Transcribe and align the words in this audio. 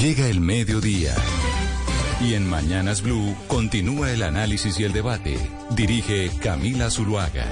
Llega 0.00 0.28
el 0.28 0.40
mediodía. 0.40 1.14
Y 2.20 2.34
en 2.34 2.48
Mañanas 2.48 3.00
Blue 3.00 3.34
continúa 3.46 4.10
el 4.10 4.22
análisis 4.22 4.78
y 4.78 4.84
el 4.84 4.92
debate. 4.92 5.38
Dirige 5.70 6.30
Camila 6.42 6.90
Zuluaga. 6.90 7.46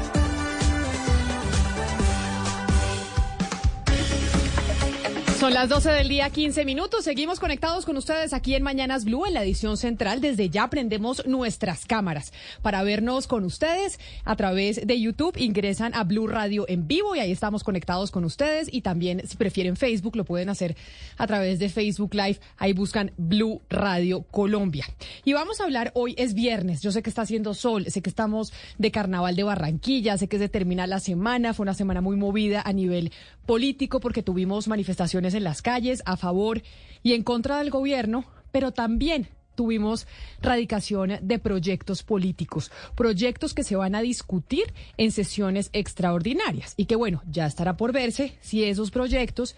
Son 5.45 5.53
las 5.53 5.69
12 5.69 5.91
del 5.91 6.09
día, 6.09 6.31
15 6.31 6.65
minutos. 6.65 7.05
Seguimos 7.05 7.39
conectados 7.39 7.85
con 7.85 7.99
ustedes 7.99 8.33
aquí 8.33 8.55
en 8.55 8.63
Mañanas 8.63 9.05
Blue, 9.05 9.27
en 9.27 9.35
la 9.35 9.43
edición 9.43 9.77
central. 9.77 10.23
Desde 10.23 10.49
ya 10.49 10.71
prendemos 10.71 11.27
nuestras 11.27 11.85
cámaras 11.85 12.33
para 12.63 12.83
vernos 12.83 13.27
con 13.27 13.45
ustedes 13.45 14.01
a 14.25 14.37
través 14.37 14.87
de 14.87 14.99
YouTube. 14.99 15.37
Ingresan 15.37 15.95
a 15.95 16.05
Blue 16.05 16.29
Radio 16.29 16.65
en 16.67 16.87
vivo 16.87 17.15
y 17.15 17.19
ahí 17.19 17.31
estamos 17.31 17.63
conectados 17.63 18.11
con 18.11 18.25
ustedes. 18.25 18.73
Y 18.73 18.81
también, 18.81 19.21
si 19.29 19.37
prefieren 19.37 19.77
Facebook, 19.77 20.17
lo 20.17 20.25
pueden 20.25 20.49
hacer 20.49 20.79
a 21.19 21.27
través 21.27 21.59
de 21.59 21.69
Facebook 21.69 22.15
Live. 22.15 22.41
Ahí 22.57 22.73
buscan 22.73 23.13
Blue 23.19 23.61
Radio 23.69 24.23
Colombia. 24.23 24.87
Y 25.27 25.35
vamos 25.35 25.61
a 25.61 25.65
hablar, 25.65 25.93
hoy 25.95 26.15
es 26.17 26.33
viernes. 26.33 26.81
Yo 26.81 26.91
sé 26.91 27.03
que 27.03 27.11
está 27.11 27.21
haciendo 27.21 27.53
sol, 27.53 27.85
sé 27.91 28.01
que 28.01 28.09
estamos 28.09 28.55
de 28.79 28.91
carnaval 28.91 29.37
de 29.37 29.43
Barranquilla, 29.43 30.17
sé 30.17 30.27
que 30.27 30.39
se 30.39 30.49
termina 30.49 30.87
la 30.87 31.01
semana. 31.01 31.53
Fue 31.53 31.65
una 31.65 31.75
semana 31.75 32.01
muy 32.01 32.17
movida 32.17 32.63
a 32.65 32.73
nivel 32.73 33.13
político 33.47 34.01
porque 34.01 34.23
tuvimos 34.23 34.69
manifestaciones 34.69 35.35
en 35.35 35.45
las 35.45 35.63
calles 35.63 36.03
a 36.07 36.17
favor 36.17 36.63
y 37.03 37.13
en 37.13 37.23
contra 37.23 37.59
del 37.59 37.71
gobierno, 37.71 38.25
pero 38.53 38.73
también 38.73 39.29
tuvimos 39.55 40.07
radicación 40.43 41.19
de 41.23 41.39
proyectos 41.39 42.03
políticos, 42.03 42.71
proyectos 42.95 43.55
que 43.55 43.65
se 43.65 43.77
van 43.77 43.95
a 43.95 44.03
discutir 44.03 44.73
en 44.97 45.13
sesiones 45.13 45.71
extraordinarias 45.73 46.75
y 46.77 46.87
que 46.87 46.97
bueno, 46.97 47.23
ya 47.31 47.47
estará 47.47 47.77
por 47.77 47.93
verse 47.93 48.37
si 48.41 48.65
esos 48.65 48.91
proyectos 48.91 49.57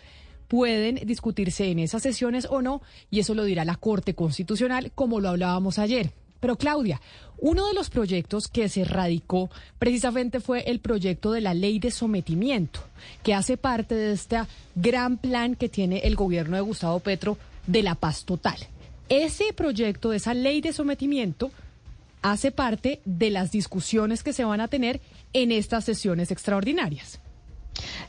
pueden 0.49 0.97
discutirse 1.07 1.71
en 1.71 1.81
esas 1.81 2.03
sesiones 2.03 2.47
o 2.49 2.63
no, 2.63 2.83
y 3.11 3.21
eso 3.21 3.35
lo 3.35 3.45
dirá 3.45 3.65
la 3.65 3.75
Corte 3.75 4.15
Constitucional, 4.15 4.93
como 4.95 5.21
lo 5.21 5.29
hablábamos 5.29 5.79
ayer. 5.79 6.13
Pero 6.41 6.57
Claudia, 6.57 7.01
uno 7.39 7.67
de 7.67 7.75
los 7.75 7.91
proyectos 7.91 8.49
que 8.49 8.69
se 8.69 8.85
radicó 8.85 9.51
precisamente 9.79 10.41
fue 10.41 10.61
el 10.71 10.81
proyecto 10.81 11.33
de 11.33 11.41
la 11.41 11.55
ley 11.55 11.79
de 11.79 11.91
sometimiento, 11.91 12.81
que 13.23 13.35
hace 13.35 13.57
parte 13.57 13.95
de 13.95 14.13
este 14.13 14.39
gran 14.75 15.19
plan 15.19 15.55
que 15.55 15.69
tiene 15.69 15.99
el 15.99 16.17
gobierno 16.17 16.57
de 16.57 16.63
Gustavo 16.63 17.01
Petro 17.01 17.37
de 17.67 17.83
la 17.83 17.95
paz 17.95 18.25
total. 18.25 18.57
Ese 19.09 19.53
proyecto, 19.53 20.13
esa 20.13 20.35
ley 20.35 20.61
de 20.61 20.73
sometimiento, 20.73 21.51
hace 22.23 22.51
parte 22.51 23.01
de 23.05 23.31
las 23.31 23.53
discusiones 23.53 24.23
que 24.23 24.33
se 24.33 24.45
van 24.45 24.61
a 24.61 24.69
tener 24.69 25.01
en 25.33 25.53
estas 25.53 25.85
sesiones 25.85 26.31
extraordinarias. 26.31 27.21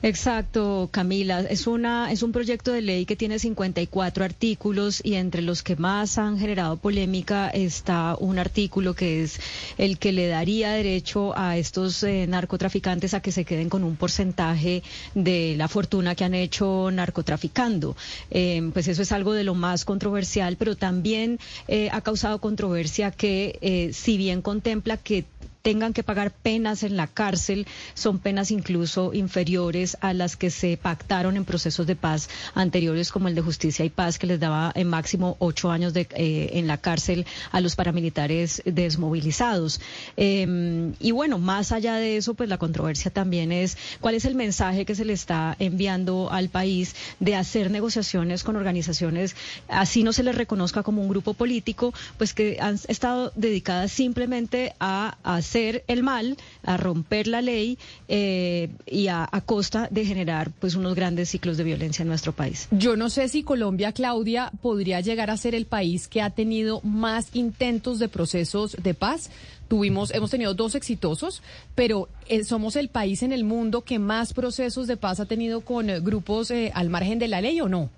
Exacto, 0.02 0.89
Camila. 0.91 1.41
Es 1.41 1.67
una 1.67 2.11
es 2.11 2.23
un 2.23 2.31
proyecto 2.31 2.71
de 2.71 2.81
ley 2.81 3.05
que 3.05 3.16
tiene 3.16 3.39
54 3.39 4.23
artículos 4.23 5.02
y 5.03 5.16
entre 5.16 5.41
los 5.41 5.63
que 5.63 5.75
más 5.75 6.17
han 6.17 6.38
generado 6.38 6.77
polémica 6.77 7.49
está 7.49 8.16
un 8.19 8.39
artículo 8.39 8.94
que 8.94 9.23
es 9.23 9.39
el 9.77 9.97
que 9.97 10.11
le 10.11 10.27
daría 10.27 10.71
derecho 10.71 11.38
a 11.38 11.57
estos 11.57 12.03
eh, 12.03 12.25
narcotraficantes 12.27 13.13
a 13.13 13.21
que 13.21 13.31
se 13.31 13.45
queden 13.45 13.69
con 13.69 13.83
un 13.83 13.95
porcentaje 13.95 14.83
de 15.16 15.55
la 15.57 15.67
fortuna 15.67 16.16
que 16.16 16.23
han 16.23 16.33
hecho 16.33 16.89
narcotraficando. 16.91 17.95
Eh, 18.31 18.69
pues 18.73 18.88
eso 18.88 19.01
es 19.01 19.11
algo 19.11 19.33
de 19.33 19.44
lo 19.44 19.55
más 19.55 19.85
controversial, 19.85 20.57
pero 20.57 20.75
también 20.75 21.39
eh, 21.67 21.89
ha 21.91 22.01
causado 22.01 22.39
controversia 22.39 23.11
que 23.11 23.89
si 23.94 24.17
bien 24.17 24.41
contempla 24.41 24.97
que 24.97 25.25
tengan 25.67 25.91
que 25.91 26.01
pagar 26.01 26.31
penas 26.31 26.83
en 26.83 26.95
la 26.95 27.07
cárcel, 27.07 27.67
son 27.93 28.19
penas 28.19 28.51
incluso 28.51 29.13
inferiores 29.13 29.97
a 29.99 30.13
las 30.13 30.37
que 30.37 30.49
se 30.49 30.77
pactaron 30.77 31.35
en 31.35 31.43
procesos 31.43 31.85
de 31.85 31.97
paz 31.97 32.29
anteriores, 32.55 33.11
como 33.11 33.27
el 33.27 33.35
de 33.35 33.41
justicia 33.41 33.83
y 33.83 33.89
paz, 33.89 34.17
que 34.17 34.27
les 34.27 34.39
daba 34.39 34.71
en 34.75 34.88
máximo 34.88 35.35
ocho 35.39 35.69
años 35.69 35.93
de, 35.93 36.07
eh, 36.15 36.51
en 36.53 36.67
la 36.67 36.77
cárcel 36.77 37.25
a 37.51 37.59
los 37.59 37.75
paramilitares 37.75 38.61
desmovilizados. 38.63 39.81
Em, 40.16 40.94
y 41.01 41.11
bueno, 41.11 41.38
más 41.38 41.73
allá 41.73 41.95
de 41.95 42.16
eso, 42.16 42.33
pues 42.33 42.47
la 42.47 42.57
controversia 42.57 43.11
también 43.11 43.51
es 43.51 43.77
cuál 44.00 44.16
es 44.16 44.23
el 44.23 44.35
mensaje 44.35 44.85
que 44.85 44.95
se 44.95 45.03
le 45.03 45.11
está 45.11 45.57
enviando 45.59 46.31
al 46.31 46.47
país 46.47 46.95
de 47.19 47.35
hacer 47.35 47.72
negociaciones 47.72 48.45
con 48.45 48.56
organizaciones, 48.56 49.35
así 49.67 50.03
no 50.03 50.13
se 50.13 50.23
les 50.23 50.35
reconozca 50.35 50.81
como 50.81 51.01
un 51.01 51.09
grupo 51.09 51.33
político, 51.33 51.94
pues 52.17 52.33
que 52.33 52.57
han 52.61 52.79
estado 52.88 53.33
dedicadas 53.35 53.91
simplemente 53.91 54.73
a 54.79 55.17
hacer 55.25 55.56
el 55.88 56.03
mal, 56.03 56.38
a 56.63 56.78
romper 56.78 57.28
la 57.28 57.41
ley 57.41 57.78
eh, 58.07 58.69
y 58.85 59.07
a, 59.07 59.28
costa 59.45 59.88
de 59.91 60.06
generar 60.06 60.51
pues 60.59 60.75
unos 60.75 60.95
grandes 60.95 61.29
ciclos 61.29 61.57
de 61.57 61.63
violencia 61.63 62.03
en 62.03 62.09
nuestro 62.09 62.34
país. 62.34 62.68
Yo 62.72 62.95
no 62.95 63.09
sé 63.09 63.29
si 63.29 63.44
Colombia, 63.44 63.91
Claudia, 63.91 64.51
podría 64.62 65.00
llegar 65.01 65.29
a 65.29 65.38
ser 65.38 65.56
el 65.56 65.66
país 65.66 66.07
que 66.07 66.22
ha 66.22 66.31
tenido 66.31 66.81
más 66.81 67.29
intentos 67.34 68.00
de 68.00 68.09
procesos 68.09 68.75
de 68.81 68.94
paz. 68.94 69.29
Tuvimos, 69.68 70.12
hemos 70.13 70.31
tenido 70.31 70.53
dos 70.53 70.75
exitosos, 70.75 71.41
pero 71.75 72.09
eh, 72.28 72.44
somos 72.44 72.75
el 72.75 72.89
país 72.89 73.24
en 73.24 73.31
el 73.31 73.44
mundo 73.44 73.84
que 73.84 74.00
más 74.00 74.34
procesos 74.34 74.88
de 74.88 74.97
paz 74.97 75.19
ha 75.19 75.25
tenido 75.25 75.62
con 75.62 75.89
eh, 75.89 76.00
grupos 76.00 76.51
al 76.74 76.89
margen 76.89 77.19
de 77.19 77.28
la 77.28 77.41
ley 77.41 77.59
o 77.62 77.69
no. 77.69 77.89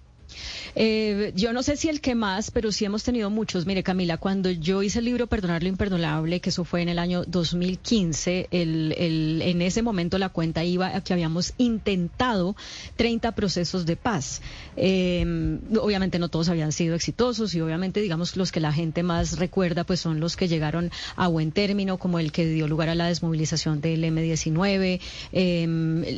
Eh, 0.76 1.32
yo 1.36 1.54
no 1.54 1.64
sé 1.64 1.78
si 1.78 1.90
el 1.90 2.02
que 2.02 2.16
más, 2.16 2.52
pero 2.52 2.72
sí 2.72 2.86
hemos 2.86 3.04
tenido 3.04 3.30
muchos. 3.30 3.66
Mire, 3.66 3.84
Camila, 3.84 4.18
cuando 4.18 4.50
yo 4.52 4.84
hice 4.84 5.00
el 5.00 5.06
libro 5.06 5.28
Perdonar 5.28 5.64
lo 5.64 5.70
Imperdonable, 5.70 6.40
que 6.40 6.50
eso 6.50 6.64
fue 6.64 6.82
en 6.82 6.90
el 6.90 7.00
año 7.00 7.24
2015, 7.26 8.48
el, 8.52 8.96
el, 8.98 9.42
en 9.42 9.62
ese 9.62 9.82
momento 9.82 10.18
la 10.18 10.30
cuenta 10.30 10.64
iba 10.64 10.96
a 10.96 11.02
que 11.02 11.14
habíamos 11.14 11.54
intentado 11.58 12.56
30 12.96 13.32
procesos 13.34 13.86
de 13.86 13.96
paz. 13.96 14.42
Eh, 14.76 15.60
obviamente 15.82 16.20
no 16.20 16.30
todos 16.30 16.50
habían 16.50 16.72
sido 16.72 16.96
exitosos 16.96 17.54
y 17.56 17.62
obviamente, 17.62 18.02
digamos, 18.02 18.38
los 18.38 18.52
que 18.52 18.60
la 18.60 18.72
gente 18.72 19.04
más 19.04 19.40
recuerda, 19.40 19.84
pues 19.84 20.00
son 20.00 20.20
los 20.20 20.36
que 20.36 20.48
llegaron 20.48 20.92
a 21.16 21.28
buen 21.28 21.52
término, 21.52 21.98
como 21.98 22.20
el 22.20 22.32
que 22.32 22.46
dio 22.46 22.68
lugar 22.68 22.90
a 22.90 22.96
la 22.96 23.08
desmovilización 23.08 23.82
del 23.82 24.04
M19, 24.04 25.00
eh, 25.34 26.18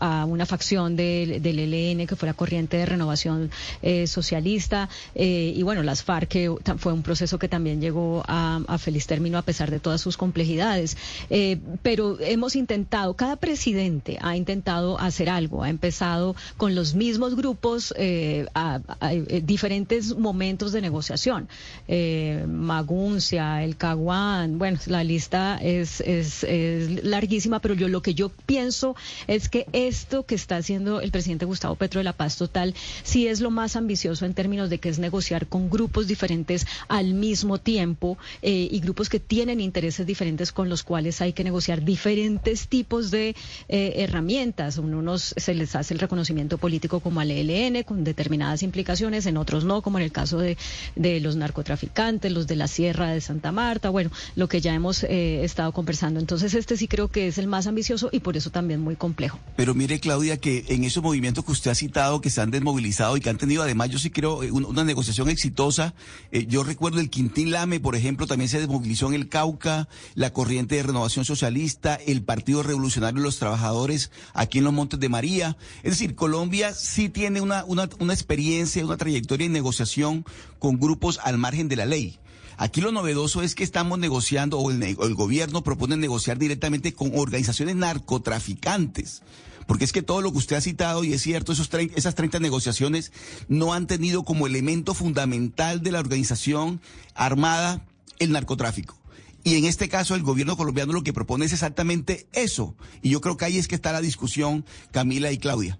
a, 0.00 0.24
una 0.26 0.46
facción 0.46 0.96
del, 0.96 1.42
del 1.42 1.58
ELN, 1.58 2.06
que 2.06 2.16
fue 2.16 2.26
la 2.26 2.34
corriente 2.34 2.76
de 2.76 2.86
renovación 2.86 3.50
eh, 3.86 4.08
socialista 4.08 4.88
eh, 5.14 5.52
y 5.54 5.62
bueno, 5.62 5.84
las 5.84 6.02
FARC 6.02 6.28
que 6.28 6.52
fue 6.76 6.92
un 6.92 7.02
proceso 7.02 7.38
que 7.38 7.46
también 7.46 7.80
llegó 7.80 8.24
a, 8.26 8.78
feliz 8.78 9.06
término 9.06 9.38
a 9.38 9.42
pesar 9.42 9.70
de 9.70 9.78
todas 9.78 10.00
sus 10.00 10.16
complejidades. 10.16 10.96
Eh, 11.30 11.60
pero 11.82 12.18
hemos 12.20 12.56
intentado, 12.56 13.14
cada 13.14 13.36
presidente 13.36 14.18
ha 14.20 14.36
intentado 14.36 14.98
hacer 14.98 15.30
algo, 15.30 15.62
ha 15.62 15.70
empezado 15.70 16.34
con 16.56 16.74
los 16.74 16.96
mismos 16.96 17.36
grupos 17.36 17.94
a, 18.54 18.80
diferentes 19.44 20.16
momentos 20.16 20.72
de 20.72 20.80
negociación. 20.80 21.48
Maguncia, 22.48 23.62
el 23.62 23.76
Caguán, 23.76 24.58
bueno, 24.58 24.80
la 24.86 25.04
lista 25.04 25.58
es, 25.62 26.00
es, 26.00 26.42
es 26.42 27.04
larguísima, 27.04 27.60
pero 27.60 27.74
yo 27.74 27.86
lo 27.86 28.02
que 28.02 28.14
yo 28.14 28.30
pienso 28.46 28.96
es 29.28 29.48
que 29.48 29.66
esto 29.72 30.26
que 30.26 30.34
está 30.34 30.56
haciendo 30.56 31.00
el 31.00 31.12
presidente 31.12 31.44
Gustavo 31.44 31.76
Petro 31.76 32.00
de 32.00 32.04
la 32.04 32.14
Paz 32.14 32.36
Total, 32.36 32.74
sí 33.04 33.28
es 33.28 33.40
lo 33.40 33.52
más 33.52 33.75
ambicioso 33.76 34.26
en 34.26 34.34
términos 34.34 34.70
de 34.70 34.78
que 34.78 34.88
es 34.88 34.98
negociar 34.98 35.46
con 35.46 35.70
grupos 35.70 36.06
diferentes 36.06 36.66
al 36.88 37.14
mismo 37.14 37.58
tiempo 37.58 38.18
eh, 38.42 38.68
y 38.70 38.80
grupos 38.80 39.08
que 39.08 39.20
tienen 39.20 39.60
intereses 39.60 40.06
diferentes 40.06 40.52
con 40.52 40.68
los 40.68 40.82
cuales 40.82 41.20
hay 41.20 41.32
que 41.32 41.44
negociar 41.44 41.84
diferentes 41.84 42.68
tipos 42.68 43.10
de 43.10 43.36
eh, 43.68 43.92
herramientas. 43.96 44.78
En 44.78 44.94
unos 44.94 45.34
se 45.36 45.54
les 45.54 45.76
hace 45.76 45.94
el 45.94 46.00
reconocimiento 46.00 46.58
político 46.58 47.00
como 47.00 47.20
al 47.20 47.30
ELN 47.30 47.82
con 47.84 48.04
determinadas 48.04 48.62
implicaciones, 48.62 49.26
en 49.26 49.36
otros 49.36 49.64
no, 49.64 49.82
como 49.82 49.98
en 49.98 50.04
el 50.04 50.12
caso 50.12 50.38
de, 50.38 50.56
de 50.94 51.20
los 51.20 51.36
narcotraficantes, 51.36 52.32
los 52.32 52.46
de 52.46 52.56
la 52.56 52.68
Sierra 52.68 53.10
de 53.10 53.20
Santa 53.20 53.52
Marta, 53.52 53.90
bueno, 53.90 54.10
lo 54.34 54.48
que 54.48 54.60
ya 54.60 54.74
hemos 54.74 55.04
eh, 55.04 55.44
estado 55.44 55.72
conversando. 55.72 56.20
Entonces 56.20 56.54
este 56.54 56.76
sí 56.76 56.88
creo 56.88 57.08
que 57.08 57.28
es 57.28 57.38
el 57.38 57.46
más 57.46 57.66
ambicioso 57.66 58.08
y 58.12 58.20
por 58.20 58.36
eso 58.36 58.50
también 58.50 58.80
muy 58.80 58.96
complejo. 58.96 59.38
Pero 59.56 59.74
mire, 59.74 60.00
Claudia, 60.00 60.36
que 60.36 60.64
en 60.68 60.84
esos 60.84 61.02
movimientos 61.02 61.44
que 61.44 61.52
usted 61.52 61.70
ha 61.70 61.74
citado, 61.74 62.20
que 62.20 62.30
se 62.30 62.40
han 62.40 62.50
desmovilizado 62.50 63.16
y 63.16 63.20
que 63.20 63.30
han 63.30 63.38
tenido 63.38 63.62
además, 63.66 63.90
yo 63.90 63.98
sí 63.98 64.10
creo, 64.10 64.42
eh, 64.42 64.50
una 64.50 64.84
negociación 64.84 65.28
exitosa. 65.28 65.94
Eh, 66.32 66.46
yo 66.46 66.64
recuerdo 66.64 67.00
el 67.00 67.10
Quintín 67.10 67.50
Lame, 67.50 67.80
por 67.80 67.94
ejemplo, 67.94 68.26
también 68.26 68.48
se 68.48 68.58
desmovilizó 68.58 69.08
en 69.08 69.14
el 69.14 69.28
Cauca, 69.28 69.88
la 70.14 70.32
corriente 70.32 70.76
de 70.76 70.82
renovación 70.82 71.24
socialista, 71.24 71.94
el 71.94 72.22
Partido 72.22 72.62
Revolucionario 72.62 73.20
de 73.20 73.26
los 73.26 73.38
Trabajadores 73.38 74.10
aquí 74.34 74.58
en 74.58 74.64
los 74.64 74.72
Montes 74.72 74.98
de 74.98 75.08
María. 75.08 75.56
Es 75.82 75.92
decir, 75.92 76.14
Colombia 76.14 76.72
sí 76.72 77.08
tiene 77.08 77.40
una, 77.40 77.64
una, 77.64 77.88
una 77.98 78.14
experiencia, 78.14 78.84
una 78.84 78.96
trayectoria 78.96 79.46
en 79.46 79.52
negociación 79.52 80.24
con 80.58 80.78
grupos 80.78 81.20
al 81.22 81.38
margen 81.38 81.68
de 81.68 81.76
la 81.76 81.86
ley. 81.86 82.18
Aquí 82.58 82.80
lo 82.80 82.90
novedoso 82.90 83.42
es 83.42 83.54
que 83.54 83.64
estamos 83.64 83.98
negociando, 83.98 84.58
o 84.58 84.70
el, 84.70 84.82
el, 84.82 85.14
gobierno 85.14 85.62
propone 85.62 85.96
negociar 85.96 86.38
directamente 86.38 86.94
con 86.94 87.12
organizaciones 87.14 87.76
narcotraficantes. 87.76 89.22
Porque 89.66 89.84
es 89.84 89.92
que 89.92 90.02
todo 90.02 90.22
lo 90.22 90.32
que 90.32 90.38
usted 90.38 90.56
ha 90.56 90.60
citado, 90.60 91.04
y 91.04 91.12
es 91.12 91.22
cierto, 91.22 91.52
esas 91.52 92.14
30 92.14 92.38
negociaciones 92.40 93.12
no 93.48 93.74
han 93.74 93.86
tenido 93.86 94.24
como 94.24 94.46
elemento 94.46 94.94
fundamental 94.94 95.82
de 95.82 95.92
la 95.92 96.00
organización 96.00 96.80
armada 97.14 97.84
el 98.18 98.32
narcotráfico. 98.32 98.96
Y 99.42 99.54
en 99.54 99.64
este 99.64 99.88
caso 99.88 100.16
el 100.16 100.22
gobierno 100.22 100.56
colombiano 100.56 100.92
lo 100.92 101.04
que 101.04 101.12
propone 101.12 101.44
es 101.44 101.52
exactamente 101.52 102.26
eso. 102.32 102.74
Y 103.00 103.10
yo 103.10 103.20
creo 103.20 103.36
que 103.36 103.44
ahí 103.44 103.58
es 103.58 103.68
que 103.68 103.76
está 103.76 103.92
la 103.92 104.00
discusión, 104.00 104.64
Camila 104.90 105.30
y 105.30 105.38
Claudia. 105.38 105.78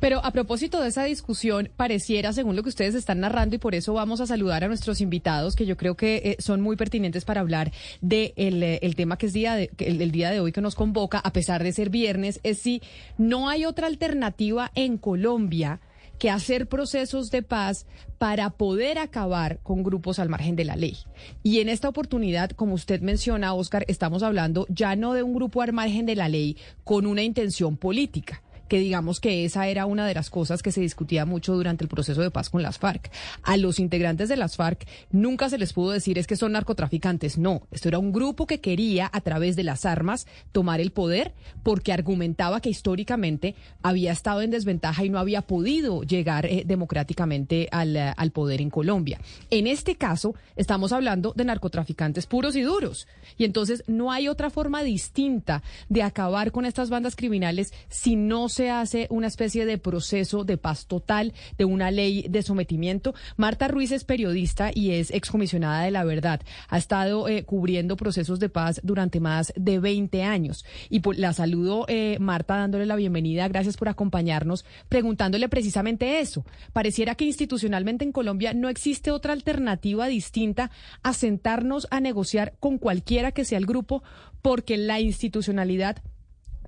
Pero 0.00 0.24
a 0.24 0.30
propósito 0.30 0.80
de 0.80 0.88
esa 0.88 1.04
discusión, 1.04 1.70
pareciera, 1.76 2.32
según 2.32 2.56
lo 2.56 2.62
que 2.62 2.68
ustedes 2.68 2.94
están 2.94 3.20
narrando, 3.20 3.56
y 3.56 3.58
por 3.58 3.74
eso 3.74 3.94
vamos 3.94 4.20
a 4.20 4.26
saludar 4.26 4.64
a 4.64 4.68
nuestros 4.68 5.00
invitados, 5.00 5.56
que 5.56 5.66
yo 5.66 5.76
creo 5.76 5.96
que 5.96 6.16
eh, 6.16 6.36
son 6.38 6.60
muy 6.60 6.76
pertinentes 6.76 7.24
para 7.24 7.40
hablar 7.40 7.72
del 8.00 8.32
de 8.60 8.78
el, 8.82 8.96
tema 8.96 9.16
que 9.16 9.26
es 9.26 9.32
día 9.32 9.54
de, 9.54 9.70
el, 9.78 10.10
día 10.12 10.30
de 10.30 10.40
hoy 10.40 10.52
que 10.52 10.60
nos 10.60 10.74
convoca, 10.74 11.18
a 11.18 11.32
pesar 11.32 11.62
de 11.62 11.72
ser 11.72 11.90
viernes, 11.90 12.40
es 12.42 12.58
si 12.58 12.82
no 13.18 13.48
hay 13.48 13.64
otra 13.64 13.86
alternativa 13.86 14.70
en 14.74 14.98
Colombia 14.98 15.80
que 16.18 16.30
hacer 16.30 16.68
procesos 16.68 17.30
de 17.30 17.42
paz 17.42 17.86
para 18.18 18.50
poder 18.50 18.98
acabar 18.98 19.58
con 19.64 19.82
grupos 19.82 20.20
al 20.20 20.28
margen 20.28 20.54
de 20.54 20.64
la 20.64 20.76
ley. 20.76 20.98
Y 21.42 21.58
en 21.58 21.68
esta 21.68 21.88
oportunidad, 21.88 22.50
como 22.50 22.74
usted 22.74 23.00
menciona, 23.00 23.54
Oscar, 23.54 23.84
estamos 23.88 24.22
hablando 24.22 24.66
ya 24.68 24.94
no 24.94 25.14
de 25.14 25.24
un 25.24 25.34
grupo 25.34 25.62
al 25.62 25.72
margen 25.72 26.06
de 26.06 26.14
la 26.14 26.28
ley 26.28 26.56
con 26.84 27.06
una 27.06 27.24
intención 27.24 27.76
política 27.76 28.42
que 28.72 28.78
digamos 28.78 29.20
que 29.20 29.44
esa 29.44 29.68
era 29.68 29.84
una 29.84 30.06
de 30.06 30.14
las 30.14 30.30
cosas 30.30 30.62
que 30.62 30.72
se 30.72 30.80
discutía 30.80 31.26
mucho 31.26 31.52
durante 31.52 31.84
el 31.84 31.90
proceso 31.90 32.22
de 32.22 32.30
paz 32.30 32.48
con 32.48 32.62
las 32.62 32.78
FARC. 32.78 33.10
A 33.42 33.58
los 33.58 33.78
integrantes 33.78 34.30
de 34.30 34.36
las 34.38 34.56
FARC 34.56 34.86
nunca 35.10 35.50
se 35.50 35.58
les 35.58 35.74
pudo 35.74 35.90
decir 35.90 36.18
es 36.18 36.26
que 36.26 36.36
son 36.36 36.52
narcotraficantes, 36.52 37.36
no, 37.36 37.68
esto 37.70 37.88
era 37.88 37.98
un 37.98 38.12
grupo 38.12 38.46
que 38.46 38.62
quería 38.62 39.10
a 39.12 39.20
través 39.20 39.56
de 39.56 39.62
las 39.62 39.84
armas 39.84 40.26
tomar 40.52 40.80
el 40.80 40.90
poder 40.90 41.34
porque 41.62 41.92
argumentaba 41.92 42.62
que 42.62 42.70
históricamente 42.70 43.56
había 43.82 44.10
estado 44.10 44.40
en 44.40 44.50
desventaja 44.50 45.04
y 45.04 45.10
no 45.10 45.18
había 45.18 45.42
podido 45.42 46.02
llegar 46.02 46.46
eh, 46.46 46.62
democráticamente 46.64 47.68
al, 47.72 47.94
eh, 47.94 48.14
al 48.16 48.30
poder 48.30 48.62
en 48.62 48.70
Colombia. 48.70 49.20
En 49.50 49.66
este 49.66 49.96
caso 49.96 50.34
estamos 50.56 50.92
hablando 50.92 51.34
de 51.36 51.44
narcotraficantes 51.44 52.24
puros 52.24 52.56
y 52.56 52.62
duros 52.62 53.06
y 53.36 53.44
entonces 53.44 53.84
no 53.86 54.10
hay 54.12 54.28
otra 54.28 54.48
forma 54.48 54.82
distinta 54.82 55.62
de 55.90 56.02
acabar 56.02 56.52
con 56.52 56.64
estas 56.64 56.88
bandas 56.88 57.16
criminales 57.16 57.74
si 57.90 58.16
no 58.16 58.48
se 58.48 58.61
hace 58.70 59.06
una 59.10 59.26
especie 59.26 59.66
de 59.66 59.78
proceso 59.78 60.44
de 60.44 60.56
paz 60.56 60.86
total, 60.86 61.32
de 61.58 61.64
una 61.64 61.90
ley 61.90 62.26
de 62.28 62.42
sometimiento. 62.42 63.14
Marta 63.36 63.68
Ruiz 63.68 63.92
es 63.92 64.04
periodista 64.04 64.70
y 64.74 64.92
es 64.92 65.10
excomisionada 65.10 65.82
de 65.82 65.90
la 65.90 66.04
verdad. 66.04 66.40
Ha 66.68 66.78
estado 66.78 67.28
eh, 67.28 67.44
cubriendo 67.44 67.96
procesos 67.96 68.38
de 68.38 68.48
paz 68.48 68.80
durante 68.82 69.20
más 69.20 69.52
de 69.56 69.78
20 69.78 70.22
años. 70.22 70.64
Y 70.88 71.02
la 71.16 71.32
saludo, 71.32 71.84
eh, 71.88 72.16
Marta, 72.20 72.56
dándole 72.56 72.86
la 72.86 72.96
bienvenida. 72.96 73.48
Gracias 73.48 73.76
por 73.76 73.88
acompañarnos, 73.88 74.64
preguntándole 74.88 75.48
precisamente 75.48 76.20
eso. 76.20 76.44
Pareciera 76.72 77.14
que 77.14 77.24
institucionalmente 77.24 78.04
en 78.04 78.12
Colombia 78.12 78.54
no 78.54 78.68
existe 78.68 79.10
otra 79.10 79.32
alternativa 79.32 80.06
distinta 80.06 80.70
a 81.02 81.12
sentarnos 81.12 81.86
a 81.90 82.00
negociar 82.00 82.54
con 82.60 82.78
cualquiera 82.78 83.32
que 83.32 83.44
sea 83.44 83.58
el 83.58 83.66
grupo, 83.66 84.02
porque 84.42 84.76
la 84.76 85.00
institucionalidad 85.00 86.02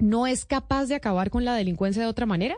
no 0.04 0.26
es 0.26 0.44
capaz 0.44 0.86
de 0.86 0.96
acabar 0.96 1.30
con 1.30 1.44
la 1.44 1.54
delincuencia 1.54 2.02
de 2.02 2.08
otra 2.08 2.26
manera? 2.26 2.56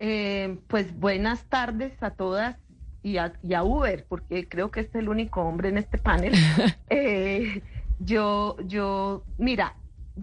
Eh, 0.00 0.58
pues 0.66 0.98
buenas 0.98 1.44
tardes 1.44 2.02
a 2.02 2.10
todas 2.10 2.56
y 3.04 3.18
a, 3.18 3.62
Uber, 3.62 4.04
porque 4.08 4.48
creo 4.48 4.72
que 4.72 4.80
es 4.80 4.92
el 4.96 5.08
único 5.08 5.42
hombre 5.42 5.68
en 5.68 5.78
este 5.78 5.98
panel. 5.98 6.34
Eh, 6.90 7.62
yo, 8.00 8.56
yo, 8.66 9.24
mira, 9.38 9.76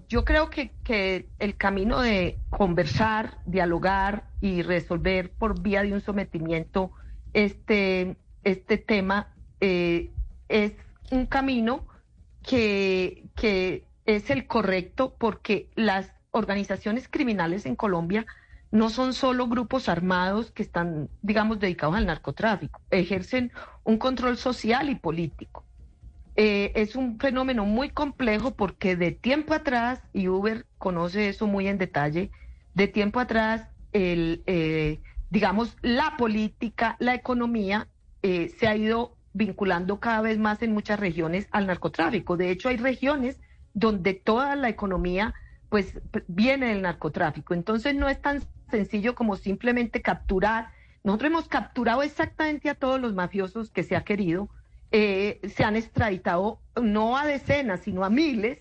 yo 0.10 0.26
creo 0.26 0.50
que, 0.50 0.72
que, 0.84 1.28
el 1.40 1.56
camino 1.56 2.02
de 2.02 2.38
conversar, 2.50 3.38
dialogar 3.46 4.26
y 4.42 4.64
resolver 4.64 5.32
por 5.32 5.62
vía 5.62 5.84
de 5.84 5.94
un 5.94 6.02
sometimiento 6.02 6.92
este, 7.34 8.18
este 8.44 8.78
tema 8.78 9.34
eh, 9.62 10.12
es 10.50 10.74
un 11.12 11.26
camino 11.26 11.88
que, 12.44 13.28
que 13.36 13.86
es 14.06 14.30
el 14.30 14.48
correcto 14.48 15.16
porque 15.18 15.70
las 15.76 16.12
organizaciones 16.32 17.08
criminales 17.08 17.66
en 17.66 17.76
Colombia 17.76 18.26
no 18.72 18.90
son 18.90 19.14
solo 19.14 19.48
grupos 19.48 19.88
armados 19.88 20.52
que 20.52 20.64
están, 20.64 21.10
digamos, 21.22 21.60
dedicados 21.60 21.96
al 21.96 22.08
narcotráfico, 22.08 22.82
ejercen 22.90 23.52
un 23.84 23.98
control 23.98 24.36
social 24.38 24.90
y 24.90 24.96
político. 24.96 25.64
Eh, 26.36 26.72
es 26.74 26.96
un 26.96 27.20
fenómeno 27.20 27.66
muy 27.66 27.92
complejo 27.92 28.56
porque 28.56 28.96
de 28.96 29.12
tiempo 29.12 29.54
atrás, 29.54 30.02
y 30.12 30.28
Uber 30.28 30.66
conoce 30.80 31.30
eso 31.30 31.46
muy 31.46 31.68
en 31.68 31.78
detalle, 31.78 32.32
de 32.74 32.88
tiempo 32.88 33.20
atrás, 33.20 33.68
el, 33.92 34.42
eh, 34.48 35.02
digamos, 35.30 35.78
la 35.84 36.18
política, 36.18 36.96
la 36.98 37.14
economía 37.14 37.88
eh, 38.24 38.50
se 38.58 38.68
ha 38.68 38.76
ido 38.76 39.16
vinculando 39.34 40.00
cada 40.00 40.22
vez 40.22 40.40
más 40.40 40.64
en 40.64 40.74
muchas 40.74 41.00
regiones 41.00 41.48
al 41.52 41.68
narcotráfico. 41.68 42.38
De 42.38 42.50
hecho, 42.50 42.70
hay 42.70 42.78
regiones 42.78 43.40
donde 43.74 44.14
toda 44.14 44.56
la 44.56 44.70
economía 44.70 45.34
pues 45.70 46.00
viene 46.28 46.68
del 46.68 46.84
narcotráfico. 46.84 47.54
Entonces 47.54 47.96
no 47.96 48.08
es 48.08 48.22
tan 48.22 48.44
sencillo 48.70 49.16
como 49.16 49.36
simplemente 49.36 50.02
capturar. 50.02 50.70
Nosotros 51.04 51.32
hemos 51.32 51.48
capturado 51.48 52.04
exactamente 52.04 52.70
a 52.70 52.76
todos 52.76 53.02
los 53.02 53.14
mafiosos 53.14 53.72
que 53.72 53.84
se 53.84 53.96
ha 53.96 54.04
querido. 54.04 54.50
Eh, 54.92 55.40
se 55.56 55.64
han 55.64 55.76
extraditado 55.76 56.60
no 56.80 57.18
a 57.18 57.26
decenas, 57.26 57.80
sino 57.82 58.06
a 58.06 58.12
miles, 58.12 58.60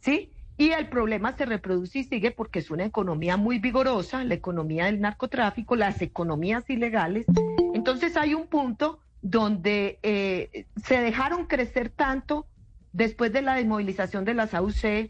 ¿sí? 0.00 0.30
Y 0.58 0.72
el 0.72 0.88
problema 0.88 1.34
se 1.36 1.46
reproduce 1.46 2.00
y 2.00 2.04
sigue 2.04 2.30
porque 2.30 2.58
es 2.58 2.70
una 2.70 2.84
economía 2.84 3.38
muy 3.38 3.58
vigorosa, 3.58 4.22
la 4.22 4.34
economía 4.34 4.84
del 4.84 5.00
narcotráfico, 5.00 5.74
las 5.74 6.02
economías 6.02 6.68
ilegales. 6.68 7.24
Entonces 7.72 8.16
hay 8.18 8.34
un 8.34 8.46
punto 8.46 9.00
donde 9.22 9.98
eh, 10.02 10.66
se 10.84 11.00
dejaron 11.00 11.46
crecer 11.46 11.88
tanto 11.88 12.46
después 12.92 13.32
de 13.32 13.42
la 13.42 13.54
desmovilización 13.54 14.24
de 14.24 14.34
las 14.34 14.54
AUC, 14.54 15.08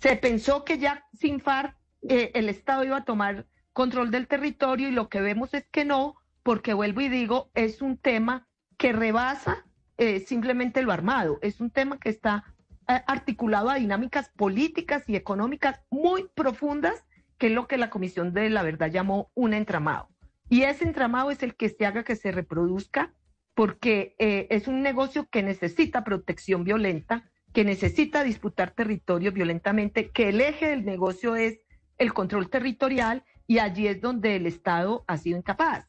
se 0.00 0.16
pensó 0.16 0.64
que 0.64 0.78
ya 0.78 1.04
sin 1.12 1.40
FARC 1.40 1.76
eh, 2.08 2.30
el 2.34 2.48
Estado 2.48 2.84
iba 2.84 2.98
a 2.98 3.04
tomar 3.04 3.46
control 3.72 4.10
del 4.10 4.28
territorio 4.28 4.88
y 4.88 4.92
lo 4.92 5.08
que 5.08 5.20
vemos 5.20 5.54
es 5.54 5.66
que 5.68 5.84
no, 5.84 6.14
porque 6.42 6.74
vuelvo 6.74 7.00
y 7.00 7.08
digo, 7.08 7.50
es 7.54 7.82
un 7.82 7.96
tema 7.96 8.46
que 8.76 8.92
rebasa 8.92 9.64
eh, 9.96 10.20
simplemente 10.20 10.82
lo 10.82 10.92
armado, 10.92 11.38
es 11.42 11.60
un 11.60 11.70
tema 11.70 11.98
que 11.98 12.08
está 12.08 12.44
eh, 12.88 13.02
articulado 13.06 13.70
a 13.70 13.76
dinámicas 13.76 14.30
políticas 14.36 15.08
y 15.08 15.16
económicas 15.16 15.80
muy 15.90 16.28
profundas, 16.34 17.04
que 17.38 17.46
es 17.46 17.52
lo 17.52 17.66
que 17.66 17.78
la 17.78 17.90
Comisión 17.90 18.32
de 18.32 18.50
la 18.50 18.62
Verdad 18.62 18.90
llamó 18.90 19.30
un 19.34 19.54
entramado. 19.54 20.08
Y 20.48 20.62
ese 20.62 20.84
entramado 20.84 21.30
es 21.30 21.42
el 21.42 21.56
que 21.56 21.68
se 21.68 21.86
haga 21.86 22.04
que 22.04 22.16
se 22.16 22.30
reproduzca 22.30 23.14
porque 23.54 24.14
eh, 24.18 24.46
es 24.50 24.68
un 24.68 24.82
negocio 24.82 25.28
que 25.28 25.42
necesita 25.42 26.04
protección 26.04 26.64
violenta, 26.64 27.30
que 27.52 27.64
necesita 27.64 28.24
disputar 28.24 28.72
territorio 28.72 29.32
violentamente, 29.32 30.10
que 30.10 30.30
el 30.30 30.40
eje 30.40 30.68
del 30.68 30.84
negocio 30.84 31.36
es 31.36 31.60
el 31.98 32.12
control 32.12 32.50
territorial 32.50 33.24
y 33.46 33.58
allí 33.58 33.86
es 33.86 34.00
donde 34.00 34.36
el 34.36 34.46
Estado 34.46 35.04
ha 35.06 35.16
sido 35.16 35.38
incapaz. 35.38 35.86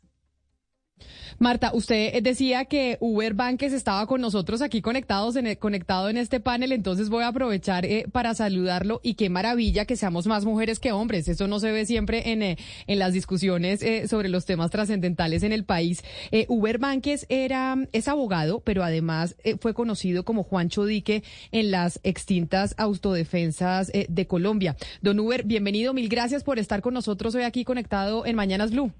Marta, 1.38 1.72
usted 1.74 2.24
decía 2.24 2.66
que 2.66 2.98
Uber 3.02 3.34
Banques 3.34 3.74
estaba 3.74 4.08
con 4.08 4.22
nosotros 4.22 4.62
aquí 4.62 4.82
conectados 4.82 5.36
en, 5.36 5.54
conectado 5.56 6.10
en 6.10 6.18
este 6.18 6.40
panel, 6.40 6.72
entonces 6.72 7.10
voy 7.10 7.24
a 7.24 7.28
aprovechar 7.28 7.86
eh, 7.86 8.06
para 8.10 8.34
saludarlo 8.34 9.02
y 9.04 9.16
qué 9.16 9.30
maravilla 9.30 9.86
que 9.86 9.98
seamos 9.98 10.28
más 10.28 10.46
mujeres 10.46 10.80
que 10.80 10.94
hombres. 10.94 11.28
Eso 11.28 11.48
no 11.48 11.60
se 11.60 11.72
ve 11.72 11.86
siempre 11.86 12.32
en, 12.32 12.42
eh, 12.42 12.58
en 12.88 13.00
las 13.00 13.12
discusiones 13.12 13.82
eh, 13.82 14.08
sobre 14.08 14.30
los 14.30 14.46
temas 14.46 14.72
trascendentales 14.72 15.44
en 15.44 15.52
el 15.52 15.66
país. 15.66 16.04
Uber 16.48 16.78
Banques 16.78 17.26
era, 17.30 17.78
es 17.92 18.08
abogado, 18.08 18.62
pero 18.62 18.84
además 18.84 19.36
fue 19.60 19.74
conocido 19.74 20.24
como 20.24 20.44
Juancho 20.44 20.86
Dique 20.86 21.24
en 21.52 21.72
las 21.72 22.00
extintas 22.04 22.76
autodefensas 22.78 23.92
de 23.92 24.28
Colombia. 24.28 24.76
Don 25.02 25.20
Uber, 25.20 25.44
bienvenido, 25.44 25.94
mil 25.94 26.10
gracias 26.10 26.44
por 26.44 26.60
estar 26.60 26.82
con 26.82 26.94
nosotros 26.94 27.36
hoy 27.36 27.44
aquí 27.44 27.64
conectado 27.64 28.26
en 28.26 28.36
Mañanas 28.36 28.72
Blue. 28.72 28.92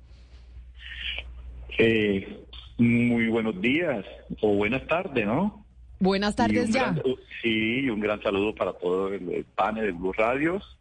Eh, 1.78 2.46
muy 2.78 3.28
buenos 3.28 3.60
días 3.62 4.06
o 4.42 4.56
buenas 4.56 4.86
tardes, 4.88 5.26
¿no? 5.26 5.66
Buenas 6.00 6.36
tardes 6.36 6.70
ya. 6.72 6.96
sí, 7.42 7.90
un 7.90 8.00
gran 8.00 8.22
saludo 8.22 8.54
para 8.54 8.74
todo 8.74 9.14
el, 9.14 9.46
panel 9.56 9.86
de 9.86 9.92
Blue 9.92 10.14
Radios. 10.14 10.78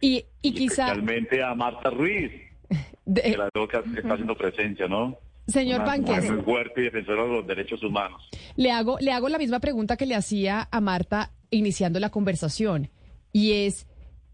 Y, 0.00 0.24
y, 0.42 0.52
quizá... 0.52 0.86
Especialmente 0.86 1.42
a 1.42 1.54
Marta 1.54 1.90
Ruiz, 1.90 2.30
que 3.14 3.36
la 3.36 3.50
que 3.52 4.00
está 4.00 4.12
haciendo 4.12 4.36
presencia, 4.36 4.86
¿no? 4.86 5.18
Señor 5.46 5.84
Banques. 5.84 6.30
Muy 6.30 6.42
fuerte 6.42 6.80
y 6.80 6.84
defensora 6.84 7.24
de 7.24 7.28
los 7.28 7.46
derechos 7.46 7.82
humanos. 7.82 8.22
Le 8.56 8.70
hago, 8.70 8.98
le 9.00 9.12
hago 9.12 9.28
la 9.28 9.38
misma 9.38 9.60
pregunta 9.60 9.96
que 9.96 10.06
le 10.06 10.14
hacía 10.14 10.68
a 10.70 10.80
Marta 10.80 11.32
iniciando 11.50 12.00
la 12.00 12.10
conversación. 12.10 12.90
Y 13.32 13.66
es, 13.66 13.86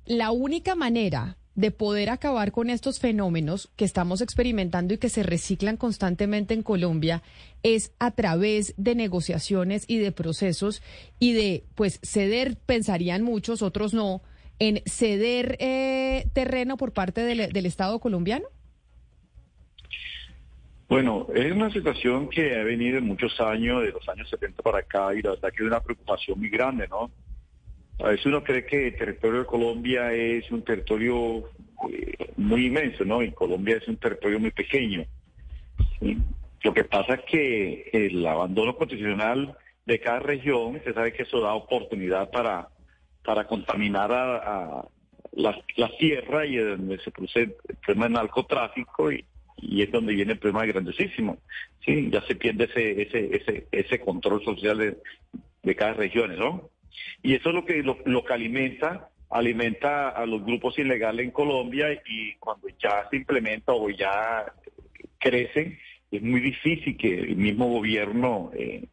la 0.06 0.30
única 0.30 0.74
manera 0.74 1.36
de 1.60 1.70
poder 1.70 2.08
acabar 2.08 2.52
con 2.52 2.70
estos 2.70 3.00
fenómenos 3.00 3.70
que 3.76 3.84
estamos 3.84 4.22
experimentando 4.22 4.94
y 4.94 4.98
que 4.98 5.10
se 5.10 5.22
reciclan 5.22 5.76
constantemente 5.76 6.54
en 6.54 6.62
Colombia 6.62 7.22
es 7.62 7.92
a 7.98 8.12
través 8.12 8.72
de 8.78 8.94
negociaciones 8.94 9.84
y 9.86 9.98
de 9.98 10.10
procesos 10.10 10.82
y 11.18 11.34
de, 11.34 11.64
pues, 11.74 12.00
ceder, 12.02 12.56
pensarían 12.64 13.22
muchos, 13.22 13.60
otros 13.60 13.92
no, 13.92 14.22
en 14.58 14.82
ceder 14.86 15.58
eh, 15.60 16.28
terreno 16.32 16.78
por 16.78 16.94
parte 16.94 17.20
del, 17.24 17.52
del 17.52 17.66
Estado 17.66 17.98
colombiano? 17.98 18.46
Bueno, 20.88 21.26
es 21.34 21.52
una 21.52 21.70
situación 21.70 22.30
que 22.30 22.58
ha 22.58 22.64
venido 22.64 22.96
en 22.96 23.06
muchos 23.06 23.38
años, 23.38 23.82
de 23.82 23.92
los 23.92 24.08
años 24.08 24.30
70 24.30 24.62
para 24.62 24.78
acá, 24.78 25.14
y 25.14 25.20
la 25.20 25.32
verdad 25.32 25.50
que 25.50 25.62
es 25.62 25.68
una 25.68 25.80
preocupación 25.80 26.38
muy 26.38 26.48
grande, 26.48 26.88
¿no? 26.88 27.10
A 28.02 28.08
veces 28.08 28.26
uno 28.26 28.42
cree 28.42 28.64
que 28.64 28.88
el 28.88 28.96
territorio 28.96 29.40
de 29.40 29.46
Colombia 29.46 30.12
es 30.12 30.50
un 30.50 30.62
territorio 30.62 31.50
eh, 31.92 32.32
muy 32.36 32.66
inmenso, 32.66 33.04
¿no? 33.04 33.22
Y 33.22 33.32
Colombia 33.32 33.76
es 33.76 33.88
un 33.88 33.96
territorio 33.96 34.40
muy 34.40 34.50
pequeño. 34.50 35.04
Lo 36.62 36.74
que 36.74 36.84
pasa 36.84 37.14
es 37.14 37.20
que 37.24 37.90
el 37.92 38.26
abandono 38.26 38.74
constitucional 38.76 39.56
de 39.84 40.00
cada 40.00 40.20
región, 40.20 40.76
usted 40.76 40.94
sabe 40.94 41.12
que 41.12 41.24
eso 41.24 41.40
da 41.40 41.54
oportunidad 41.54 42.30
para, 42.30 42.68
para 43.24 43.46
contaminar 43.46 44.12
a, 44.12 44.86
la, 45.32 45.62
tierra 45.98 46.46
y 46.46 46.56
donde 46.56 46.98
se 46.98 47.10
produce 47.10 47.40
el 47.40 47.76
problema 47.84 48.06
del 48.06 48.14
narcotráfico 48.14 49.12
y, 49.12 49.24
y 49.58 49.82
es 49.82 49.90
donde 49.92 50.14
viene 50.14 50.32
el 50.32 50.38
problema 50.38 50.64
grandísimo. 50.64 51.38
Sí, 51.84 52.08
ya 52.10 52.22
se 52.22 52.34
pierde 52.34 52.64
ese, 52.64 53.02
ese, 53.02 53.36
ese, 53.36 53.66
ese 53.70 54.00
control 54.00 54.42
social 54.44 54.78
de, 54.78 54.98
de 55.62 55.76
cada 55.76 55.94
región, 55.94 56.36
¿no? 56.38 56.70
Y 57.22 57.34
eso 57.34 57.50
es 57.50 57.54
lo 57.54 57.64
que, 57.64 57.82
lo, 57.82 58.24
que 58.24 58.32
alimenta 58.32 59.08
alimenta 59.30 60.08
a 60.08 60.26
los 60.26 60.44
grupos 60.44 60.76
ilegales 60.78 61.24
en 61.24 61.30
Colombia 61.30 61.86
y 61.92 62.34
cuando 62.40 62.66
ya 62.82 63.08
se 63.08 63.16
implementa 63.16 63.72
o 63.72 63.88
ya 63.88 64.44
crecen, 65.20 65.78
es 66.10 66.20
muy 66.20 66.40
difícil 66.40 66.96
que 66.96 67.20
el 67.20 67.36
mismo 67.36 67.68
gobierno 67.68 68.50
eh, 68.54 68.88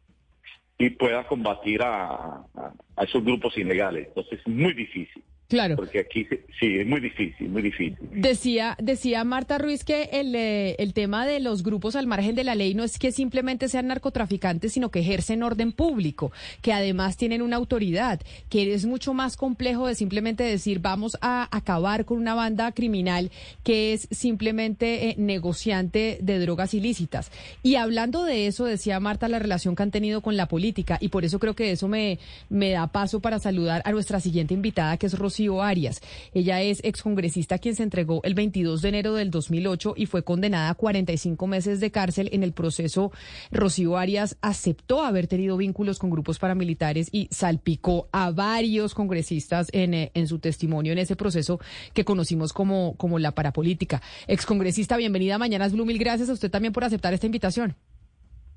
pueda 0.96 1.26
combatir 1.26 1.82
a, 1.82 2.44
a, 2.54 3.04
esos 3.04 3.24
grupos 3.24 3.58
ilegales. 3.58 4.06
Entonces 4.08 4.38
es 4.38 4.46
muy 4.46 4.74
difícil. 4.74 5.24
Claro. 5.48 5.76
Porque 5.76 6.00
aquí 6.00 6.26
sí, 6.60 6.78
es 6.78 6.86
muy 6.86 7.00
difícil, 7.00 7.48
muy 7.48 7.62
difícil. 7.62 7.96
Decía, 8.12 8.76
decía 8.78 9.24
Marta 9.24 9.56
Ruiz 9.56 9.82
que 9.82 10.10
el, 10.12 10.34
eh, 10.34 10.76
el 10.78 10.92
tema 10.92 11.24
de 11.24 11.40
los 11.40 11.62
grupos 11.62 11.96
al 11.96 12.06
margen 12.06 12.34
de 12.34 12.44
la 12.44 12.54
ley 12.54 12.74
no 12.74 12.84
es 12.84 12.98
que 12.98 13.12
simplemente 13.12 13.70
sean 13.70 13.86
narcotraficantes, 13.86 14.74
sino 14.74 14.90
que 14.90 15.00
ejercen 15.00 15.42
orden 15.42 15.72
público, 15.72 16.32
que 16.60 16.74
además 16.74 17.16
tienen 17.16 17.40
una 17.40 17.56
autoridad, 17.56 18.20
que 18.50 18.74
es 18.74 18.84
mucho 18.84 19.14
más 19.14 19.38
complejo 19.38 19.86
de 19.86 19.94
simplemente 19.94 20.44
decir 20.44 20.80
vamos 20.80 21.16
a 21.22 21.48
acabar 21.56 22.04
con 22.04 22.18
una 22.18 22.34
banda 22.34 22.70
criminal 22.72 23.30
que 23.64 23.94
es 23.94 24.06
simplemente 24.10 25.08
eh, 25.08 25.14
negociante 25.16 26.18
de 26.20 26.40
drogas 26.40 26.74
ilícitas. 26.74 27.32
Y 27.62 27.76
hablando 27.76 28.22
de 28.24 28.48
eso, 28.48 28.66
decía 28.66 29.00
Marta, 29.00 29.28
la 29.28 29.38
relación 29.38 29.74
que 29.74 29.82
han 29.82 29.92
tenido 29.92 30.20
con 30.20 30.36
la 30.36 30.46
política, 30.46 30.98
y 31.00 31.08
por 31.08 31.24
eso 31.24 31.38
creo 31.38 31.54
que 31.54 31.70
eso 31.70 31.88
me, 31.88 32.18
me 32.50 32.68
da 32.68 32.86
paso 32.88 33.20
para 33.20 33.38
saludar 33.38 33.80
a 33.86 33.92
nuestra 33.92 34.20
siguiente 34.20 34.52
invitada, 34.52 34.98
que 34.98 35.06
es 35.06 35.18
Rocío 35.18 35.37
Arias. 35.62 36.00
Ella 36.32 36.62
es 36.62 36.80
excongresista 36.82 37.58
quien 37.58 37.76
se 37.76 37.82
entregó 37.82 38.20
el 38.24 38.34
22 38.34 38.82
de 38.82 38.88
enero 38.88 39.14
del 39.14 39.30
2008 39.30 39.94
y 39.96 40.06
fue 40.06 40.24
condenada 40.24 40.70
a 40.70 40.74
45 40.74 41.46
meses 41.46 41.80
de 41.80 41.90
cárcel. 41.90 42.28
En 42.32 42.42
el 42.42 42.52
proceso, 42.52 43.12
Rocío 43.50 43.96
Arias 43.96 44.36
aceptó 44.42 45.02
haber 45.02 45.28
tenido 45.28 45.56
vínculos 45.56 45.98
con 45.98 46.10
grupos 46.10 46.38
paramilitares 46.38 47.08
y 47.12 47.28
salpicó 47.30 48.08
a 48.12 48.30
varios 48.30 48.94
congresistas 48.94 49.68
en, 49.72 49.94
eh, 49.94 50.10
su 50.26 50.40
testimonio 50.40 50.92
en 50.92 50.98
ese 50.98 51.16
proceso 51.16 51.60
que 51.94 52.04
conocimos 52.04 52.52
como, 52.52 52.96
como 52.96 53.18
la 53.18 53.32
parapolítica. 53.32 54.02
Excongresista, 54.26 54.96
bienvenida 54.96 55.36
a 55.36 55.38
Mañanas 55.38 55.72
Blue. 55.72 55.86
Mil 55.86 55.98
gracias 55.98 56.28
a 56.28 56.32
usted 56.32 56.50
también 56.50 56.72
por 56.72 56.84
aceptar 56.84 57.14
esta 57.14 57.26
invitación. 57.26 57.76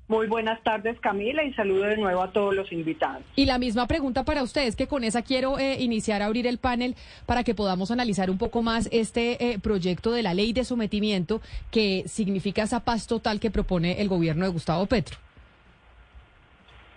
Muy 0.08 0.26
buenas 0.26 0.62
tardes, 0.62 0.98
Camila, 1.00 1.42
y 1.44 1.54
saludo 1.54 1.84
de 1.84 1.96
nuevo 1.96 2.22
a 2.22 2.32
todos 2.32 2.54
los 2.54 2.70
invitados. 2.72 3.22
Y 3.36 3.46
la 3.46 3.58
misma 3.58 3.86
pregunta 3.86 4.24
para 4.24 4.42
ustedes, 4.42 4.76
que 4.76 4.86
con 4.86 5.04
esa 5.04 5.22
quiero 5.22 5.58
eh, 5.58 5.80
iniciar 5.80 6.22
a 6.22 6.26
abrir 6.26 6.46
el 6.46 6.58
panel 6.58 6.96
para 7.24 7.44
que 7.44 7.54
podamos 7.54 7.90
analizar 7.90 8.28
un 8.28 8.36
poco 8.36 8.62
más 8.62 8.88
este 8.92 9.52
eh, 9.52 9.58
proyecto 9.58 10.12
de 10.12 10.22
la 10.22 10.34
ley 10.34 10.52
de 10.52 10.64
sometimiento 10.64 11.40
que 11.70 12.04
significa 12.06 12.64
esa 12.64 12.80
paz 12.80 13.06
total 13.06 13.40
que 13.40 13.50
propone 13.50 14.00
el 14.02 14.08
gobierno 14.08 14.44
de 14.44 14.50
Gustavo 14.50 14.86
Petro. 14.86 15.16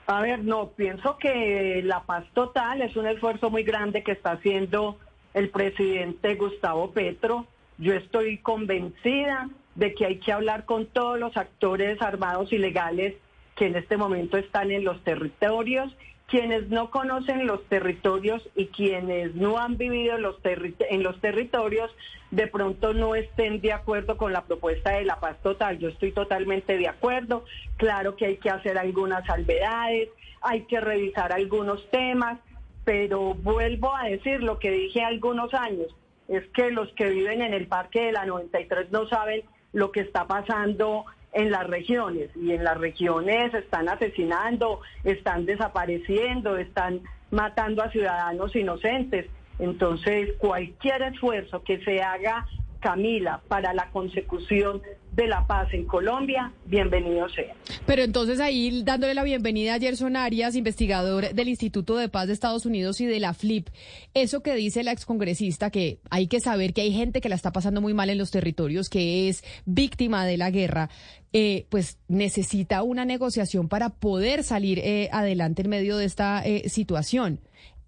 A 0.07 0.21
ver, 0.21 0.43
no, 0.43 0.69
pienso 0.69 1.17
que 1.17 1.81
la 1.83 2.03
paz 2.03 2.25
total 2.33 2.81
es 2.81 2.95
un 2.95 3.07
esfuerzo 3.07 3.49
muy 3.49 3.63
grande 3.63 4.03
que 4.03 4.11
está 4.11 4.31
haciendo 4.33 4.99
el 5.33 5.49
presidente 5.49 6.35
Gustavo 6.35 6.91
Petro. 6.91 7.47
Yo 7.77 7.93
estoy 7.93 8.37
convencida 8.37 9.49
de 9.75 9.93
que 9.93 10.05
hay 10.05 10.19
que 10.19 10.31
hablar 10.31 10.65
con 10.65 10.87
todos 10.87 11.19
los 11.19 11.35
actores 11.37 12.01
armados 12.01 12.51
ilegales 12.51 13.15
que 13.55 13.67
en 13.67 13.75
este 13.75 13.97
momento 13.97 14.37
están 14.37 14.71
en 14.71 14.83
los 14.83 15.01
territorios, 15.03 15.95
quienes 16.27 16.69
no 16.69 16.89
conocen 16.89 17.45
los 17.45 17.63
territorios 17.65 18.47
y 18.55 18.67
quienes 18.67 19.35
no 19.35 19.57
han 19.59 19.77
vivido 19.77 20.17
los 20.17 20.37
en 20.43 21.03
los 21.03 21.19
territorios, 21.21 21.91
de 22.31 22.47
pronto 22.47 22.93
no 22.93 23.15
estén 23.15 23.61
de 23.61 23.73
acuerdo 23.73 24.17
con 24.17 24.33
la 24.33 24.43
propuesta 24.43 24.91
de 24.91 25.05
la 25.05 25.19
paz 25.19 25.37
total. 25.41 25.77
Yo 25.77 25.89
estoy 25.89 26.11
totalmente 26.11 26.77
de 26.77 26.87
acuerdo. 26.87 27.45
Claro 27.77 28.15
que 28.15 28.25
hay 28.25 28.37
que 28.37 28.49
hacer 28.49 28.77
algunas 28.77 29.25
salvedades, 29.25 30.09
hay 30.41 30.61
que 30.63 30.79
revisar 30.79 31.31
algunos 31.31 31.87
temas, 31.91 32.39
pero 32.83 33.35
vuelvo 33.35 33.95
a 33.95 34.05
decir 34.05 34.41
lo 34.41 34.59
que 34.59 34.71
dije 34.71 35.03
algunos 35.03 35.53
años, 35.53 35.95
es 36.27 36.45
que 36.49 36.71
los 36.71 36.91
que 36.93 37.09
viven 37.09 37.41
en 37.41 37.53
el 37.53 37.67
Parque 37.67 38.05
de 38.05 38.11
la 38.11 38.25
93 38.25 38.91
no 38.91 39.07
saben 39.07 39.43
lo 39.75 39.91
que 39.91 39.99
está 39.99 40.25
pasando 40.25 41.05
en 41.33 41.51
las 41.51 41.67
regiones 41.67 42.29
y 42.33 42.53
en 42.53 42.63
las 42.63 42.77
regiones 42.77 43.53
están 43.53 43.89
asesinando, 43.89 44.79
están 45.03 45.45
desapareciendo, 45.45 46.55
están 46.57 47.01
matando 47.29 47.83
a 47.83 47.91
ciudadanos 47.91 48.55
inocentes. 48.55 49.27
Entonces, 49.59 50.31
cualquier 50.37 51.01
esfuerzo 51.01 51.61
que 51.61 51.83
se 51.83 52.01
haga, 52.01 52.47
Camila, 52.79 53.41
para 53.49 53.73
la 53.73 53.89
consecución 53.91 54.81
de 55.15 55.27
la 55.27 55.47
paz 55.47 55.73
en 55.73 55.85
Colombia, 55.85 56.51
bienvenido 56.65 57.29
sea. 57.29 57.55
Pero 57.85 58.03
entonces 58.03 58.41
ahí 58.41 58.83
dándole 58.83 59.13
la 59.13 59.23
bienvenida 59.23 59.75
a 59.75 59.79
Gerson 59.79 60.17
Arias, 60.17 60.55
investigador 60.55 61.33
del 61.33 61.47
Instituto 61.47 61.95
de 61.95 62.09
Paz 62.09 62.27
de 62.27 62.33
Estados 62.33 62.65
Unidos 62.65 62.99
y 62.99 63.05
de 63.05 63.21
la 63.21 63.33
FLIP, 63.33 63.69
eso 64.13 64.43
que 64.43 64.55
dice 64.55 64.83
la 64.83 64.91
excongresista, 64.91 65.69
que 65.69 65.99
hay 66.09 66.27
que 66.27 66.41
saber 66.41 66.73
que 66.73 66.81
hay 66.81 66.91
gente 66.91 67.21
que 67.21 67.29
la 67.29 67.35
está 67.35 67.53
pasando 67.53 67.79
muy 67.79 67.93
mal 67.93 68.09
en 68.09 68.17
los 68.17 68.31
territorios, 68.31 68.89
que 68.89 69.29
es 69.29 69.43
víctima 69.65 70.25
de 70.25 70.37
la 70.37 70.51
guerra, 70.51 70.89
eh, 71.31 71.65
pues 71.69 71.97
necesita 72.09 72.83
una 72.83 73.05
negociación 73.05 73.69
para 73.69 73.91
poder 73.91 74.43
salir 74.43 74.79
eh, 74.79 75.09
adelante 75.13 75.61
en 75.61 75.69
medio 75.69 75.95
de 75.95 76.05
esta 76.05 76.41
eh, 76.45 76.67
situación. 76.67 77.39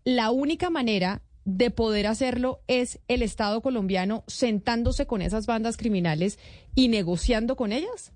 La 0.05 0.31
única 0.31 0.69
manera 0.69 1.21
de 1.47 1.71
poder 1.71 2.07
hacerlo 2.07 2.59
es 2.67 2.99
el 3.07 3.21
Estado 3.21 3.61
colombiano 3.61 4.25
sentándose 4.27 5.07
con 5.07 5.21
esas 5.21 5.45
bandas 5.45 5.77
criminales 5.77 6.39
y 6.75 6.89
negociando 6.89 7.55
con 7.55 7.71
ellas? 7.71 8.11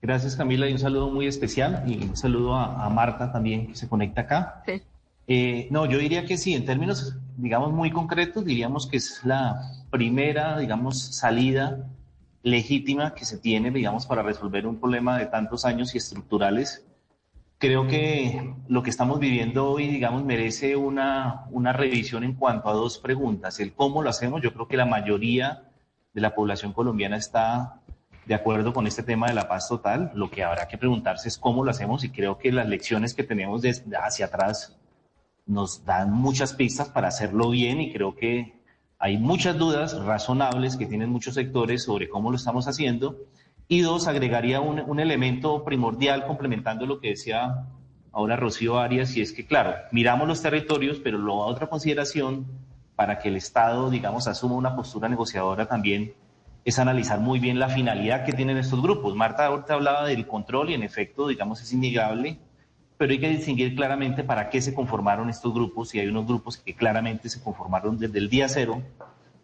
Gracias 0.00 0.36
Camila 0.36 0.68
y 0.68 0.72
un 0.72 0.78
saludo 0.78 1.10
muy 1.10 1.26
especial 1.26 1.82
y 1.88 2.04
un 2.04 2.16
saludo 2.16 2.54
a, 2.54 2.88
Marta 2.88 3.32
también 3.32 3.66
que 3.66 3.74
se 3.74 3.88
conecta 3.88 4.22
acá. 4.22 4.62
Sí. 4.64 4.80
Eh, 5.26 5.66
no, 5.72 5.86
yo 5.86 5.98
diría 5.98 6.24
que 6.24 6.36
sí, 6.38 6.54
en 6.54 6.64
términos, 6.64 7.16
digamos, 7.36 7.72
muy 7.72 7.90
concretos, 7.90 8.44
diríamos 8.44 8.86
que 8.86 8.98
es 8.98 9.20
la 9.24 9.72
primera, 9.90 10.56
digamos, 10.56 11.00
salida 11.00 11.84
legítima 12.44 13.12
que 13.12 13.24
se 13.24 13.38
tiene, 13.38 13.72
digamos, 13.72 14.06
para 14.06 14.22
resolver 14.22 14.68
un 14.68 14.78
problema 14.78 15.18
de 15.18 15.26
tantos 15.26 15.64
años 15.64 15.96
y 15.96 15.98
estructurales 15.98 16.84
Creo 17.60 17.86
que 17.86 18.54
lo 18.68 18.82
que 18.82 18.88
estamos 18.88 19.20
viviendo 19.20 19.70
hoy, 19.70 19.86
digamos, 19.86 20.24
merece 20.24 20.76
una, 20.76 21.44
una 21.50 21.74
revisión 21.74 22.24
en 22.24 22.32
cuanto 22.32 22.70
a 22.70 22.72
dos 22.72 22.96
preguntas. 22.96 23.60
El 23.60 23.74
cómo 23.74 24.02
lo 24.02 24.08
hacemos, 24.08 24.40
yo 24.40 24.54
creo 24.54 24.66
que 24.66 24.78
la 24.78 24.86
mayoría 24.86 25.64
de 26.14 26.22
la 26.22 26.34
población 26.34 26.72
colombiana 26.72 27.18
está 27.18 27.82
de 28.24 28.34
acuerdo 28.34 28.72
con 28.72 28.86
este 28.86 29.02
tema 29.02 29.26
de 29.26 29.34
la 29.34 29.46
paz 29.46 29.68
total. 29.68 30.10
Lo 30.14 30.30
que 30.30 30.42
habrá 30.42 30.68
que 30.68 30.78
preguntarse 30.78 31.28
es 31.28 31.36
cómo 31.36 31.62
lo 31.62 31.70
hacemos 31.70 32.02
y 32.02 32.08
creo 32.08 32.38
que 32.38 32.50
las 32.50 32.66
lecciones 32.66 33.12
que 33.12 33.24
tenemos 33.24 33.60
desde 33.60 33.94
hacia 33.94 34.24
atrás 34.24 34.78
nos 35.44 35.84
dan 35.84 36.12
muchas 36.12 36.54
pistas 36.54 36.88
para 36.88 37.08
hacerlo 37.08 37.50
bien 37.50 37.82
y 37.82 37.92
creo 37.92 38.16
que 38.16 38.58
hay 38.98 39.18
muchas 39.18 39.58
dudas 39.58 39.98
razonables 39.98 40.78
que 40.78 40.86
tienen 40.86 41.10
muchos 41.10 41.34
sectores 41.34 41.84
sobre 41.84 42.08
cómo 42.08 42.30
lo 42.30 42.36
estamos 42.36 42.68
haciendo 42.68 43.18
y 43.70 43.82
dos, 43.82 44.08
agregaría 44.08 44.60
un, 44.60 44.80
un 44.80 44.98
elemento 44.98 45.62
primordial 45.64 46.26
complementando 46.26 46.86
lo 46.86 46.98
que 46.98 47.10
decía 47.10 47.66
ahora 48.10 48.34
Rocío 48.34 48.80
Arias, 48.80 49.16
y 49.16 49.20
es 49.20 49.32
que, 49.32 49.46
claro, 49.46 49.76
miramos 49.92 50.26
los 50.26 50.42
territorios, 50.42 50.98
pero 50.98 51.18
la 51.18 51.32
otra 51.32 51.68
consideración 51.68 52.46
para 52.96 53.20
que 53.20 53.28
el 53.28 53.36
Estado, 53.36 53.88
digamos, 53.88 54.26
asuma 54.26 54.56
una 54.56 54.74
postura 54.74 55.08
negociadora 55.08 55.66
también 55.66 56.14
es 56.64 56.80
analizar 56.80 57.20
muy 57.20 57.38
bien 57.38 57.60
la 57.60 57.68
finalidad 57.68 58.24
que 58.24 58.32
tienen 58.32 58.56
estos 58.56 58.82
grupos. 58.82 59.14
Marta 59.14 59.46
ahorita 59.46 59.74
hablaba 59.74 60.04
del 60.04 60.26
control 60.26 60.70
y 60.70 60.74
en 60.74 60.82
efecto, 60.82 61.28
digamos, 61.28 61.62
es 61.62 61.72
innegable, 61.72 62.38
pero 62.98 63.12
hay 63.12 63.20
que 63.20 63.28
distinguir 63.28 63.76
claramente 63.76 64.24
para 64.24 64.50
qué 64.50 64.60
se 64.60 64.74
conformaron 64.74 65.30
estos 65.30 65.54
grupos 65.54 65.94
y 65.94 66.00
hay 66.00 66.08
unos 66.08 66.26
grupos 66.26 66.56
que 66.56 66.74
claramente 66.74 67.28
se 67.28 67.40
conformaron 67.40 67.96
desde 67.96 68.18
el 68.18 68.28
día 68.28 68.48
cero 68.48 68.82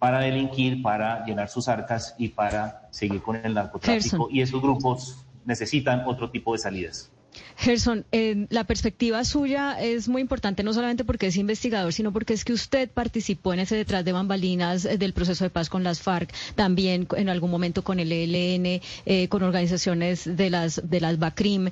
para 0.07 0.21
delinquir, 0.21 0.83
para 0.83 1.25
llenar 1.25 1.49
sus 1.49 1.67
arcas 1.67 2.15
y 2.17 2.29
para 2.29 2.87
seguir 2.93 3.21
con 3.21 3.35
el 3.35 3.55
narcotráfico. 3.55 4.29
Y 4.31 4.41
esos 4.41 4.63
grupos 4.63 5.17
necesitan 5.45 6.05
otro 6.07 6.31
tipo 6.31 6.53
de 6.53 6.59
salidas. 6.59 7.11
Gerson, 7.57 8.05
eh, 8.13 8.47
la 8.51 8.63
perspectiva 8.63 9.25
suya 9.25 9.81
es 9.81 10.07
muy 10.09 10.23
importante, 10.23 10.63
no 10.63 10.73
solamente 10.73 11.05
porque 11.05 11.27
es 11.27 11.37
investigador, 11.37 11.93
sino 11.93 12.13
porque 12.13 12.35
es 12.35 12.45
que 12.45 12.53
usted 12.53 12.89
participó 12.89 13.53
en 13.53 13.59
ese 13.59 13.75
detrás 13.75 14.05
de 14.05 14.13
bambalinas 14.13 14.85
eh, 14.85 14.97
del 14.97 15.13
proceso 15.13 15.43
de 15.43 15.51
paz 15.51 15.69
con 15.69 15.83
las 15.83 16.01
FARC, 16.01 16.33
también 16.55 17.09
en 17.17 17.29
algún 17.29 17.51
momento 17.51 17.83
con 17.83 17.99
el 17.99 18.13
ELN, 18.13 18.81
eh, 19.07 19.27
con 19.29 19.43
organizaciones 19.43 20.25
de 20.25 20.51
las, 20.51 20.89
de 20.89 21.01
las 21.01 21.19
BACRIM, 21.19 21.71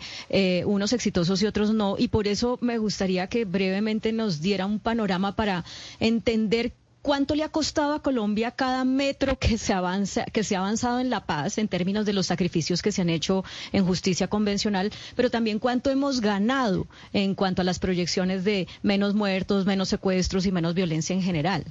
unos 0.67 0.93
exitosos 0.93 1.41
y 1.41 1.47
otros 1.47 1.73
no. 1.73 1.95
Y 1.97 2.09
por 2.09 2.27
eso 2.27 2.59
me 2.61 2.79
gustaría 2.79 3.29
que 3.29 3.45
brevemente 3.45 4.13
nos 4.13 4.41
diera 4.41 4.67
un 4.67 4.81
panorama 4.81 5.37
para 5.37 5.65
entender 6.01 6.73
cuánto 7.05 7.35
le 7.35 7.43
ha 7.43 7.51
costado 7.51 7.93
a 7.93 8.01
Colombia 8.01 8.51
cada 8.51 8.83
metro 8.87 9.39
que 9.39 9.59
se 9.59 9.75
avanza, 9.75 10.25
que 10.25 10.43
se 10.43 10.57
ha 10.57 10.61
avanzado 10.61 11.01
en 11.01 11.11
la 11.11 11.27
paz 11.27 11.59
en 11.59 11.69
términos 11.69 12.07
de 12.07 12.15
los 12.15 12.25
sacrificios 12.25 12.81
que 12.81 12.93
se 12.93 13.03
han 13.03 13.11
hecho 13.11 13.45
en 13.73 13.85
justicia 13.85 14.29
convencional, 14.29 14.91
pero 15.15 15.31
también 15.31 15.59
cuánto 15.59 15.91
hemos 15.91 16.23
ganado 16.23 16.87
en 17.13 17.35
cuanto 17.35 17.61
a 17.61 17.65
las 17.67 17.79
proyecciones 17.79 18.43
de 18.43 18.67
menos 18.83 19.15
muertos, 19.15 19.67
menos 19.67 19.91
secuestros 19.91 20.47
y 20.47 20.53
menos 20.53 20.73
violencia 20.73 21.15
en 21.15 21.21
general. 21.21 21.65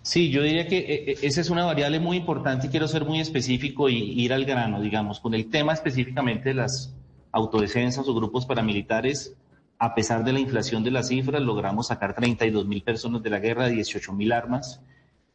Sí, 0.00 0.30
yo 0.30 0.42
diría 0.42 0.66
que 0.66 0.78
eh, 0.78 1.04
eh, 1.10 1.18
esa 1.20 1.42
es 1.42 1.50
una 1.50 1.66
variable 1.66 2.00
muy 2.00 2.16
importante 2.16 2.68
y 2.68 2.70
quiero 2.70 2.88
ser 2.88 3.04
muy 3.04 3.20
específico 3.20 3.90
y 3.90 3.98
ir 4.18 4.32
al 4.32 4.46
grano, 4.46 4.80
digamos, 4.80 5.20
con 5.20 5.34
el 5.34 5.50
tema 5.50 5.74
específicamente 5.74 6.48
de 6.48 6.54
las 6.54 6.94
autodefensas 7.32 8.08
o 8.08 8.14
grupos 8.14 8.46
paramilitares. 8.46 9.34
A 9.78 9.94
pesar 9.94 10.24
de 10.24 10.32
la 10.32 10.40
inflación 10.40 10.82
de 10.82 10.90
las 10.90 11.08
cifras, 11.08 11.40
logramos 11.40 11.88
sacar 11.88 12.14
32 12.14 12.66
mil 12.66 12.82
personas 12.82 13.22
de 13.22 13.30
la 13.30 13.38
guerra, 13.38 13.68
18 13.68 14.12
mil 14.12 14.32
armas. 14.32 14.80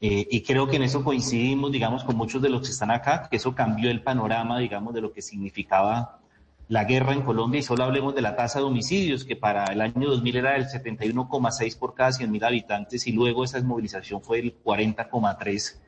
Eh, 0.01 0.27
y 0.29 0.41
creo 0.41 0.67
que 0.67 0.75
en 0.75 0.83
eso 0.83 1.03
coincidimos, 1.03 1.71
digamos, 1.71 2.03
con 2.03 2.17
muchos 2.17 2.41
de 2.41 2.49
los 2.49 2.61
que 2.61 2.71
están 2.71 2.91
acá, 2.91 3.27
que 3.29 3.37
eso 3.37 3.55
cambió 3.55 3.89
el 3.89 4.03
panorama, 4.03 4.59
digamos, 4.59 4.93
de 4.93 4.99
lo 4.99 5.13
que 5.13 5.21
significaba 5.21 6.19
la 6.67 6.85
guerra 6.85 7.13
en 7.13 7.21
Colombia 7.21 7.59
y 7.59 7.63
solo 7.63 7.83
hablemos 7.83 8.15
de 8.15 8.21
la 8.21 8.35
tasa 8.35 8.59
de 8.59 8.65
homicidios, 8.65 9.25
que 9.25 9.35
para 9.35 9.65
el 9.65 9.79
año 9.81 10.09
2000 10.09 10.35
era 10.35 10.53
del 10.53 10.65
71,6 10.65 11.77
por 11.77 11.93
cada 11.93 12.11
100 12.11 12.31
mil 12.31 12.43
habitantes 12.43 13.05
y 13.07 13.11
luego 13.11 13.43
esa 13.43 13.57
desmovilización 13.57 14.21
fue 14.21 14.37
del 14.37 14.55
40,3. 14.61 15.79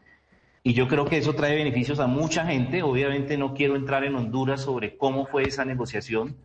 Y 0.64 0.74
yo 0.74 0.88
creo 0.88 1.06
que 1.06 1.18
eso 1.18 1.34
trae 1.34 1.56
beneficios 1.56 2.00
a 2.00 2.08
mucha 2.08 2.46
gente. 2.46 2.84
Obviamente 2.84 3.38
no 3.38 3.54
quiero 3.54 3.76
entrar 3.76 4.04
en 4.04 4.16
Honduras 4.16 4.62
sobre 4.62 4.98
cómo 4.98 5.26
fue 5.26 5.44
esa 5.44 5.64
negociación, 5.64 6.36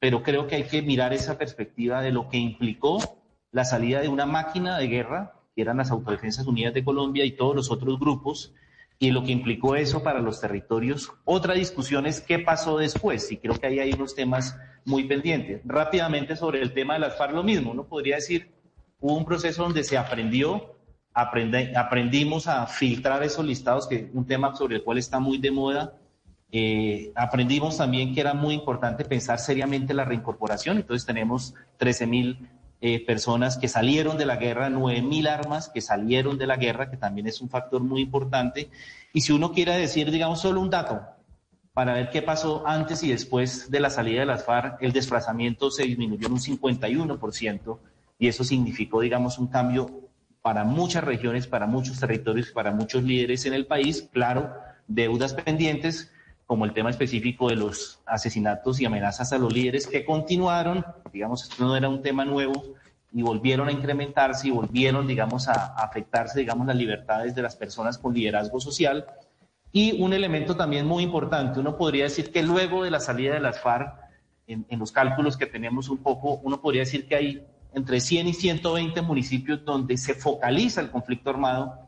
pero 0.00 0.22
creo 0.22 0.46
que 0.46 0.56
hay 0.56 0.64
que 0.64 0.82
mirar 0.82 1.12
esa 1.12 1.38
perspectiva 1.38 2.00
de 2.02 2.12
lo 2.12 2.28
que 2.28 2.38
implicó 2.38 3.18
la 3.50 3.64
salida 3.64 4.00
de 4.00 4.08
una 4.08 4.26
máquina 4.26 4.78
de 4.78 4.88
guerra, 4.88 5.34
que 5.54 5.62
eran 5.62 5.78
las 5.78 5.90
Autodefensas 5.90 6.46
Unidas 6.46 6.74
de 6.74 6.84
Colombia 6.84 7.24
y 7.24 7.32
todos 7.32 7.56
los 7.56 7.70
otros 7.70 7.98
grupos, 7.98 8.52
y 9.00 9.10
lo 9.10 9.22
que 9.22 9.32
implicó 9.32 9.76
eso 9.76 10.02
para 10.02 10.20
los 10.20 10.40
territorios. 10.40 11.12
Otra 11.24 11.54
discusión 11.54 12.06
es 12.06 12.20
qué 12.20 12.38
pasó 12.38 12.78
después, 12.78 13.30
y 13.30 13.38
creo 13.38 13.54
que 13.54 13.66
ahí 13.66 13.78
hay 13.78 13.92
unos 13.92 14.14
temas 14.14 14.56
muy 14.84 15.04
pendientes. 15.04 15.60
Rápidamente 15.64 16.36
sobre 16.36 16.60
el 16.60 16.72
tema 16.72 16.94
de 16.94 17.00
las 17.00 17.16
FARC, 17.16 17.32
lo 17.32 17.42
mismo, 17.42 17.70
uno 17.70 17.84
podría 17.84 18.16
decir, 18.16 18.52
hubo 19.00 19.16
un 19.16 19.24
proceso 19.24 19.62
donde 19.62 19.84
se 19.84 19.96
aprendió, 19.96 20.74
aprendimos 21.14 22.46
a 22.46 22.66
filtrar 22.66 23.22
esos 23.22 23.44
listados, 23.44 23.86
que 23.88 23.96
es 23.96 24.06
un 24.12 24.26
tema 24.26 24.54
sobre 24.54 24.76
el 24.76 24.84
cual 24.84 24.98
está 24.98 25.18
muy 25.18 25.38
de 25.38 25.50
moda. 25.50 25.94
Eh, 26.50 27.12
aprendimos 27.14 27.76
también 27.76 28.14
que 28.14 28.20
era 28.20 28.34
muy 28.34 28.54
importante 28.54 29.04
pensar 29.04 29.38
seriamente 29.38 29.92
la 29.92 30.04
reincorporación, 30.04 30.78
entonces 30.78 31.06
tenemos 31.06 31.54
13 31.76 32.06
mil 32.06 32.48
eh, 32.80 33.04
personas 33.04 33.58
que 33.58 33.66
salieron 33.66 34.16
de 34.16 34.24
la 34.24 34.36
guerra, 34.36 34.70
9.000 34.70 35.28
armas 35.28 35.68
que 35.68 35.80
salieron 35.80 36.38
de 36.38 36.46
la 36.46 36.56
guerra, 36.56 36.88
que 36.88 36.96
también 36.96 37.26
es 37.26 37.40
un 37.40 37.50
factor 37.50 37.82
muy 37.82 38.02
importante. 38.02 38.70
Y 39.12 39.22
si 39.22 39.32
uno 39.32 39.52
quiere 39.52 39.76
decir, 39.76 40.12
digamos, 40.12 40.40
solo 40.40 40.60
un 40.60 40.70
dato 40.70 41.00
para 41.72 41.94
ver 41.94 42.10
qué 42.10 42.22
pasó 42.22 42.66
antes 42.66 43.02
y 43.02 43.08
después 43.08 43.70
de 43.70 43.80
la 43.80 43.90
salida 43.90 44.20
de 44.20 44.26
las 44.26 44.44
FARC, 44.44 44.80
el 44.82 44.92
desplazamiento 44.92 45.72
se 45.72 45.84
disminuyó 45.84 46.28
en 46.28 46.34
un 46.34 46.38
51% 46.38 47.78
y 48.18 48.28
eso 48.28 48.44
significó, 48.44 49.00
digamos, 49.00 49.38
un 49.38 49.48
cambio 49.48 50.08
para 50.40 50.64
muchas 50.64 51.02
regiones, 51.02 51.46
para 51.46 51.66
muchos 51.66 51.98
territorios, 51.98 52.50
para 52.52 52.70
muchos 52.70 53.02
líderes 53.02 53.44
en 53.46 53.54
el 53.54 53.66
país. 53.66 54.08
Claro, 54.12 54.54
deudas 54.86 55.34
pendientes, 55.34 56.12
como 56.48 56.64
el 56.64 56.72
tema 56.72 56.88
específico 56.88 57.50
de 57.50 57.56
los 57.56 58.00
asesinatos 58.06 58.80
y 58.80 58.86
amenazas 58.86 59.34
a 59.34 59.38
los 59.38 59.52
líderes 59.52 59.86
que 59.86 60.06
continuaron, 60.06 60.82
digamos, 61.12 61.42
esto 61.42 61.62
no 61.62 61.76
era 61.76 61.90
un 61.90 62.00
tema 62.00 62.24
nuevo, 62.24 62.74
y 63.12 63.20
volvieron 63.20 63.68
a 63.68 63.72
incrementarse 63.72 64.48
y 64.48 64.50
volvieron, 64.50 65.06
digamos, 65.06 65.46
a, 65.46 65.74
afectarse, 65.74 66.40
digamos, 66.40 66.66
las 66.66 66.74
libertades 66.74 67.34
de 67.34 67.42
las 67.42 67.54
personas 67.54 67.98
con 67.98 68.14
liderazgo 68.14 68.60
social. 68.60 69.04
Y 69.72 70.00
un 70.00 70.14
elemento 70.14 70.56
también 70.56 70.86
muy 70.86 71.02
importante, 71.02 71.60
uno 71.60 71.76
podría 71.76 72.04
decir 72.04 72.32
que 72.32 72.42
luego 72.42 72.82
de 72.82 72.92
la 72.92 73.00
salida 73.00 73.34
de 73.34 73.40
las 73.40 73.60
FARC, 73.60 73.94
en, 74.46 74.64
los 74.78 74.90
cálculos 74.90 75.36
que 75.36 75.44
tenemos 75.44 75.90
un 75.90 75.98
poco, 75.98 76.40
uno 76.42 76.62
podría 76.62 76.80
decir 76.80 77.06
que 77.06 77.14
hay 77.14 77.46
entre 77.74 78.00
100 78.00 78.28
y 78.28 78.32
120 78.32 79.02
municipios 79.02 79.62
donde 79.66 79.98
se 79.98 80.14
focaliza 80.14 80.80
el 80.80 80.90
conflicto 80.90 81.28
armado 81.28 81.87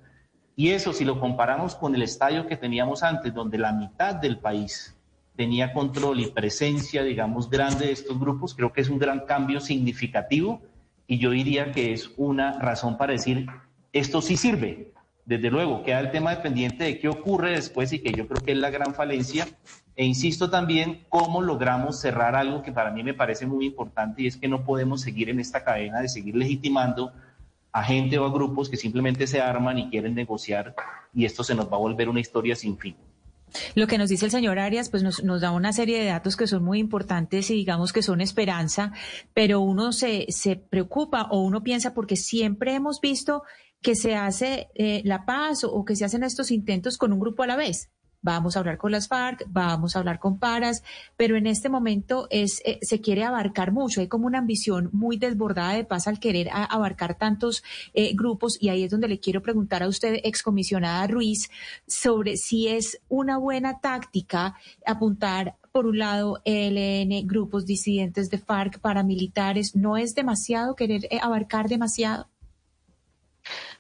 y 0.61 0.73
eso, 0.73 0.93
si 0.93 1.07
lo 1.07 1.19
comparamos 1.19 1.75
con 1.75 1.95
el 1.95 2.03
estadio 2.03 2.47
que 2.47 2.55
teníamos 2.55 3.03
antes, 3.03 3.33
donde 3.33 3.57
la 3.57 3.73
mitad 3.73 4.15
del 4.15 4.41
país 4.41 4.95
tenía 5.35 5.73
control 5.73 6.21
y 6.21 6.27
presencia, 6.27 7.03
digamos, 7.03 7.49
grande 7.49 7.87
de 7.87 7.93
estos 7.93 8.21
grupos, 8.21 8.55
creo 8.55 8.71
que 8.71 8.83
es 8.83 8.91
un 8.91 8.99
gran 8.99 9.21
cambio 9.21 9.59
significativo 9.61 10.61
y 11.07 11.17
yo 11.17 11.31
diría 11.31 11.73
que 11.73 11.95
es 11.95 12.11
una 12.19 12.59
razón 12.59 12.99
para 12.99 13.15
decir, 13.15 13.47
esto 13.95 14.21
sí 14.21 14.37
sirve. 14.37 14.93
Desde 15.25 15.49
luego, 15.49 15.83
queda 15.83 16.01
el 16.01 16.11
tema 16.11 16.35
dependiente 16.35 16.85
de 16.85 16.99
qué 16.99 17.09
ocurre 17.09 17.53
después 17.53 17.91
y 17.95 18.01
que 18.01 18.13
yo 18.13 18.29
creo 18.29 18.45
que 18.45 18.53
es 18.53 18.59
la 18.59 18.69
gran 18.69 18.93
falencia. 18.93 19.49
E 19.97 20.05
insisto 20.05 20.51
también 20.51 21.07
cómo 21.09 21.41
logramos 21.41 21.99
cerrar 21.99 22.37
algo 22.37 22.61
que 22.61 22.71
para 22.71 22.91
mí 22.91 23.03
me 23.03 23.15
parece 23.15 23.47
muy 23.47 23.65
importante 23.65 24.21
y 24.21 24.27
es 24.27 24.37
que 24.37 24.47
no 24.47 24.63
podemos 24.63 25.01
seguir 25.01 25.31
en 25.31 25.41
esta 25.41 25.65
cadena 25.65 26.03
de 26.03 26.11
seguir 26.11 26.37
legitimando 26.37 27.15
a 27.73 27.85
gente 27.85 28.19
o 28.19 28.25
a 28.25 28.33
grupos 28.33 28.69
que 28.69 28.77
simplemente 28.77 29.27
se 29.27 29.41
arman 29.41 29.79
y 29.79 29.91
quieren 29.91 30.15
negociar 30.15 30.75
y 31.15 31.25
esto 31.25 31.45
se 31.45 31.55
nos 31.55 31.71
va 31.71 31.77
a 31.77 31.81
volver 31.81 32.09
una 32.09 32.21
historia 32.21 32.57
sin 32.57 32.79
fin. 32.79 32.97
Lo 33.75 33.87
que 33.87 33.99
nos 33.99 34.09
dice 34.09 34.27
el 34.27 34.31
señor 34.31 34.59
Arias, 34.59 34.91
pues 34.91 35.03
nos, 35.03 35.41
da 35.41 35.51
una 35.51 35.73
serie 35.73 35.99
de 35.99 36.07
datos 36.07 36.37
que 36.37 36.47
son 36.47 36.63
muy 36.63 36.79
importantes 36.79 37.51
y 37.51 37.55
digamos 37.55 37.93
que 37.93 38.03
son 38.03 38.21
esperanza, 38.21 38.93
pero 39.35 39.61
uno 39.61 39.93
se, 39.93 40.27
se 40.29 40.57
preocupa 40.57 41.27
o 41.31 41.43
uno 41.43 41.63
piensa 41.63 41.93
porque 41.93 42.17
siempre 42.17 42.75
hemos 42.75 43.01
visto 43.01 43.43
que 43.83 43.97
se 43.97 44.15
hace 44.15 44.69
eh, 44.75 45.03
la 45.05 45.25
paz 45.25 45.65
o 45.65 45.85
que 45.85 45.97
se 45.97 46.05
hacen 46.05 46.23
estos 46.23 46.51
intentos 46.51 46.97
con 46.97 47.13
un 47.13 47.19
grupo 47.19 47.43
a 47.43 47.47
la 47.47 47.57
vez 47.57 47.91
vamos 48.23 48.57
a 48.57 48.61
hablar 48.61 48.79
con 48.79 48.93
las 48.93 49.09
FARC, 49.09 49.45
vamos 49.49 49.97
a 49.97 50.01
hablar 50.01 50.19
con 50.19 50.39
Paras, 50.39 50.83
pero 51.17 51.37
en 51.37 51.47
este 51.47 51.69
momento 51.69 52.27
es, 52.31 52.61
eh, 52.65 52.79
se 52.83 53.01
quiere 53.01 53.25
abarcar 53.25 53.73
mucho, 53.73 54.01
hay 54.01 54.09
como 54.09 54.27
una 54.27 54.39
ambición 54.39 54.91
muy 54.93 55.17
desbordada 55.17 55.75
de 55.75 55.85
paz 55.85 56.07
al 56.07 56.21
querer 56.21 56.49
abarcar 56.53 57.17
tantos 57.17 57.63
eh, 57.95 58.13
grupos 58.15 58.59
y 58.61 58.69
ahí 58.69 58.85
es 58.85 58.91
donde 58.91 59.09
le 59.09 59.21
quiero 59.21 59.43
preguntar 59.43 59.83
a 59.83 59.89
usted, 59.89 60.21
excomisionada 60.25 61.07
Ruiz, 61.07 61.51
sobre 61.87 62.37
si 62.37 62.69
es 62.69 63.01
una 63.09 63.39
buena 63.39 63.81
táctica 63.81 64.55
apuntar 64.87 65.57
por 65.73 65.87
un 65.87 65.99
lado, 65.99 66.43
ELN, 66.45 67.27
grupos 67.27 67.65
disidentes 67.65 68.29
de 68.29 68.39
FARC, 68.39 68.81
paramilitares, 68.81 69.77
¿no 69.77 69.97
es 69.97 70.15
demasiado 70.15 70.75
querer 70.75 71.07
eh, 71.11 71.21
abarcar 71.23 71.69
demasiado? 71.69 72.29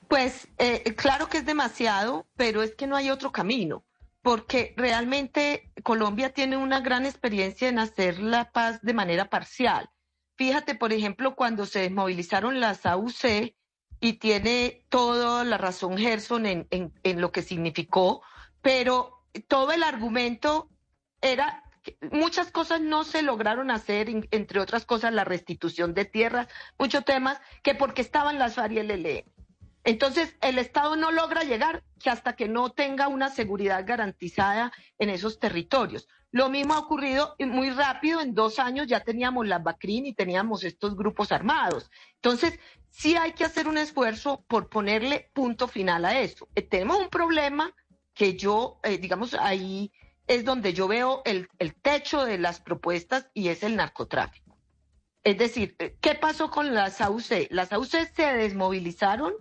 Pues 0.08 0.48
claro 0.96 1.28
que 1.28 1.38
es 1.38 1.46
demasiado, 1.46 2.26
pero 2.34 2.62
es 2.62 2.74
que 2.74 2.88
no 2.88 2.96
hay 2.96 3.10
otro 3.10 3.30
camino 3.30 3.84
porque 4.22 4.74
realmente 4.76 5.72
Colombia 5.82 6.32
tiene 6.32 6.56
una 6.56 6.80
gran 6.80 7.06
experiencia 7.06 7.68
en 7.68 7.78
hacer 7.78 8.20
la 8.20 8.52
paz 8.52 8.80
de 8.82 8.94
manera 8.94 9.30
parcial. 9.30 9.90
Fíjate, 10.36 10.74
por 10.74 10.92
ejemplo, 10.92 11.34
cuando 11.34 11.66
se 11.66 11.80
desmovilizaron 11.80 12.60
las 12.60 12.86
AUC, 12.86 13.54
y 14.00 14.14
tiene 14.14 14.86
toda 14.88 15.44
la 15.44 15.58
razón 15.58 15.98
Gerson 15.98 16.46
en, 16.46 16.66
en, 16.70 17.20
lo 17.20 17.30
que 17.32 17.42
significó, 17.42 18.22
pero 18.62 19.22
todo 19.46 19.72
el 19.72 19.82
argumento 19.82 20.70
era 21.20 21.62
muchas 22.10 22.50
cosas 22.50 22.80
no 22.80 23.04
se 23.04 23.22
lograron 23.22 23.70
hacer, 23.70 24.08
entre 24.30 24.60
otras 24.60 24.84
cosas 24.84 25.12
la 25.12 25.24
restitución 25.24 25.94
de 25.94 26.04
tierras, 26.04 26.48
muchos 26.78 27.04
temas, 27.04 27.40
que 27.62 27.74
porque 27.74 28.02
estaban 28.02 28.38
las 28.38 28.54
FARC 28.54 28.72
y 28.72 28.78
el 28.78 28.90
ELN. 28.90 29.24
Entonces, 29.84 30.36
el 30.42 30.58
Estado 30.58 30.96
no 30.96 31.10
logra 31.10 31.42
llegar 31.42 31.82
hasta 32.04 32.34
que 32.34 32.48
no 32.48 32.70
tenga 32.70 33.08
una 33.08 33.30
seguridad 33.30 33.84
garantizada 33.86 34.72
en 34.98 35.10
esos 35.10 35.38
territorios. 35.38 36.06
Lo 36.32 36.48
mismo 36.48 36.74
ha 36.74 36.78
ocurrido 36.78 37.34
muy 37.40 37.70
rápido, 37.70 38.20
en 38.20 38.34
dos 38.34 38.58
años 38.58 38.86
ya 38.86 39.00
teníamos 39.00 39.46
la 39.46 39.58
BACRIN 39.58 40.06
y 40.06 40.14
teníamos 40.14 40.62
estos 40.62 40.94
grupos 40.96 41.32
armados. 41.32 41.90
Entonces, 42.16 42.60
sí 42.90 43.16
hay 43.16 43.32
que 43.32 43.44
hacer 43.44 43.66
un 43.66 43.78
esfuerzo 43.78 44.44
por 44.46 44.68
ponerle 44.68 45.30
punto 45.32 45.66
final 45.66 46.04
a 46.04 46.20
eso. 46.20 46.48
Eh, 46.54 46.62
tenemos 46.62 46.98
un 46.98 47.08
problema 47.08 47.74
que 48.14 48.36
yo, 48.36 48.78
eh, 48.84 48.98
digamos, 48.98 49.34
ahí 49.34 49.92
es 50.26 50.44
donde 50.44 50.72
yo 50.72 50.86
veo 50.86 51.22
el, 51.24 51.48
el 51.58 51.74
techo 51.74 52.24
de 52.24 52.38
las 52.38 52.60
propuestas 52.60 53.28
y 53.34 53.48
es 53.48 53.62
el 53.64 53.74
narcotráfico. 53.74 54.56
Es 55.24 55.36
decir, 55.36 55.74
eh, 55.78 55.96
¿qué 56.00 56.14
pasó 56.14 56.50
con 56.50 56.74
las 56.74 57.00
AUC? 57.00 57.48
Las 57.50 57.72
AUC 57.72 57.88
se 58.14 58.34
desmovilizaron 58.34 59.34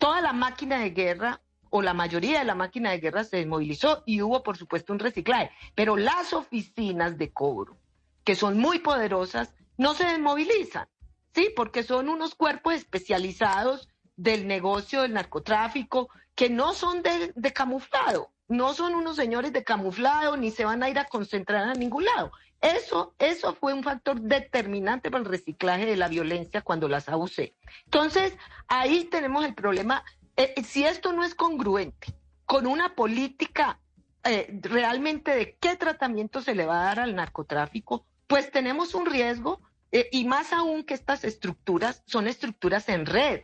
toda 0.00 0.20
la 0.20 0.32
máquina 0.32 0.80
de 0.80 0.90
guerra 0.90 1.40
o 1.68 1.82
la 1.82 1.94
mayoría 1.94 2.40
de 2.40 2.44
la 2.44 2.56
máquina 2.56 2.90
de 2.90 2.98
guerra 2.98 3.22
se 3.22 3.36
desmovilizó 3.36 4.02
y 4.06 4.22
hubo, 4.22 4.42
por 4.42 4.56
supuesto, 4.56 4.92
un 4.92 4.98
reciclaje. 4.98 5.52
Pero 5.76 5.96
las 5.96 6.32
oficinas 6.32 7.16
de 7.16 7.32
cobro, 7.32 7.76
que 8.24 8.34
son 8.34 8.58
muy 8.58 8.80
poderosas, 8.80 9.54
no 9.76 9.94
se 9.94 10.06
desmovilizan, 10.06 10.88
¿sí? 11.32 11.52
Porque 11.54 11.84
son 11.84 12.08
unos 12.08 12.34
cuerpos 12.34 12.74
especializados 12.74 13.88
del 14.16 14.48
negocio 14.48 15.02
del 15.02 15.12
narcotráfico 15.12 16.08
que 16.34 16.50
no 16.50 16.72
son 16.72 17.02
de, 17.02 17.32
de 17.36 17.52
camuflado, 17.52 18.32
no 18.50 18.74
son 18.74 18.96
unos 18.96 19.16
señores 19.16 19.52
de 19.52 19.62
camuflado 19.64 20.36
ni 20.36 20.50
se 20.50 20.64
van 20.64 20.82
a 20.82 20.90
ir 20.90 20.98
a 20.98 21.04
concentrar 21.04 21.68
a 21.68 21.74
ningún 21.74 22.04
lado. 22.04 22.32
Eso, 22.60 23.14
eso 23.18 23.54
fue 23.54 23.72
un 23.72 23.82
factor 23.82 24.20
determinante 24.20 25.10
para 25.10 25.22
el 25.22 25.30
reciclaje 25.30 25.86
de 25.86 25.96
la 25.96 26.08
violencia 26.08 26.60
cuando 26.60 26.88
las 26.88 27.08
abusé. 27.08 27.54
Entonces, 27.84 28.36
ahí 28.68 29.04
tenemos 29.04 29.44
el 29.44 29.54
problema 29.54 30.04
eh, 30.36 30.54
si 30.64 30.84
esto 30.84 31.12
no 31.12 31.22
es 31.22 31.34
congruente 31.34 32.12
con 32.44 32.66
una 32.66 32.94
política 32.96 33.78
eh, 34.24 34.58
realmente 34.62 35.30
de 35.30 35.56
qué 35.60 35.76
tratamiento 35.76 36.42
se 36.42 36.56
le 36.56 36.66
va 36.66 36.80
a 36.80 36.84
dar 36.86 37.00
al 37.00 37.14
narcotráfico, 37.14 38.04
pues 38.26 38.50
tenemos 38.50 38.94
un 38.94 39.06
riesgo 39.06 39.60
eh, 39.92 40.08
y 40.10 40.24
más 40.24 40.52
aún 40.52 40.82
que 40.82 40.94
estas 40.94 41.22
estructuras 41.22 42.02
son 42.04 42.26
estructuras 42.26 42.88
en 42.88 43.06
red. 43.06 43.42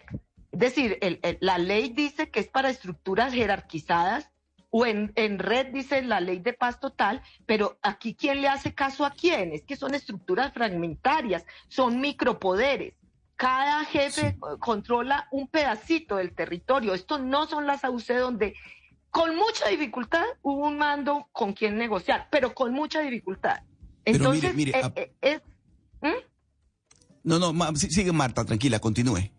Es 0.51 0.59
decir, 0.59 0.99
la 1.41 1.59
ley 1.59 1.91
dice 1.91 2.31
que 2.31 2.41
es 2.41 2.49
para 2.49 2.71
estructuras 2.71 3.33
jerarquizadas 3.33 4.31
o 4.79 4.85
en, 4.85 5.11
en, 5.15 5.39
red 5.39 5.69
dice 5.73 6.03
la 6.03 6.21
ley 6.21 6.39
de 6.39 6.53
paz 6.53 6.79
total, 6.79 7.23
pero 7.47 7.79
aquí 7.81 8.15
quién 8.15 8.43
le 8.43 8.49
hace 8.49 8.75
caso 8.75 9.07
a 9.07 9.11
quién, 9.11 9.53
es 9.53 9.63
que 9.63 9.75
son 9.75 9.95
estructuras 9.95 10.53
fragmentarias, 10.53 11.47
son 11.69 11.99
micropoderes. 11.99 12.93
Cada 13.37 13.87
jefe 13.87 14.37
controla 14.59 15.29
un 15.31 15.49
pedacito 15.49 16.17
del 16.17 16.35
territorio. 16.35 16.93
Esto 16.93 17.19
no 17.19 17.47
son 17.47 17.67
las 17.67 17.85
AUC 17.85 18.19
donde 18.19 18.55
con 19.11 19.35
mucha 19.35 19.69
dificultad 19.69 20.25
hubo 20.43 20.67
un 20.67 20.77
mando 20.77 21.27
con 21.33 21.55
quien 21.55 21.79
negociar, 21.79 22.29
pero 22.31 22.55
con 22.55 22.75
mucha 22.75 23.01
dificultad. 23.01 23.63
Entonces, 24.05 24.55
mire, 24.55 24.73
mire, 24.77 24.93
eh, 24.95 25.13
eh, 25.23 25.41
¿Mm? 26.03 26.21
No, 27.25 27.39
no, 27.39 27.77
sigue 27.77 28.13
Marta, 28.13 28.45
tranquila, 28.45 28.79
continúe. 28.79 29.31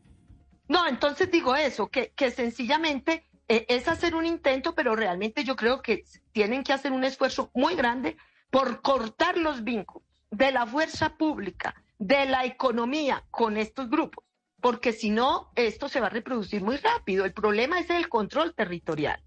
No, 0.67 0.87
entonces 0.87 1.29
digo 1.29 1.55
eso, 1.55 1.89
que, 1.89 2.11
que 2.15 2.31
sencillamente 2.31 3.27
es 3.47 3.87
hacer 3.87 4.15
un 4.15 4.25
intento, 4.25 4.75
pero 4.75 4.95
realmente 4.95 5.43
yo 5.43 5.55
creo 5.55 5.81
que 5.81 6.03
tienen 6.31 6.63
que 6.63 6.73
hacer 6.73 6.91
un 6.91 7.03
esfuerzo 7.03 7.49
muy 7.53 7.75
grande 7.75 8.17
por 8.49 8.81
cortar 8.81 9.37
los 9.37 9.63
vínculos 9.63 10.07
de 10.31 10.51
la 10.51 10.65
fuerza 10.65 11.17
pública, 11.17 11.75
de 11.97 12.25
la 12.25 12.45
economía 12.45 13.23
con 13.31 13.57
estos 13.57 13.89
grupos, 13.89 14.25
porque 14.61 14.91
si 14.91 15.09
no, 15.09 15.51
esto 15.55 15.89
se 15.89 15.99
va 15.99 16.07
a 16.07 16.11
reproducir 16.11 16.61
muy 16.61 16.77
rápido. 16.77 17.25
El 17.25 17.33
problema 17.33 17.79
es 17.79 17.89
el 17.89 18.09
control 18.09 18.53
territorial. 18.53 19.21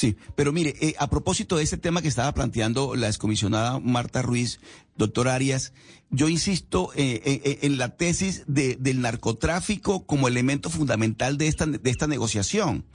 Sí, 0.00 0.16
pero 0.34 0.50
mire, 0.50 0.76
eh, 0.80 0.94
a 0.98 1.10
propósito 1.10 1.58
de 1.58 1.64
ese 1.64 1.76
tema 1.76 2.00
que 2.00 2.08
estaba 2.08 2.32
planteando 2.32 2.96
la 2.96 3.08
excomisionada 3.08 3.80
Marta 3.80 4.22
Ruiz, 4.22 4.58
doctor 4.96 5.28
Arias, 5.28 5.74
yo 6.08 6.30
insisto 6.30 6.90
eh, 6.94 7.20
eh, 7.22 7.58
en 7.60 7.76
la 7.76 7.98
tesis 7.98 8.44
del 8.46 9.02
narcotráfico 9.02 10.06
como 10.06 10.26
elemento 10.26 10.70
fundamental 10.70 11.36
de 11.36 11.48
esta, 11.48 11.66
de 11.66 11.90
esta 11.90 12.06
negociación. 12.06 12.86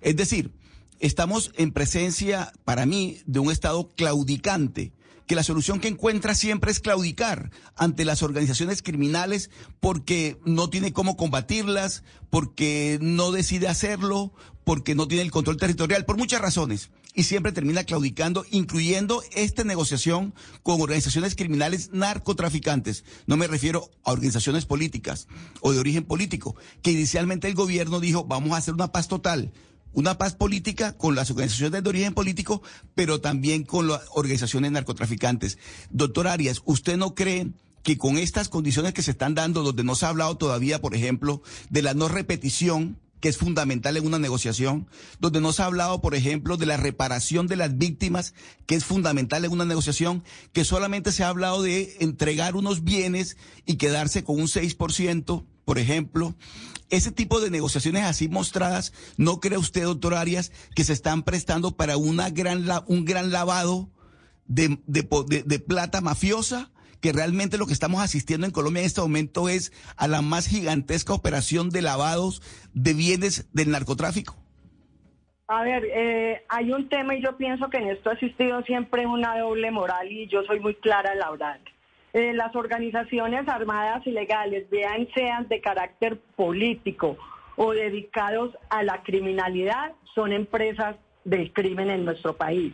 Es 0.00 0.16
decir, 0.16 0.52
estamos 1.00 1.52
en 1.58 1.70
presencia, 1.70 2.50
para 2.64 2.86
mí, 2.86 3.18
de 3.26 3.40
un 3.40 3.52
Estado 3.52 3.90
claudicante 3.94 4.94
que 5.26 5.34
la 5.34 5.42
solución 5.42 5.80
que 5.80 5.88
encuentra 5.88 6.34
siempre 6.34 6.70
es 6.70 6.80
claudicar 6.80 7.50
ante 7.76 8.04
las 8.04 8.22
organizaciones 8.22 8.82
criminales 8.82 9.50
porque 9.80 10.38
no 10.44 10.70
tiene 10.70 10.92
cómo 10.92 11.16
combatirlas, 11.16 12.02
porque 12.30 12.98
no 13.00 13.32
decide 13.32 13.68
hacerlo, 13.68 14.32
porque 14.64 14.94
no 14.94 15.08
tiene 15.08 15.22
el 15.22 15.30
control 15.30 15.56
territorial, 15.56 16.04
por 16.04 16.16
muchas 16.16 16.40
razones. 16.40 16.90
Y 17.16 17.24
siempre 17.24 17.52
termina 17.52 17.84
claudicando, 17.84 18.44
incluyendo 18.50 19.22
esta 19.34 19.62
negociación 19.62 20.34
con 20.64 20.80
organizaciones 20.80 21.36
criminales 21.36 21.90
narcotraficantes. 21.92 23.04
No 23.26 23.36
me 23.36 23.46
refiero 23.46 23.90
a 24.02 24.10
organizaciones 24.10 24.66
políticas 24.66 25.28
o 25.60 25.72
de 25.72 25.78
origen 25.78 26.04
político, 26.04 26.56
que 26.82 26.90
inicialmente 26.90 27.46
el 27.46 27.54
gobierno 27.54 28.00
dijo, 28.00 28.24
vamos 28.24 28.52
a 28.52 28.56
hacer 28.56 28.74
una 28.74 28.90
paz 28.90 29.06
total 29.06 29.52
una 29.94 30.18
paz 30.18 30.34
política 30.34 30.96
con 30.96 31.14
las 31.14 31.30
organizaciones 31.30 31.82
de 31.82 31.88
origen 31.88 32.14
político, 32.14 32.62
pero 32.94 33.20
también 33.20 33.64
con 33.64 33.88
las 33.88 34.02
organizaciones 34.14 34.72
narcotraficantes. 34.72 35.58
Doctor 35.90 36.28
Arias, 36.28 36.62
¿usted 36.64 36.96
no 36.96 37.14
cree 37.14 37.48
que 37.82 37.98
con 37.98 38.18
estas 38.18 38.48
condiciones 38.48 38.94
que 38.94 39.02
se 39.02 39.12
están 39.12 39.34
dando, 39.34 39.62
donde 39.62 39.84
no 39.84 39.94
se 39.94 40.06
ha 40.06 40.08
hablado 40.08 40.36
todavía, 40.36 40.80
por 40.80 40.94
ejemplo, 40.94 41.42
de 41.70 41.82
la 41.82 41.94
no 41.94 42.08
repetición, 42.08 42.98
que 43.20 43.28
es 43.28 43.38
fundamental 43.38 43.96
en 43.96 44.06
una 44.06 44.18
negociación, 44.18 44.88
donde 45.18 45.40
no 45.40 45.52
se 45.52 45.62
ha 45.62 45.66
hablado, 45.66 46.00
por 46.00 46.14
ejemplo, 46.14 46.56
de 46.56 46.66
la 46.66 46.76
reparación 46.76 47.46
de 47.46 47.56
las 47.56 47.78
víctimas, 47.78 48.34
que 48.66 48.74
es 48.74 48.84
fundamental 48.84 49.44
en 49.44 49.52
una 49.52 49.64
negociación, 49.64 50.24
que 50.52 50.64
solamente 50.64 51.12
se 51.12 51.24
ha 51.24 51.28
hablado 51.28 51.62
de 51.62 51.96
entregar 52.00 52.54
unos 52.54 52.84
bienes 52.84 53.36
y 53.64 53.76
quedarse 53.76 54.24
con 54.24 54.36
un 54.40 54.46
6%, 54.46 55.44
por 55.64 55.78
ejemplo, 55.78 56.34
ese 56.90 57.10
tipo 57.10 57.40
de 57.40 57.50
negociaciones 57.50 58.04
así 58.04 58.28
mostradas, 58.28 58.92
¿no 59.16 59.40
cree 59.40 59.58
usted, 59.58 59.84
doctor 59.84 60.14
Arias, 60.14 60.52
que 60.74 60.84
se 60.84 60.92
están 60.92 61.22
prestando 61.22 61.76
para 61.76 61.96
una 61.96 62.30
gran, 62.30 62.64
un 62.86 63.04
gran 63.04 63.30
lavado 63.30 63.90
de, 64.46 64.78
de, 64.86 65.58
plata 65.58 66.00
mafiosa? 66.00 66.70
Que 67.04 67.12
realmente 67.12 67.58
lo 67.58 67.66
que 67.66 67.74
estamos 67.74 68.00
asistiendo 68.00 68.46
en 68.46 68.50
Colombia 68.50 68.80
en 68.80 68.86
este 68.86 69.02
momento 69.02 69.50
es 69.50 69.72
a 69.98 70.08
la 70.08 70.22
más 70.22 70.48
gigantesca 70.48 71.12
operación 71.12 71.68
de 71.68 71.82
lavados 71.82 72.40
de 72.72 72.94
bienes 72.94 73.46
del 73.52 73.72
narcotráfico? 73.72 74.36
A 75.46 75.62
ver, 75.64 75.84
eh, 75.84 76.44
hay 76.48 76.72
un 76.72 76.88
tema 76.88 77.14
y 77.14 77.22
yo 77.22 77.36
pienso 77.36 77.68
que 77.68 77.76
en 77.76 77.90
esto 77.90 78.08
ha 78.08 78.14
existido 78.14 78.62
siempre 78.62 79.06
una 79.06 79.38
doble 79.38 79.70
moral 79.70 80.10
y 80.10 80.28
yo 80.28 80.44
soy 80.44 80.60
muy 80.60 80.76
clara 80.76 81.14
la 81.14 81.30
verdad. 81.30 81.60
Eh, 82.14 82.32
las 82.32 82.56
organizaciones 82.56 83.46
armadas 83.48 84.06
ilegales, 84.06 84.70
vean 84.70 85.06
sean 85.14 85.46
de 85.48 85.60
carácter 85.60 86.18
político 86.36 87.18
o 87.56 87.72
dedicados 87.72 88.56
a 88.70 88.82
la 88.82 89.02
criminalidad, 89.02 89.92
son 90.14 90.32
empresas 90.32 90.96
del 91.26 91.52
crimen 91.52 91.90
en 91.90 92.06
nuestro 92.06 92.34
país. 92.34 92.72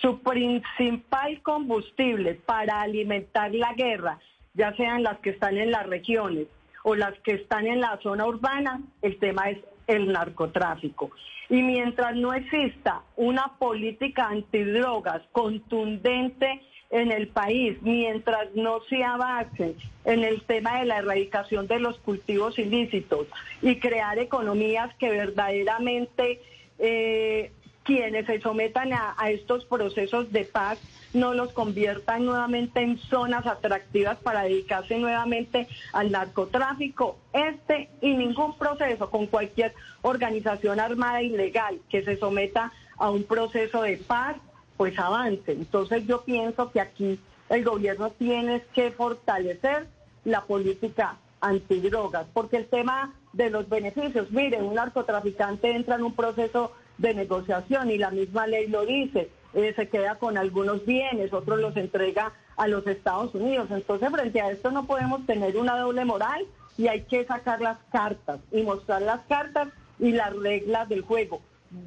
Su 0.00 0.20
principal 0.20 1.42
combustible 1.42 2.34
para 2.34 2.82
alimentar 2.82 3.54
la 3.54 3.72
guerra, 3.74 4.18
ya 4.54 4.74
sean 4.76 5.02
las 5.02 5.18
que 5.18 5.30
están 5.30 5.56
en 5.56 5.70
las 5.70 5.86
regiones 5.86 6.46
o 6.84 6.94
las 6.94 7.18
que 7.20 7.32
están 7.32 7.66
en 7.66 7.80
la 7.80 7.98
zona 8.02 8.26
urbana, 8.26 8.80
el 9.02 9.18
tema 9.18 9.50
es 9.50 9.58
el 9.86 10.12
narcotráfico. 10.12 11.10
Y 11.48 11.62
mientras 11.62 12.14
no 12.14 12.34
exista 12.34 13.02
una 13.16 13.54
política 13.58 14.28
antidrogas 14.28 15.22
contundente 15.32 16.60
en 16.90 17.10
el 17.10 17.28
país, 17.28 17.78
mientras 17.82 18.54
no 18.54 18.80
se 18.88 19.02
avance 19.02 19.74
en 20.04 20.24
el 20.24 20.42
tema 20.42 20.78
de 20.78 20.86
la 20.86 20.98
erradicación 20.98 21.66
de 21.66 21.80
los 21.80 21.98
cultivos 21.98 22.58
ilícitos 22.58 23.26
y 23.60 23.76
crear 23.76 24.18
economías 24.18 24.94
que 24.96 25.10
verdaderamente 25.10 26.40
eh, 26.78 27.52
quienes 27.88 28.26
se 28.26 28.38
sometan 28.42 28.92
a, 28.92 29.30
estos 29.30 29.64
procesos 29.64 30.30
de 30.30 30.44
paz 30.44 30.78
no 31.14 31.32
los 31.32 31.54
conviertan 31.54 32.26
nuevamente 32.26 32.82
en 32.82 32.98
zonas 32.98 33.46
atractivas 33.46 34.18
para 34.18 34.42
dedicarse 34.42 34.98
nuevamente 34.98 35.66
al 35.94 36.10
narcotráfico. 36.10 37.16
Este 37.32 37.88
y 38.02 38.12
ningún 38.12 38.58
proceso 38.58 39.08
con 39.08 39.26
cualquier 39.26 39.72
organización 40.02 40.80
armada 40.80 41.22
ilegal 41.22 41.80
que 41.88 42.04
se 42.04 42.18
someta 42.18 42.74
a 42.98 43.10
un 43.10 43.24
proceso 43.24 43.80
de 43.80 43.96
paz 43.96 44.36
pues 44.76 44.98
avance. 44.98 45.52
Entonces 45.52 46.06
yo 46.06 46.20
pienso 46.24 46.70
que 46.70 46.82
aquí 46.82 47.18
el 47.48 47.64
gobierno 47.64 48.10
tiene 48.10 48.64
que 48.74 48.90
fortalecer 48.90 49.86
la 50.26 50.42
política 50.42 51.16
antidrogas, 51.40 52.26
porque 52.34 52.58
el 52.58 52.66
tema 52.66 53.14
de 53.32 53.48
los 53.48 53.66
beneficios, 53.66 54.30
miren, 54.30 54.64
un 54.64 54.74
narcotraficante 54.74 55.70
entra 55.74 55.94
en 55.94 56.02
un 56.02 56.14
proceso 56.14 56.72
de 56.98 57.14
negociación 57.14 57.90
y 57.90 57.98
la 57.98 58.10
misma 58.10 58.46
ley 58.46 58.66
lo 58.66 58.84
dice, 58.84 59.30
eh, 59.54 59.72
se 59.74 59.88
queda 59.88 60.16
con 60.16 60.36
algunos 60.36 60.84
bienes, 60.84 61.32
otros 61.32 61.60
los 61.60 61.76
entrega 61.76 62.32
a 62.56 62.68
los 62.68 62.86
Estados 62.86 63.34
Unidos. 63.34 63.68
Entonces, 63.70 64.10
frente 64.10 64.40
a 64.40 64.50
esto 64.50 64.70
no 64.70 64.86
podemos 64.86 65.24
tener 65.26 65.56
una 65.56 65.78
doble 65.78 66.04
moral 66.04 66.44
y 66.76 66.88
hay 66.88 67.02
que 67.02 67.24
sacar 67.24 67.60
las 67.60 67.78
cartas 67.90 68.40
y 68.52 68.62
mostrar 68.62 69.02
las 69.02 69.20
cartas 69.22 69.68
y 69.98 70.12
las 70.12 70.34
reglas 70.36 70.88
del 70.88 71.02
juego. 71.02 71.40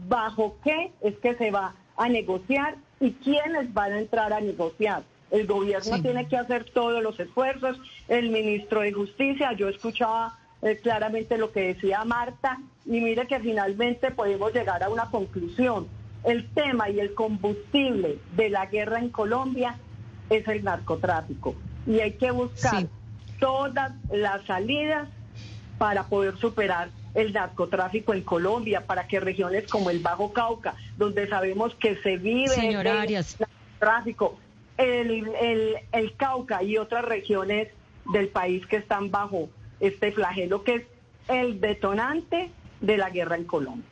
¿Bajo 0.08 0.58
qué 0.64 0.92
es 1.02 1.18
que 1.18 1.36
se 1.36 1.52
va 1.52 1.76
a 1.98 2.10
negociar 2.10 2.76
y 3.00 3.12
quiénes 3.12 3.74
van 3.74 3.94
a 3.94 4.00
entrar 4.00 4.34
a 4.34 4.40
negociar. 4.40 5.04
El 5.32 5.48
gobierno 5.48 6.02
tiene 6.02 6.28
que 6.28 6.38
hacer 6.38 6.66
todos 6.72 7.02
los 7.02 7.20
esfuerzos, 7.20 7.80
el 8.08 8.30
ministro 8.30 8.82
de 8.82 8.92
Justicia, 8.92 9.54
yo 9.54 9.70
escuchaba 9.70 10.38
eh, 10.62 10.80
claramente 10.82 11.38
lo 11.38 11.52
que 11.52 11.74
decía 11.74 12.04
Marta 12.06 12.60
y 12.86 13.02
mire 13.02 13.28
que 13.28 13.40
finalmente 13.40 14.12
podemos 14.12 14.54
llegar 14.54 14.84
a 14.84 14.90
una 14.90 15.10
conclusión. 15.10 15.88
El 16.24 16.48
tema 16.50 16.90
y 16.90 17.00
el 17.00 17.14
combustible 17.16 18.20
de 18.36 18.50
la 18.50 18.68
guerra 18.68 19.00
en 19.00 19.10
Colombia 19.10 19.78
es 20.30 20.48
el 20.48 20.64
narcotráfico 20.64 21.56
y 21.88 22.00
hay 22.00 22.14
que 22.14 22.32
buscar 22.32 22.86
todas 23.40 23.92
las 24.12 24.46
salidas 24.46 25.10
para 25.78 26.04
poder 26.04 26.38
superar 26.38 26.90
el 27.16 27.34
narcotráfico 27.34 28.14
en 28.14 28.22
Colombia, 28.22 28.86
para 28.86 29.08
que 29.08 29.20
regiones 29.20 29.68
como 29.68 29.90
el 29.90 30.00
Bajo 30.00 30.32
Cauca, 30.32 30.76
donde 30.98 31.28
sabemos 31.28 31.76
que 31.76 31.96
se 31.98 32.18
vive 32.18 32.54
el 32.56 32.84
narcotráfico, 32.84 34.38
el, 34.78 35.28
el, 35.92 36.16
Cauca 36.16 36.64
y 36.64 36.78
otras 36.78 37.04
regiones 37.04 37.70
del 38.14 38.30
país 38.30 38.66
que 38.68 38.78
están 38.78 39.12
bajo 39.12 39.50
este 39.82 40.12
flagelo 40.12 40.64
que 40.64 40.76
es 40.76 40.84
el 41.28 41.60
detonante 41.60 42.50
de 42.80 42.98
la 42.98 43.10
guerra 43.10 43.36
en 43.36 43.44
Colombia. 43.44 43.86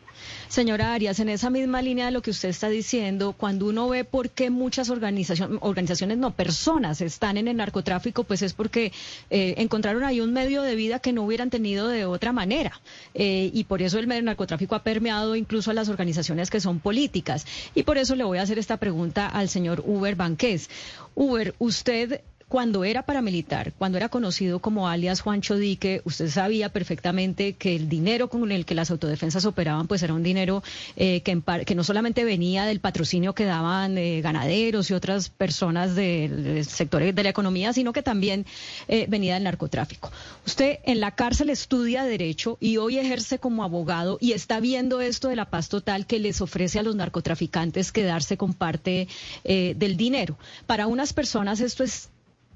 Señora 0.48 0.94
Arias, 0.94 1.20
en 1.20 1.30
esa 1.30 1.50
misma 1.50 1.82
línea 1.82 2.08
de 2.08 2.12
lo 2.12 2.22
que 2.22 2.32
usted 2.32 2.50
está 2.50 2.70
diciendo, 2.70 3.34
cuando 3.34 3.68
uno 3.68 3.88
ve 3.88 4.04
por 4.04 4.30
qué 4.32 4.50
muchas 4.50 4.90
organizaciones, 4.90 5.60
organizaciones 5.62 6.18
no, 6.18 6.32
personas 6.32 7.02
están 7.02 7.38
en 7.38 7.48
el 7.48 7.58
narcotráfico, 7.58 8.24
pues 8.24 8.42
es 8.42 8.54
porque 8.54 8.92
eh, 9.30 9.56
encontraron 9.58 10.04
ahí 10.04 10.22
un 10.22 10.34
medio 10.34 10.62
de 10.62 10.76
vida 10.76 11.00
que 11.00 11.14
no 11.14 11.24
hubieran 11.24 11.50
tenido 11.50 11.88
de 11.88 12.06
otra 12.06 12.32
manera. 12.32 12.82
Eh, 13.14 13.52
y 13.54 13.64
por 13.66 13.82
eso 13.82 14.00
el 14.00 14.08
narcotráfico 14.26 14.76
ha 14.76 14.84
permeado 14.84 15.36
incluso 15.36 15.72
a 15.72 15.74
las 15.74 15.88
organizaciones 15.88 16.50
que 16.50 16.60
son 16.60 16.80
políticas. 16.80 17.46
Y 17.76 17.84
por 17.84 17.98
eso 17.98 18.16
le 18.16 18.24
voy 18.24 18.40
a 18.40 18.42
hacer 18.42 18.58
esta 18.58 18.78
pregunta 18.78 19.28
al 19.28 19.50
señor 19.50 19.84
Uber 19.86 20.16
Banqués. 20.16 20.70
Uber, 21.16 21.54
usted 21.60 22.22
cuando 22.50 22.84
era 22.84 23.04
paramilitar, 23.04 23.74
cuando 23.78 24.00
era 24.00 24.10
conocido 24.10 24.58
como 24.58 24.90
alias 24.90 25.22
Juancho 25.22 25.56
Dique, 25.56 26.02
usted 26.04 26.30
sabía 26.30 26.70
perfectamente 26.70 27.54
que 27.54 27.76
el 27.76 27.88
dinero 27.88 28.28
con 28.28 28.52
el 28.52 28.66
que 28.66 28.74
las 28.74 28.90
autodefensas 28.90 29.46
operaban, 29.46 29.88
pues 29.88 30.02
era 30.02 30.16
un 30.16 30.24
dinero 30.24 30.64
eh, 30.96 31.22
que, 31.22 31.40
que, 31.66 31.76
no 31.76 31.84
solamente 31.84 32.24
venía 32.24 32.66
del 32.66 32.80
patrocinio 32.80 33.36
que 33.36 33.46
daban 33.46 34.00
eh, 34.00 34.22
ganaderos 34.22 34.90
y 34.90 34.96
otras 34.96 35.30
personas 35.30 35.94
del 35.94 36.66
sector 36.66 37.14
de 37.14 37.24
la 37.24 37.30
economía, 37.30 37.72
sino 37.72 37.94
que 37.94 38.02
también 38.02 38.48
eh, 38.88 39.06
venía 39.08 39.36
del 39.36 39.44
narcotráfico. 39.44 40.12
Usted 40.48 40.80
en 40.86 41.00
la 41.02 41.12
cárcel 41.12 41.52
estudia 41.52 42.04
derecho 42.04 42.58
y 42.60 42.78
hoy 42.78 42.98
ejerce 42.98 43.38
como 43.38 43.64
abogado 43.64 44.18
y 44.20 44.32
está 44.32 44.60
viendo 44.60 45.02
esto 45.02 45.28
de 45.28 45.36
la 45.36 45.52
paz 45.52 45.70
total 45.70 46.08
que 46.08 46.18
les 46.18 46.42
ofrece 46.42 46.80
a 46.80 46.84
los 46.84 46.96
narcotraficantes 46.96 47.92
quedarse 47.92 48.38
con 48.38 48.56
parte 48.56 49.08
del 49.44 49.98
dinero. 49.98 50.38
Para 50.66 50.88
unas 50.88 51.14
personas 51.14 51.60
esto 51.60 51.84
es 51.84 52.10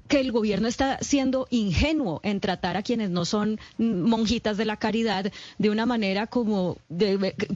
que 0.08 0.20
el 0.20 0.32
gobierno 0.32 0.68
está 0.68 0.98
siendo 1.00 1.46
ingenuo 1.50 2.20
en 2.22 2.40
tratar 2.40 2.76
a 2.76 2.82
quienes 2.82 3.10
no 3.10 3.24
son 3.24 3.58
monjitas 3.78 4.56
de 4.56 4.64
la 4.64 4.76
caridad 4.76 5.32
de 5.58 5.70
una 5.70 5.86
manera 5.86 6.26
como 6.26 6.76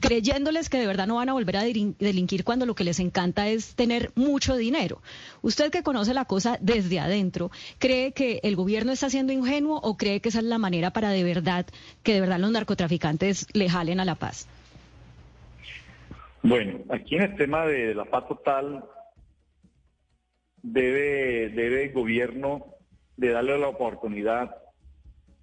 creyéndoles 0.01 0.69
que 0.69 0.79
de 0.79 0.87
verdad 0.87 1.07
no 1.07 1.15
van 1.15 1.29
a 1.29 1.33
volver 1.33 1.57
a 1.57 1.63
delinquir 1.63 2.43
cuando 2.43 2.65
lo 2.65 2.75
que 2.75 2.83
les 2.83 2.99
encanta 2.99 3.47
es 3.47 3.75
tener 3.75 4.11
mucho 4.15 4.55
dinero. 4.55 5.01
Usted 5.41 5.71
que 5.71 5.83
conoce 5.83 6.13
la 6.13 6.25
cosa 6.25 6.57
desde 6.61 6.99
adentro, 6.99 7.51
¿cree 7.77 8.11
que 8.13 8.39
el 8.43 8.55
gobierno 8.55 8.91
está 8.91 9.09
siendo 9.09 9.33
ingenuo 9.33 9.79
o 9.81 9.97
cree 9.97 10.19
que 10.19 10.29
esa 10.29 10.39
es 10.39 10.45
la 10.45 10.57
manera 10.57 10.91
para 10.91 11.09
de 11.09 11.23
verdad 11.23 11.65
que 12.03 12.13
de 12.13 12.21
verdad 12.21 12.39
los 12.39 12.51
narcotraficantes 12.51 13.47
le 13.53 13.69
jalen 13.69 13.99
a 13.99 14.05
la 14.05 14.15
paz? 14.15 14.47
Bueno, 16.41 16.79
aquí 16.89 17.15
en 17.15 17.23
el 17.23 17.35
tema 17.35 17.65
de 17.65 17.93
la 17.93 18.05
paz 18.05 18.27
total 18.27 18.83
debe, 20.61 21.49
debe 21.49 21.85
el 21.85 21.93
gobierno 21.93 22.65
de 23.17 23.29
darle 23.29 23.57
la 23.57 23.67
oportunidad 23.67 24.55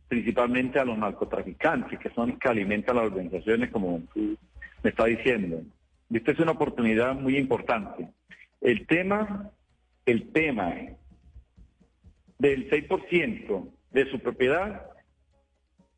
principalmente 0.08 0.78
a 0.78 0.84
los 0.84 0.96
narcotraficantes, 0.96 1.98
que 1.98 2.10
son 2.10 2.30
los 2.30 2.38
que 2.38 2.48
alimentan 2.48 2.96
las 2.96 3.06
organizaciones, 3.06 3.70
como 3.70 4.02
me 4.14 4.90
está 4.90 5.06
diciendo. 5.06 5.62
Esta 6.12 6.32
es 6.32 6.38
una 6.38 6.52
oportunidad 6.52 7.14
muy 7.14 7.36
importante. 7.36 8.08
El 8.60 8.86
tema, 8.86 9.50
el 10.06 10.30
tema 10.32 10.72
del 12.38 12.70
6% 12.70 13.68
de 13.90 14.10
su 14.10 14.20
propiedad 14.20 14.90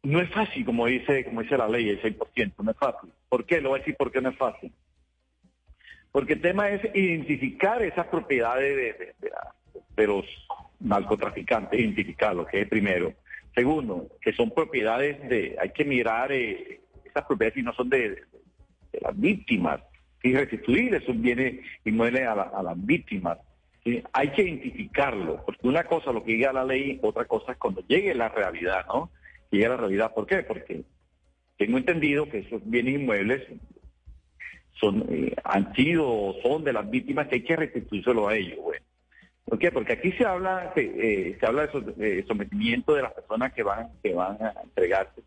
no 0.03 0.21
es 0.21 0.31
fácil, 0.31 0.65
como 0.65 0.87
dice, 0.87 1.25
como 1.25 1.43
dice 1.43 1.59
la 1.59 1.69
ley, 1.69 1.89
el 1.91 2.01
6%, 2.01 2.53
no 2.63 2.71
es 2.71 2.77
fácil. 2.79 3.11
¿Por 3.29 3.45
qué? 3.45 3.61
Lo 3.61 3.71
voy 3.71 3.79
a 3.79 3.81
decir 3.81 3.97
por 3.97 4.11
qué 4.11 4.21
no 4.23 4.31
es 4.31 4.37
fácil. 4.37 4.73
Porque 6.19 6.33
el 6.33 6.41
tema 6.41 6.69
es 6.69 6.85
identificar 6.97 7.81
esas 7.81 8.09
propiedades 8.09 9.15
de, 9.95 10.07
los 10.09 10.25
narcotraficantes, 10.81 11.79
identificarlos, 11.79 12.49
que 12.49 12.63
es 12.63 12.69
primero. 12.69 13.15
Segundo, 13.55 14.09
que 14.21 14.33
son 14.33 14.51
propiedades 14.51 15.29
de, 15.29 15.57
hay 15.61 15.71
que 15.71 15.85
mirar 15.85 16.33
eh, 16.33 16.81
esas 17.05 17.25
propiedades 17.25 17.55
si 17.55 17.63
no 17.63 17.73
son 17.73 17.89
de, 17.89 18.21
las 19.01 19.17
víctimas, 19.17 19.81
y 20.21 20.35
restituir 20.35 20.93
esos 20.97 21.21
bienes 21.21 21.61
inmuebles 21.85 22.27
a, 22.27 22.33
a 22.33 22.65
las 22.65 22.85
víctimas. 22.85 23.39
Hay 24.13 24.33
que 24.33 24.43
identificarlo, 24.43 25.45
porque 25.47 25.69
una 25.69 25.85
cosa 25.85 26.11
lo 26.11 26.25
que 26.25 26.33
diga 26.33 26.53
la 26.53 26.65
ley, 26.65 26.99
otra 27.01 27.27
cosa 27.27 27.53
es 27.53 27.59
cuando 27.59 27.87
llegue 27.87 28.13
la 28.13 28.29
realidad, 28.29 28.87
¿no? 28.89 29.13
Llegue 29.53 29.69
la 29.69 29.77
realidad, 29.77 30.13
¿por 30.13 30.27
qué? 30.27 30.43
Porque 30.43 30.83
tengo 31.59 31.79
entendido 31.79 32.29
que 32.29 32.39
esos 32.39 32.61
bienes 32.69 32.95
inmuebles 32.95 33.47
son, 34.81 35.05
eh, 35.11 35.35
han 35.45 35.75
sido 35.75 36.09
o 36.09 36.35
son 36.43 36.65
de 36.65 36.73
las 36.73 36.89
víctimas 36.89 37.29
que 37.29 37.37
hay 37.37 37.43
que 37.43 37.57
restituírselo 37.57 38.29
a 38.29 38.37
ellos. 38.37 38.59
Bueno. 38.63 38.85
¿Por 39.45 39.59
qué? 39.59 39.73
Porque 39.73 39.95
aquí 39.95 40.13
se 40.13 40.27
habla, 40.27 40.73
eh, 40.77 41.37
se 41.41 41.47
habla 41.47 41.67
de, 41.67 42.25
sometimiento 42.27 42.95
de 42.95 43.03
las 43.03 43.13
personas 43.13 43.53
que 43.55 43.63
van, 43.63 43.89
que 44.03 44.13
van 44.13 44.37
a 44.43 44.55
entregarse, 44.63 45.23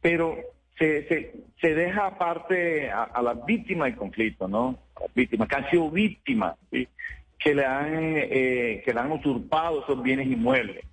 pero 0.00 0.36
se, 0.78 1.08
se, 1.08 1.34
se 1.58 1.74
deja 1.74 2.06
aparte 2.06 2.90
a, 2.90 3.22
las 3.22 3.44
víctimas 3.46 3.86
del 3.86 3.96
conflicto, 3.96 4.46
¿no? 4.46 4.78
A 4.96 5.00
las 5.00 5.14
víctimas 5.14 5.48
que 5.48 5.56
han 5.56 5.70
sido 5.70 5.90
víctimas, 5.90 6.56
que 6.70 7.54
le 7.54 7.64
han, 7.64 8.16
eh, 8.16 8.82
que 8.84 8.92
le 8.92 9.00
han 9.00 9.12
usurpado 9.12 9.82
esos 9.82 10.02
bienes 10.02 10.26
inmuebles. 10.26 10.84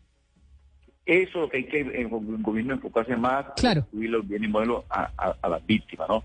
Eso 1.05 1.29
es 1.29 1.35
lo 1.35 1.49
que 1.49 1.57
hay 1.57 1.63
que 1.65 1.81
el 1.81 2.07
gobierno 2.07 2.75
enfocarse 2.75 3.17
más, 3.17 3.45
claro. 3.57 3.85
los 3.91 4.27
bienes 4.27 4.47
inmuebles 4.47 4.77
a, 4.89 5.11
a, 5.17 5.35
a 5.41 5.49
las 5.49 5.65
víctimas, 5.65 6.07
¿no? 6.07 6.23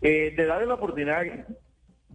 Eh, 0.00 0.34
de 0.36 0.46
darle 0.46 0.66
la 0.66 0.74
oportunidad, 0.74 1.24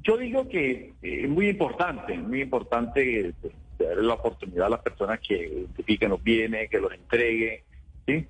yo 0.02 0.18
digo 0.18 0.48
que 0.48 0.94
es 1.02 1.30
muy 1.30 1.50
importante, 1.50 2.18
muy 2.18 2.42
importante 2.42 3.34
darle 3.78 4.04
la 4.04 4.14
oportunidad 4.14 4.68
a 4.68 4.72
las 4.72 4.82
personas 4.82 5.20
que 5.20 5.48
identifiquen 5.48 6.10
los 6.10 6.24
bienes, 6.24 6.70
que 6.70 6.80
los 6.80 6.94
entreguen, 6.94 7.60
¿sí? 8.06 8.28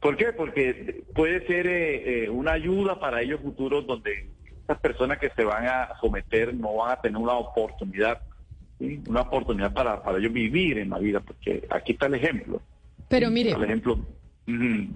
¿Por 0.00 0.16
qué? 0.16 0.32
Porque 0.32 1.04
puede 1.14 1.46
ser 1.46 1.66
eh, 1.66 2.24
eh, 2.24 2.30
una 2.30 2.52
ayuda 2.52 2.98
para 2.98 3.20
ellos 3.20 3.40
futuros 3.42 3.86
donde 3.86 4.28
estas 4.48 4.78
personas 4.80 5.18
que 5.18 5.30
se 5.30 5.44
van 5.44 5.66
a 5.66 5.90
someter 6.00 6.54
no 6.54 6.76
van 6.76 6.92
a 6.92 7.00
tener 7.00 7.18
una 7.18 7.34
oportunidad, 7.34 8.22
¿sí? 8.78 9.02
una 9.08 9.22
oportunidad 9.22 9.72
para, 9.72 10.02
para 10.02 10.18
ellos 10.18 10.32
vivir 10.32 10.78
en 10.78 10.90
la 10.90 10.98
vida, 10.98 11.20
porque 11.20 11.66
aquí 11.68 11.92
está 11.92 12.06
el 12.06 12.14
ejemplo. 12.14 12.62
Pero 13.08 13.30
mire, 13.30 13.50
el 13.50 13.62
ejemplo 13.62 13.98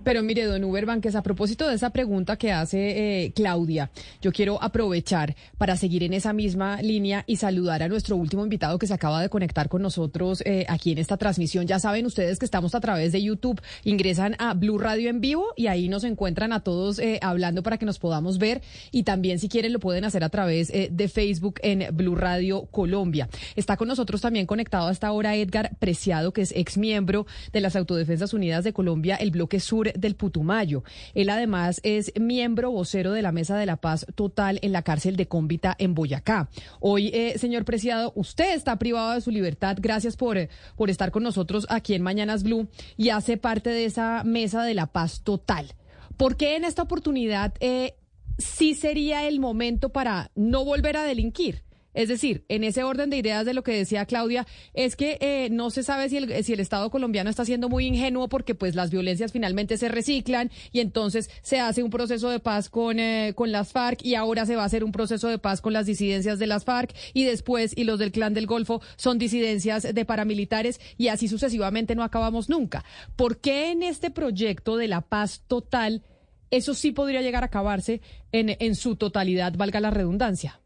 pero 0.03 0.23
mire, 0.23 0.45
don 0.45 0.65
Uber 0.65 0.85
a 1.15 1.23
propósito 1.23 1.69
de 1.69 1.75
esa 1.75 1.91
pregunta 1.91 2.37
que 2.37 2.53
hace 2.53 3.25
eh, 3.25 3.33
Claudia, 3.35 3.91
yo 4.21 4.33
quiero 4.33 4.63
aprovechar 4.63 5.35
para 5.59 5.77
seguir 5.77 6.03
en 6.03 6.13
esa 6.13 6.33
misma 6.33 6.81
línea 6.83 7.25
y 7.27 7.37
saludar 7.37 7.83
a 7.83 7.89
nuestro 7.89 8.17
último 8.17 8.45
invitado 8.45 8.79
que 8.79 8.87
se 8.87 8.95
acaba 8.95 9.21
de 9.21 9.29
conectar 9.29 9.69
con 9.69 9.83
nosotros 9.83 10.43
eh, 10.45 10.67
aquí 10.69 10.93
en 10.93 10.99
esta 10.99 11.17
transmisión. 11.17 11.67
Ya 11.67 11.79
saben 11.79 12.07
ustedes 12.07 12.39
que 12.39 12.45
estamos 12.45 12.75
a 12.75 12.81
través 12.81 13.13
de 13.13 13.23
YouTube, 13.23 13.61
ingresan 13.85 14.37
a 14.39 14.55
Blue 14.55 14.79
Radio 14.79 15.11
en 15.11 15.21
vivo 15.21 15.53
y 15.57 15.67
ahí 15.69 15.89
nos 15.89 16.05
encuentran 16.05 16.53
a 16.53 16.61
todos 16.61 16.99
eh, 16.99 17.19
hablando 17.23 17.63
para 17.63 17.79
que 17.79 17.87
nos 17.87 17.99
podamos 17.99 18.39
ver 18.39 18.63
y 18.91 19.05
también 19.05 19.39
si 19.39 19.49
quieren 19.49 19.73
lo 19.73 19.81
pueden 19.81 20.05
hacer 20.05 20.25
a 20.25 20.29
través 20.29 20.73
de 20.73 21.09
Facebook 21.09 21.61
en 21.63 21.95
Blue 21.97 22.15
Radio 22.15 22.67
Colombia. 22.67 23.29
Está 23.57 23.77
con 23.77 23.89
nosotros 23.89 24.21
también 24.21 24.47
conectado 24.47 24.89
hasta 24.89 25.07
ahora 25.07 25.35
Edgar 25.37 25.77
Preciado, 25.79 26.33
que 26.33 26.43
es 26.43 26.53
ex 26.57 26.79
miembro 26.79 27.27
de 27.53 27.61
las 27.61 27.77
Autodefensas 27.77 28.35
Unidas 28.35 28.65
de 28.65 28.73
Colombia, 28.73 29.17
el 29.17 29.31
bloque 29.45 29.61
sur 29.61 29.93
del 29.93 30.17
Putumayo. 30.17 30.85
Él 31.13 31.29
además 31.29 31.81
es 31.83 32.13
miembro 32.19 32.71
vocero 32.71 33.13
de 33.13 33.21
la 33.21 33.31
Mesa 33.31 33.59
de 33.59 33.67
la 33.67 33.77
Paz 33.77 34.07
Total 34.15 34.59
en 34.63 34.73
la 34.73 34.81
cárcel 34.81 35.17
de 35.17 35.29
Cómbita 35.29 35.77
en 35.79 35.95
Boyacá. 35.95 36.49
Hoy, 36.81 37.09
eh, 37.09 37.37
señor 37.37 37.67
Preciado, 37.67 38.13
usted 38.17 38.55
está 38.55 38.79
privado 38.79 39.13
de 39.13 39.21
su 39.21 39.31
libertad. 39.31 39.77
Gracias 39.79 40.17
por, 40.17 40.39
por 40.77 40.89
estar 40.89 41.11
con 41.11 41.23
nosotros 41.23 41.67
aquí 41.69 41.93
en 41.93 42.03
Mañanas 42.03 42.43
Blue 42.43 42.69
y 42.97 43.11
hace 43.11 43.37
parte 43.37 43.69
de 43.69 43.85
esa 43.85 44.25
Mesa 44.25 44.63
de 44.65 44.73
la 44.73 44.87
Paz 44.87 45.21
Total. 45.23 45.75
¿Por 46.17 46.37
qué 46.37 46.57
en 46.57 46.65
esta 46.65 46.83
oportunidad 46.83 47.53
eh, 47.61 47.97
sí 48.39 48.73
sería 48.73 49.29
el 49.29 49.41
momento 49.41 49.91
para 49.91 50.31
no 50.35 50.65
volver 50.65 50.97
a 50.97 51.05
delinquir? 51.05 51.64
Es 51.95 52.09
decir, 52.09 52.45
en 52.49 52.65
ese 52.65 52.83
orden 52.83 53.09
de 53.09 53.17
ideas 53.17 53.47
de 53.47 53.55
lo 53.55 53.63
que 53.63 53.73
decía 53.73 54.05
Claudia, 54.05 54.47
es 54.75 54.97
que 54.97 55.17
eh, 55.21 55.49
no 55.51 55.71
se 55.71 55.83
sabe 55.83 56.09
si 56.09 56.17
el, 56.17 56.61
Estado 56.65 56.91
colombiano 56.91 57.31
está 57.31 57.45
siendo 57.45 57.69
muy 57.69 57.87
ingenuo 57.87 58.29
porque 58.29 58.55
pues 58.55 58.75
las 58.75 58.91
violencias 58.91 59.33
finalmente 59.33 59.77
se 59.77 59.89
reciclan 59.89 60.51
y 60.73 60.81
entonces 60.81 61.31
se 61.43 61.61
hace 61.61 61.83
un 61.83 61.91
proceso 61.91 62.31
de 62.31 62.41
paz 62.41 62.69
con, 62.69 62.99
eh, 62.99 63.33
con 63.35 63.53
las 63.53 63.73
FARC 63.73 64.05
y 64.05 64.15
ahora 64.15 64.47
se 64.47 64.57
va 64.57 64.63
a 64.63 64.67
hacer 64.67 64.83
un 64.83 64.93
proceso 64.93 65.29
de 65.29 65.39
paz 65.39 65.61
con 65.61 65.73
las 65.73 65.87
disidencias 65.87 66.39
de 66.39 66.47
las 66.47 66.65
FARC 66.65 66.95
y 67.13 67.25
después 67.25 67.73
y 67.77 67.85
los 67.85 67.99
del 67.99 68.13
clan 68.13 68.35
del 68.35 68.47
Golfo 68.47 68.81
son 68.97 69.19
disidencias 69.19 69.83
de 69.83 70.05
paramilitares 70.05 70.81
y 70.97 71.09
así 71.09 71.29
sucesivamente 71.29 71.95
no 71.95 72.03
acabamos 72.03 72.49
nunca. 72.49 72.85
¿Por 73.17 73.39
qué 73.39 73.71
en 73.71 73.83
este 73.83 74.11
proyecto 74.11 74.77
de 74.77 74.89
la 74.89 75.03
paz 75.03 75.43
total 75.47 76.03
eso 76.51 76.75
sí 76.75 76.93
podría 76.93 77.23
llegar 77.23 77.43
a 77.43 77.47
acabarse 77.47 78.01
en, 78.33 78.57
en 78.59 78.75
su 78.75 78.97
totalidad, 78.97 79.55
valga 79.57 79.81
la 79.81 79.91
redundancia? 79.91 80.61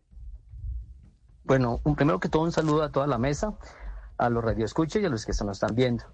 Bueno, 1.48 1.80
un, 1.82 1.96
primero 1.96 2.20
que 2.20 2.28
todo 2.28 2.42
un 2.42 2.52
saludo 2.52 2.82
a 2.82 2.92
toda 2.92 3.06
la 3.06 3.16
mesa, 3.16 3.54
a 4.18 4.28
los 4.28 4.44
radioescuchos 4.44 5.00
y 5.00 5.06
a 5.06 5.08
los 5.08 5.24
que 5.24 5.32
se 5.32 5.46
nos 5.46 5.56
están 5.56 5.74
viendo. 5.74 6.04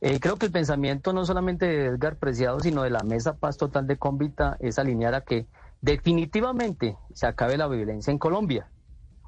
Eh, 0.00 0.18
creo 0.18 0.36
que 0.36 0.46
el 0.46 0.52
pensamiento 0.52 1.12
no 1.12 1.26
solamente 1.26 1.66
de 1.66 1.86
Edgar 1.88 2.16
Preciado, 2.16 2.58
sino 2.60 2.82
de 2.82 2.88
la 2.88 3.02
Mesa 3.02 3.36
Paz 3.36 3.58
Total 3.58 3.86
de 3.86 3.98
Cómbita 3.98 4.56
es 4.60 4.78
alinear 4.78 5.14
a 5.14 5.20
que 5.20 5.46
definitivamente 5.82 6.96
se 7.12 7.26
acabe 7.26 7.58
la 7.58 7.68
violencia 7.68 8.10
en 8.10 8.18
Colombia. 8.18 8.70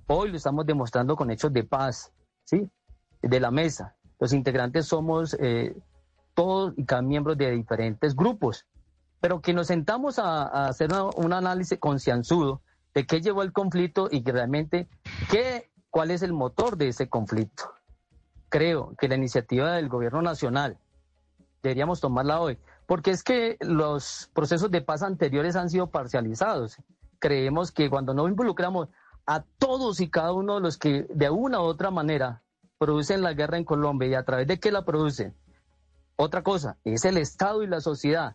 Hoy 0.06 0.30
lo 0.30 0.38
estamos 0.38 0.64
demostrando 0.64 1.14
con 1.14 1.30
hechos 1.30 1.52
de 1.52 1.62
paz, 1.62 2.10
¿sí? 2.44 2.66
De 3.20 3.38
la 3.38 3.50
mesa. 3.50 3.96
Los 4.18 4.32
integrantes 4.32 4.86
somos 4.86 5.36
eh, 5.38 5.76
todos 6.32 6.72
y 6.78 6.86
cada 6.86 7.02
miembro 7.02 7.34
de 7.34 7.50
diferentes 7.50 8.16
grupos, 8.16 8.64
pero 9.20 9.42
que 9.42 9.52
nos 9.52 9.66
sentamos 9.66 10.18
a, 10.18 10.68
hacer 10.68 10.88
un 11.16 11.34
análisis 11.34 11.78
concienzudo 11.78 12.62
de 12.98 13.06
qué 13.06 13.20
llevó 13.20 13.44
el 13.44 13.52
conflicto 13.52 14.08
y 14.10 14.24
realmente 14.24 14.88
qué, 15.30 15.70
cuál 15.88 16.10
es 16.10 16.22
el 16.22 16.32
motor 16.32 16.76
de 16.76 16.88
ese 16.88 17.08
conflicto. 17.08 17.72
Creo 18.48 18.96
que 18.98 19.06
la 19.06 19.14
iniciativa 19.14 19.74
del 19.74 19.88
gobierno 19.88 20.20
nacional 20.20 20.78
deberíamos 21.62 22.00
tomarla 22.00 22.40
hoy, 22.40 22.58
porque 22.86 23.12
es 23.12 23.22
que 23.22 23.56
los 23.60 24.32
procesos 24.34 24.72
de 24.72 24.80
paz 24.80 25.04
anteriores 25.04 25.54
han 25.54 25.70
sido 25.70 25.90
parcializados. 25.92 26.78
Creemos 27.20 27.70
que 27.70 27.88
cuando 27.88 28.14
no 28.14 28.26
involucramos 28.26 28.88
a 29.26 29.44
todos 29.60 30.00
y 30.00 30.10
cada 30.10 30.32
uno 30.32 30.56
de 30.56 30.60
los 30.60 30.76
que 30.76 31.06
de 31.08 31.30
una 31.30 31.60
u 31.60 31.66
otra 31.66 31.92
manera 31.92 32.42
producen 32.78 33.22
la 33.22 33.32
guerra 33.32 33.58
en 33.58 33.64
Colombia 33.64 34.08
y 34.08 34.14
a 34.14 34.24
través 34.24 34.48
de 34.48 34.58
qué 34.58 34.72
la 34.72 34.84
producen, 34.84 35.36
otra 36.16 36.42
cosa, 36.42 36.78
es 36.82 37.04
el 37.04 37.16
Estado 37.16 37.62
y 37.62 37.68
la 37.68 37.80
sociedad 37.80 38.34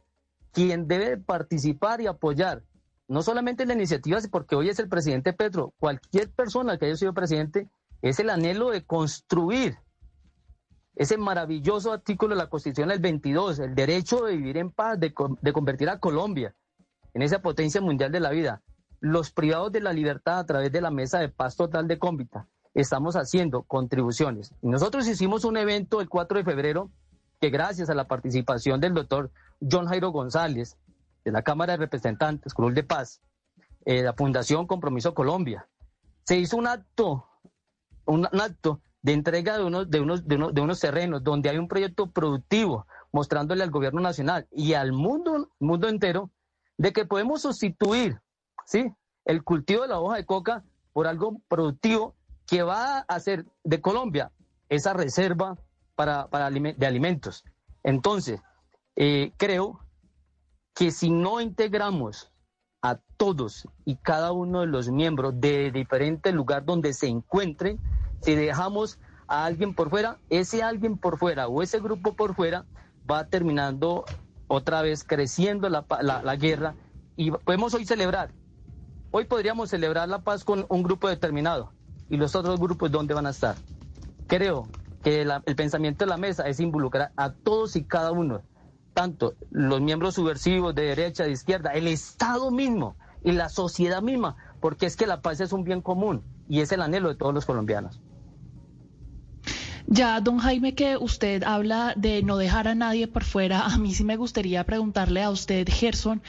quien 0.54 0.88
debe 0.88 1.18
participar 1.18 2.00
y 2.00 2.08
apoyar 2.08 2.64
no 3.08 3.22
solamente 3.22 3.66
la 3.66 3.74
iniciativa, 3.74 4.20
porque 4.32 4.56
hoy 4.56 4.70
es 4.70 4.80
el 4.80 4.90
presidente 4.90 5.34
Petro, 5.34 5.74
cualquier 5.80 6.32
persona 6.32 6.78
que 6.78 6.86
haya 6.86 6.96
sido 6.96 7.14
presidente, 7.14 7.70
es 8.02 8.20
el 8.20 8.30
anhelo 8.30 8.70
de 8.70 8.84
construir 8.86 9.78
ese 10.96 11.18
maravilloso 11.18 11.92
artículo 11.92 12.36
de 12.36 12.42
la 12.42 12.50
Constitución 12.50 12.90
del 12.90 13.00
22, 13.00 13.60
el 13.60 13.76
derecho 13.76 14.26
de 14.26 14.38
vivir 14.38 14.58
en 14.58 14.70
paz, 14.70 15.00
de, 15.00 15.14
de 15.42 15.54
convertir 15.54 15.90
a 15.90 16.00
Colombia 16.00 16.56
en 17.14 17.22
esa 17.22 17.42
potencia 17.42 17.82
mundial 17.82 18.12
de 18.12 18.20
la 18.20 18.30
vida. 18.30 18.62
Los 19.00 19.32
privados 19.32 19.72
de 19.72 19.82
la 19.82 19.94
libertad 19.94 20.40
a 20.40 20.46
través 20.46 20.72
de 20.72 20.82
la 20.82 20.92
mesa 20.92 21.20
de 21.20 21.30
paz 21.30 21.56
total 21.56 21.88
de 21.88 22.00
Cómbita 22.00 22.48
estamos 22.74 23.16
haciendo 23.16 23.64
contribuciones. 23.64 24.54
Nosotros 24.62 25.08
hicimos 25.08 25.46
un 25.46 25.58
evento 25.58 26.02
el 26.02 26.10
4 26.10 26.40
de 26.40 26.44
febrero 26.44 26.90
que 27.40 27.50
gracias 27.50 27.90
a 27.90 27.96
la 27.96 28.08
participación 28.08 28.80
del 28.80 28.94
doctor 28.94 29.32
John 29.60 29.88
Jairo 29.88 30.12
González, 30.12 30.78
de 31.24 31.32
la 31.32 31.42
Cámara 31.42 31.74
de 31.74 31.78
Representantes, 31.78 32.54
Cruz 32.54 32.74
de 32.74 32.84
Paz, 32.84 33.22
eh, 33.86 34.02
la 34.02 34.14
Fundación 34.14 34.68
Compromiso 34.68 35.14
Colombia, 35.14 35.68
se 36.24 36.38
hizo 36.38 36.58
un 36.58 36.68
acto, 36.68 37.28
un, 38.06 38.26
acto 38.26 38.82
de 39.02 39.14
entrega 39.14 39.58
de 39.58 39.64
unos, 39.64 39.90
de, 39.90 40.00
unos, 40.00 40.28
de, 40.28 40.62
unos, 40.62 40.80
terrenos 40.80 41.24
donde 41.24 41.50
hay 41.50 41.58
un 41.58 41.68
proyecto 41.68 42.10
productivo 42.12 42.88
mostrándole 43.12 43.64
al 43.64 43.72
gobierno 43.72 44.02
nacional 44.02 44.48
y 44.52 44.74
al 44.74 44.94
mundo, 44.94 45.50
mundo 45.60 45.90
entero 45.90 46.32
de 46.78 46.94
que 46.94 47.06
podemos 47.06 47.42
sustituir 47.42 48.20
¿sí? 48.66 48.94
el 49.26 49.44
cultivo 49.44 49.84
de 49.84 49.90
la 49.90 50.00
hoja 50.00 50.18
de 50.18 50.26
coca 50.26 50.64
por 50.94 51.08
algo 51.08 51.42
productivo 51.48 52.16
que 52.48 52.64
va 52.64 53.00
a 53.00 53.06
hacer 53.08 53.46
de 53.64 53.82
Colombia 53.82 54.32
esa 54.70 54.94
reserva 54.94 55.58
para, 55.96 56.28
para 56.28 56.50
de 56.50 56.86
alimentos. 56.86 57.44
Entonces, 57.84 58.42
eh, 58.96 59.34
creo 59.38 59.83
que 60.74 60.92
si 60.92 61.10
no 61.10 61.42
integramos 61.42 62.32
a 62.82 63.00
todos 63.18 63.68
y 63.86 63.96
cada 63.96 64.32
uno 64.32 64.62
de 64.62 64.68
los 64.68 64.90
miembros 64.90 65.40
de 65.40 65.72
diferente 65.72 66.32
lugar 66.32 66.66
donde 66.66 66.94
se 66.94 67.08
encuentren, 67.08 67.80
si 68.22 68.36
dejamos 68.36 69.00
a 69.28 69.46
alguien 69.46 69.74
por 69.74 69.90
fuera, 69.90 70.18
ese 70.30 70.64
alguien 70.64 70.98
por 70.98 71.18
fuera 71.18 71.48
o 71.48 71.62
ese 71.62 71.80
grupo 71.80 72.14
por 72.14 72.36
fuera 72.36 72.66
va 73.10 73.26
terminando 73.28 74.04
otra 74.48 74.82
vez 74.82 75.04
creciendo 75.04 75.70
la, 75.70 75.86
la 76.02 76.36
guerra 76.36 76.76
y 77.16 77.32
podemos 77.32 77.74
hoy 77.74 77.86
celebrar. 77.86 78.32
Hoy 79.12 79.26
podríamos 79.26 79.70
celebrar 79.70 80.10
la 80.10 80.24
paz 80.24 80.44
con 80.44 80.66
un 80.70 80.84
grupo 80.84 81.08
determinado 81.08 81.72
y 82.10 82.18
los 82.18 82.36
otros 82.36 82.60
grupos 82.60 82.92
dónde 82.92 83.14
van 83.14 83.28
a 83.28 83.30
estar. 83.30 83.56
Creo 84.28 84.68
que 85.04 85.22
el 85.22 85.56
pensamiento 85.56 86.06
de 86.06 86.10
la 86.10 86.18
mesa 86.18 86.48
es 86.48 86.60
involucrar 86.60 87.12
a 87.16 87.32
todos 87.32 87.76
y 87.76 87.84
cada 87.84 88.12
uno 88.12 88.42
tanto 88.94 89.36
los 89.52 89.82
miembros 89.82 90.16
subversivos 90.16 90.76
de 90.76 90.84
derecha, 90.84 91.24
de 91.24 91.32
izquierda, 91.32 91.72
el 91.72 91.88
Estado 91.88 92.52
mismo 92.52 92.96
y 93.24 93.32
la 93.32 93.50
sociedad 93.50 94.02
misma, 94.02 94.36
porque 94.60 94.86
es 94.86 94.96
que 94.96 95.08
la 95.08 95.22
paz 95.22 95.40
es 95.42 95.54
un 95.54 95.64
bien 95.64 95.82
común 95.82 96.24
y 96.50 96.62
es 96.62 96.72
el 96.72 96.82
anhelo 96.82 97.10
de 97.10 97.16
todos 97.16 97.34
los 97.34 97.46
colombianos. 97.46 98.00
Ya, 99.86 100.22
don 100.22 100.40
Jaime, 100.40 100.76
que 100.76 100.96
usted 100.96 101.44
habla 101.44 101.94
de 101.98 102.24
no 102.24 102.38
dejar 102.38 102.70
a 102.70 102.74
nadie 102.74 103.08
por 103.08 103.26
fuera, 103.26 103.66
a 103.66 103.78
mí 103.78 103.94
sí 103.94 104.06
me 104.06 104.16
gustaría 104.16 104.64
preguntarle 104.64 105.22
a 105.22 105.30
usted, 105.30 105.68
Gerson, 105.70 106.24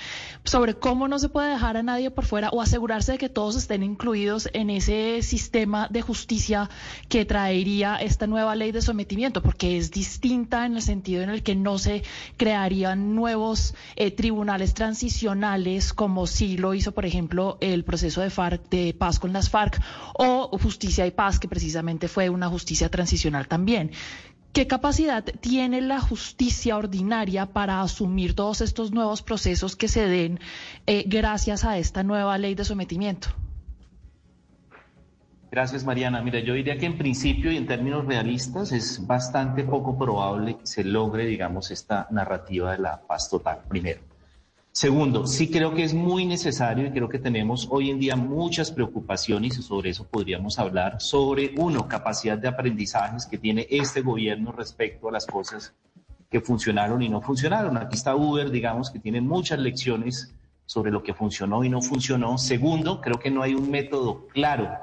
sobre 0.45 0.75
cómo 0.75 1.07
no 1.07 1.21
se 1.21 1.29
puede 1.29 1.51
dejar 1.51 1.77
a 1.77 1.85
nadie 1.85 2.11
por 2.11 2.25
fuera 2.25 2.51
o 2.51 2.61
asegurarse 2.61 3.13
de 3.13 3.19
que 3.19 3.29
todos 3.29 3.55
estén 3.55 3.85
incluidos 3.85 4.49
en 4.53 4.71
ese 4.71 5.23
sistema 5.23 5.87
de 5.89 6.03
justicia 6.03 6.69
que 7.09 7.25
traería 7.25 7.97
esta 7.97 8.27
nueva 8.27 8.57
ley 8.57 8.73
de 8.73 8.83
sometimiento, 8.83 9.41
porque 9.41 9.79
es 9.79 9.93
distinta 9.93 10.67
en 10.67 10.75
el 10.75 10.83
sentido 10.83 11.23
en 11.23 11.31
el 11.31 11.45
que 11.45 11.55
no 11.55 11.79
se 11.79 12.03
crearían 12.37 13.15
nuevos 13.15 13.75
eh, 13.95 14.11
tribunales 14.11 14.75
transicionales 14.75 15.93
como 15.93 16.27
sí 16.27 16.57
lo 16.59 16.75
hizo, 16.75 16.93
por 16.93 17.07
ejemplo, 17.07 17.57
el 17.61 17.85
proceso 17.85 18.21
de, 18.21 18.31
FARC, 18.31 18.69
de 18.69 18.95
paz 18.99 19.21
con 19.21 19.33
las 19.33 19.49
FARC 19.49 19.81
o 20.15 20.59
justicia 20.59 21.07
y 21.07 21.13
paz, 21.13 21.39
que 21.39 21.47
precisamente 21.47 22.09
fue 22.09 22.29
una 22.29 22.49
justicia 22.49 22.89
transicional 22.89 23.44
también. 23.47 23.93
¿Qué 24.53 24.69
capacidad 24.69 25.25
tiene 25.25 25.81
la 25.81 26.01
justicia 26.01 26.77
ordinaria 26.77 27.47
para 27.47 27.81
asumir 27.81 28.37
todos 28.37 28.61
estos 28.61 28.93
nuevos 28.93 29.21
procesos 29.21 29.75
que 29.75 29.89
se 29.89 30.07
den 30.07 30.39
eh, 30.87 31.03
gracias 31.09 31.65
a 31.65 31.77
esta 31.77 32.05
nueva 32.05 32.39
ley 32.39 32.55
de 32.55 32.65
sometimiento? 32.65 33.29
Gracias, 35.51 35.85
Mariana. 35.85 36.23
Mira, 36.23 36.39
yo 36.39 36.55
diría 36.55 36.79
que 36.79 36.87
en 36.87 36.99
principio 36.99 37.51
y 37.51 37.57
en 37.57 37.67
términos 37.67 38.07
realistas 38.07 38.73
es 38.73 39.05
bastante 39.07 39.65
poco 39.65 39.99
probable 39.99 40.57
que 40.59 40.67
se 40.67 40.85
logre, 40.85 41.27
digamos, 41.27 41.71
esta 41.71 42.07
narrativa 42.11 42.73
de 42.73 42.79
la 42.79 43.01
paz 43.01 43.31
total, 43.31 43.61
primero. 43.69 44.01
Segundo, 44.77 45.29
sí 45.29 45.53
creo 45.53 45.73
que 45.73 45.85
es 45.85 45.95
muy 45.95 46.27
necesario 46.27 46.89
y 46.89 46.91
creo 46.91 47.09
que 47.09 47.21
tenemos 47.21 47.69
hoy 47.71 47.91
en 47.91 48.01
día 48.01 48.17
muchas 48.17 48.73
preocupaciones 48.73 49.57
y 49.57 49.63
sobre 49.63 49.91
eso 49.91 50.05
podríamos 50.05 50.59
hablar, 50.59 51.01
sobre, 51.01 51.55
uno, 51.57 51.87
capacidad 51.87 52.37
de 52.37 52.49
aprendizajes 52.49 53.25
que 53.27 53.39
tiene 53.39 53.69
este 53.71 54.01
gobierno 54.01 54.51
respecto 54.51 55.09
a 55.09 55.13
las 55.13 55.27
cosas 55.27 55.73
que 56.29 56.41
funcionaron 56.41 57.01
y 57.03 57.09
no 57.09 57.21
funcionaron. 57.21 57.77
Aquí 57.77 57.95
está 57.95 58.17
Uber, 58.17 58.51
digamos, 58.51 58.91
que 58.91 58.99
tiene 58.99 59.21
muchas 59.21 59.61
lecciones 59.61 60.35
sobre 60.67 60.91
lo 60.91 61.05
que 61.05 61.15
funcionó 61.15 61.63
y 61.63 61.69
no 61.69 61.81
funcionó. 61.81 62.37
Segundo, 62.37 63.01
creo 63.01 63.21
que 63.21 63.31
no 63.31 63.45
hay 63.45 63.55
un 63.55 63.71
método 63.71 64.27
claro 64.27 64.77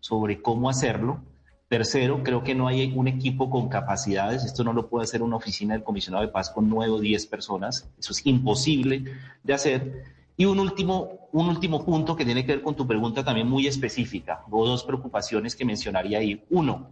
sobre 0.00 0.42
cómo 0.42 0.68
hacerlo. 0.68 1.22
Tercero, 1.68 2.22
creo 2.22 2.42
que 2.42 2.54
no 2.54 2.66
hay 2.66 2.92
un 2.96 3.08
equipo 3.08 3.50
con 3.50 3.68
capacidades. 3.68 4.42
Esto 4.42 4.64
no 4.64 4.72
lo 4.72 4.88
puede 4.88 5.04
hacer 5.04 5.22
una 5.22 5.36
oficina 5.36 5.74
del 5.74 5.84
comisionado 5.84 6.24
de 6.24 6.32
paz 6.32 6.48
con 6.48 6.68
nueve 6.68 6.92
o 6.92 6.98
diez 6.98 7.26
personas. 7.26 7.90
Eso 7.98 8.12
es 8.12 8.24
imposible 8.24 9.04
de 9.42 9.52
hacer. 9.52 10.04
Y 10.38 10.46
un 10.46 10.60
último, 10.60 11.28
un 11.32 11.48
último 11.48 11.84
punto 11.84 12.16
que 12.16 12.24
tiene 12.24 12.46
que 12.46 12.52
ver 12.52 12.62
con 12.62 12.74
tu 12.74 12.86
pregunta 12.86 13.22
también 13.22 13.48
muy 13.48 13.66
específica. 13.66 14.44
Hubo 14.48 14.66
dos 14.66 14.82
preocupaciones 14.84 15.54
que 15.54 15.66
mencionaría 15.66 16.18
ahí. 16.18 16.42
Uno, 16.48 16.90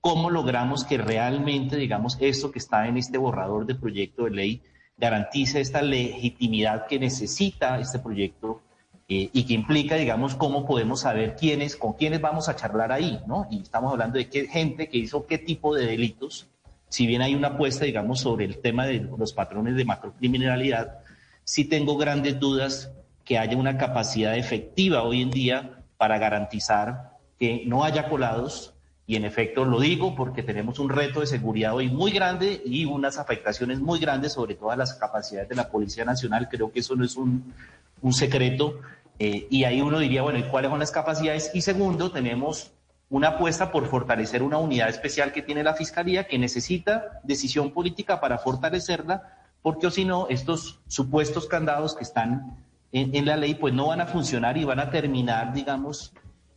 ¿cómo 0.00 0.28
logramos 0.28 0.82
que 0.82 0.98
realmente, 0.98 1.76
digamos, 1.76 2.16
esto 2.20 2.50
que 2.50 2.58
está 2.58 2.88
en 2.88 2.96
este 2.96 3.18
borrador 3.18 3.64
de 3.64 3.76
proyecto 3.76 4.24
de 4.24 4.30
ley 4.30 4.62
garantice 4.96 5.60
esta 5.60 5.82
legitimidad 5.82 6.86
que 6.86 6.98
necesita 6.98 7.78
este 7.78 8.00
proyecto 8.00 8.62
eh, 9.08 9.30
y 9.32 9.44
que 9.44 9.54
implica, 9.54 9.94
digamos, 9.94 10.34
cómo 10.34 10.66
podemos 10.66 11.00
saber 11.00 11.36
quiénes, 11.36 11.76
con 11.76 11.92
quiénes 11.92 12.20
vamos 12.20 12.48
a 12.48 12.56
charlar 12.56 12.90
ahí, 12.90 13.20
¿no? 13.26 13.46
Y 13.50 13.62
estamos 13.62 13.92
hablando 13.92 14.18
de 14.18 14.28
qué 14.28 14.46
gente 14.48 14.88
que 14.88 14.98
hizo 14.98 15.26
qué 15.26 15.38
tipo 15.38 15.74
de 15.74 15.86
delitos, 15.86 16.48
si 16.88 17.06
bien 17.06 17.22
hay 17.22 17.34
una 17.34 17.48
apuesta, 17.48 17.84
digamos, 17.84 18.20
sobre 18.20 18.44
el 18.44 18.58
tema 18.58 18.86
de 18.86 19.08
los 19.16 19.32
patrones 19.32 19.76
de 19.76 19.84
macrocriminalidad, 19.84 20.98
sí 21.44 21.64
tengo 21.64 21.96
grandes 21.96 22.40
dudas 22.40 22.90
que 23.24 23.38
haya 23.38 23.56
una 23.56 23.78
capacidad 23.78 24.36
efectiva 24.36 25.02
hoy 25.02 25.22
en 25.22 25.30
día 25.30 25.82
para 25.98 26.18
garantizar 26.18 27.16
que 27.38 27.64
no 27.66 27.84
haya 27.84 28.08
colados, 28.08 28.74
y 29.08 29.14
en 29.14 29.24
efecto 29.24 29.64
lo 29.64 29.78
digo 29.78 30.16
porque 30.16 30.42
tenemos 30.42 30.80
un 30.80 30.88
reto 30.88 31.20
de 31.20 31.26
seguridad 31.26 31.74
hoy 31.74 31.88
muy 31.88 32.10
grande 32.10 32.60
y 32.64 32.86
unas 32.86 33.18
afectaciones 33.18 33.78
muy 33.78 34.00
grandes 34.00 34.32
sobre 34.32 34.56
todas 34.56 34.76
las 34.76 34.94
capacidades 34.94 35.48
de 35.48 35.54
la 35.54 35.70
Policía 35.70 36.04
Nacional. 36.04 36.48
Creo 36.50 36.72
que 36.72 36.80
eso 36.80 36.96
no 36.96 37.04
es 37.04 37.14
un, 37.16 37.54
un 38.02 38.12
secreto 38.12 38.80
eh, 39.18 39.46
y 39.50 39.64
ahí 39.64 39.80
uno 39.80 39.98
diría, 39.98 40.22
bueno, 40.22 40.38
¿y 40.38 40.44
cuáles 40.44 40.70
son 40.70 40.80
las 40.80 40.90
capacidades? 40.90 41.50
Y 41.54 41.62
segundo, 41.62 42.10
tenemos 42.10 42.72
una 43.08 43.28
apuesta 43.28 43.70
por 43.70 43.86
fortalecer 43.86 44.42
una 44.42 44.58
unidad 44.58 44.88
especial 44.88 45.32
que 45.32 45.42
tiene 45.42 45.62
la 45.62 45.74
Fiscalía 45.74 46.26
que 46.26 46.38
necesita 46.38 47.20
decisión 47.22 47.70
política 47.70 48.20
para 48.20 48.38
fortalecerla, 48.38 49.38
porque 49.62 49.86
o 49.86 49.90
si 49.90 50.04
no, 50.04 50.26
estos 50.28 50.80
supuestos 50.86 51.46
candados 51.46 51.94
que 51.94 52.04
están 52.04 52.56
en, 52.92 53.26
la 53.26 53.36
ley, 53.36 53.54
pues 53.54 53.74
no 53.74 53.88
van 53.88 54.00
a 54.00 54.06
funcionar 54.06 54.56
y 54.56 54.64
van 54.64 54.80
a 54.80 54.90
terminar, 54.90 55.52
digamos, 55.52 56.12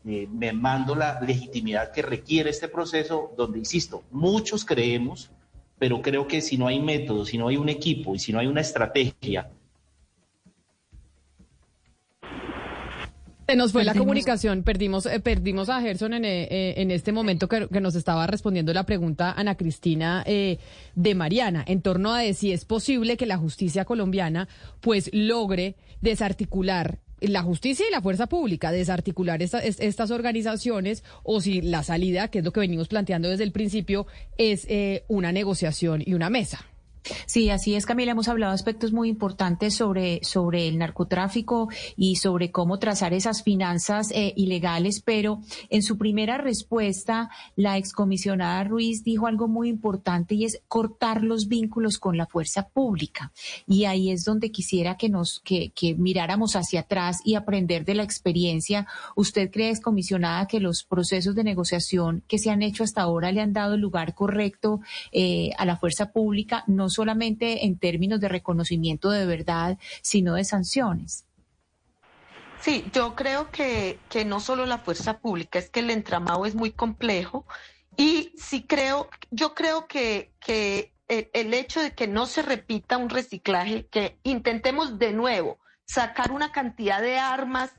eh, 0.06 0.28
mermando 0.32 0.96
la 0.96 1.20
legitimidad 1.20 1.92
que 1.92 2.02
requiere 2.02 2.50
este 2.50 2.68
proceso, 2.68 3.34
donde, 3.36 3.60
insisto, 3.60 4.04
muchos 4.12 4.64
creemos, 4.64 5.32
pero 5.78 6.02
creo 6.02 6.28
que 6.28 6.42
si 6.42 6.58
no 6.58 6.68
hay 6.68 6.80
método, 6.80 7.26
si 7.26 7.38
no 7.38 7.48
hay 7.48 7.58
un 7.58 7.70
equipo 7.70 8.16
y 8.16 8.20
si 8.20 8.32
no 8.32 8.40
hay 8.40 8.48
una 8.48 8.62
estrategia, 8.62 9.50
Se 13.50 13.56
nos 13.56 13.72
fue 13.72 13.84
la 13.84 13.96
comunicación, 13.96 14.62
perdimos, 14.62 15.08
eh, 15.08 15.20
perdimos 15.20 15.70
a 15.70 15.82
Gerson 15.82 16.14
en, 16.14 16.24
eh, 16.24 16.44
eh, 16.52 16.74
en 16.78 16.92
este 16.92 17.12
momento 17.12 17.48
que, 17.48 17.68
nos 17.82 17.96
estaba 17.96 18.28
respondiendo 18.28 18.72
la 18.76 18.86
pregunta 18.86 19.32
Ana 19.32 19.56
Cristina 19.56 20.24
de 20.24 21.16
Mariana 21.16 21.64
en 21.66 21.82
torno 21.82 22.14
a 22.14 22.22
de 22.22 22.36
si 22.36 22.52
es 22.52 22.66
posible 22.66 23.18
que 23.18 23.26
la 23.26 23.40
justicia 23.40 23.86
colombiana 23.86 24.48
pues 24.82 25.10
logre 25.14 25.78
desarticular 26.00 27.00
la 27.22 27.42
justicia 27.42 27.88
y 27.88 27.92
la 27.92 28.02
fuerza 28.02 28.28
pública, 28.28 28.72
desarticular 28.72 29.42
estas 29.42 30.12
organizaciones 30.12 31.04
o 31.24 31.42
si 31.42 31.64
la 31.64 31.82
salida, 31.82 32.28
que 32.28 32.40
es 32.40 32.46
lo 32.46 32.54
que 32.54 32.60
venimos 32.60 32.88
planteando 32.88 33.30
desde 33.30 33.46
el 33.46 33.52
principio, 33.52 34.06
es 34.38 34.68
una 35.08 35.32
negociación 35.32 36.04
y 36.06 36.14
una 36.14 36.30
mesa. 36.30 36.69
Sí, 37.26 37.50
así 37.50 37.76
es, 37.76 37.86
Camila. 37.86 38.12
Hemos 38.12 38.28
hablado 38.28 38.54
aspectos 38.54 38.94
muy 38.94 39.10
importantes 39.10 39.76
sobre, 39.76 40.20
sobre 40.24 40.68
el 40.68 40.78
narcotráfico 40.78 41.70
y 41.96 42.18
sobre 42.18 42.52
cómo 42.52 42.80
trazar 42.80 43.14
esas 43.14 43.44
finanzas 43.44 44.12
eh, 44.12 44.34
ilegales, 44.36 45.02
pero 45.02 45.42
en 45.70 45.82
su 45.82 45.98
primera 45.98 46.38
respuesta, 46.38 47.30
la 47.56 47.78
excomisionada 47.78 48.64
Ruiz 48.64 49.04
dijo 49.04 49.28
algo 49.28 49.48
muy 49.48 49.70
importante 49.70 50.36
y 50.36 50.46
es 50.46 50.62
cortar 50.68 51.24
los 51.24 51.48
vínculos 51.48 51.98
con 51.98 52.18
la 52.18 52.26
fuerza 52.26 52.70
pública. 52.70 53.32
Y 53.68 53.86
ahí 53.86 54.12
es 54.12 54.24
donde 54.24 54.52
quisiera 54.52 54.98
que 54.98 55.10
nos, 55.10 55.42
que, 55.44 55.72
que 55.72 55.96
miráramos 55.96 56.56
hacia 56.56 56.82
atrás 56.82 57.20
y 57.24 57.36
aprender 57.36 57.86
de 57.86 57.96
la 57.96 58.04
experiencia. 58.04 58.88
¿Usted 59.16 59.50
cree, 59.52 59.70
excomisionada, 59.70 60.48
que 60.48 60.60
los 60.60 60.84
procesos 60.84 61.36
de 61.36 61.44
negociación 61.44 62.24
que 62.28 62.38
se 62.38 62.50
han 62.50 62.62
hecho 62.62 62.84
hasta 62.84 63.02
ahora 63.02 63.32
le 63.32 63.42
han 63.42 63.54
dado 63.54 63.76
el 63.76 63.82
lugar 63.82 64.16
correcto 64.16 64.82
eh, 65.12 65.52
a 65.58 65.66
la 65.66 65.78
fuerza 65.78 66.12
pública? 66.12 66.64
No 66.68 66.89
solamente 66.90 67.66
en 67.66 67.78
términos 67.78 68.20
de 68.20 68.30
reconocimiento 68.30 69.10
de 69.10 69.26
verdad, 69.26 69.78
sino 70.02 70.36
de 70.36 70.44
sanciones. 70.44 71.26
Sí, 72.62 72.86
yo 72.92 73.16
creo 73.16 73.52
que, 73.52 74.00
que 74.10 74.26
no 74.26 74.40
solo 74.40 74.66
la 74.66 74.80
fuerza 74.80 75.20
pública, 75.20 75.60
es 75.60 75.70
que 75.70 75.80
el 75.80 75.90
entramado 75.90 76.46
es 76.46 76.56
muy 76.56 76.72
complejo 76.72 77.46
y 77.96 78.34
sí 78.38 78.64
creo, 78.64 79.10
yo 79.32 79.54
creo 79.56 79.88
que, 79.88 80.32
que 80.40 80.94
el, 81.08 81.54
hecho 81.54 81.82
de 81.82 81.94
que 81.94 82.08
no 82.08 82.26
se 82.26 82.42
repita 82.42 82.98
un 82.98 83.10
reciclaje, 83.10 83.88
que 83.88 84.18
intentemos 84.24 85.00
de 85.00 85.14
nuevo 85.14 85.58
sacar 85.86 86.32
una 86.32 86.52
cantidad 86.52 87.02
de 87.02 87.18
armas 87.18 87.72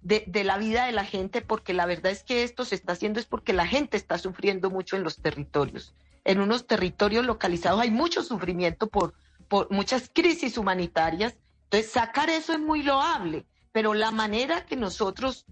de, 0.00 0.24
de, 0.26 0.44
la 0.44 0.56
vida 0.56 0.86
de 0.86 0.92
la 0.92 1.04
gente, 1.04 1.42
porque 1.42 1.74
la 1.74 1.86
verdad 1.86 2.12
es 2.12 2.22
que 2.22 2.44
esto 2.44 2.64
se 2.64 2.76
está 2.76 2.92
haciendo 2.92 3.18
es 3.18 3.26
porque 3.26 3.52
la 3.52 3.66
gente 3.66 3.96
está 3.96 4.18
sufriendo 4.18 4.70
mucho 4.70 4.96
en 4.96 5.02
los 5.02 5.18
territorios 5.18 5.94
en 6.28 6.40
unos 6.40 6.66
territorios 6.66 7.24
localizados 7.24 7.80
hay 7.80 7.90
mucho 7.90 8.22
sufrimiento 8.22 8.86
por, 8.86 9.14
por 9.48 9.70
muchas 9.70 10.10
crisis 10.12 10.58
humanitarias. 10.58 11.34
Entonces, 11.64 11.90
sacar 11.90 12.28
eso 12.28 12.52
es 12.52 12.60
muy 12.60 12.82
loable, 12.82 13.46
pero 13.72 13.94
la 13.94 14.10
manera 14.10 14.66
que 14.66 14.76
nosotros 14.76 15.46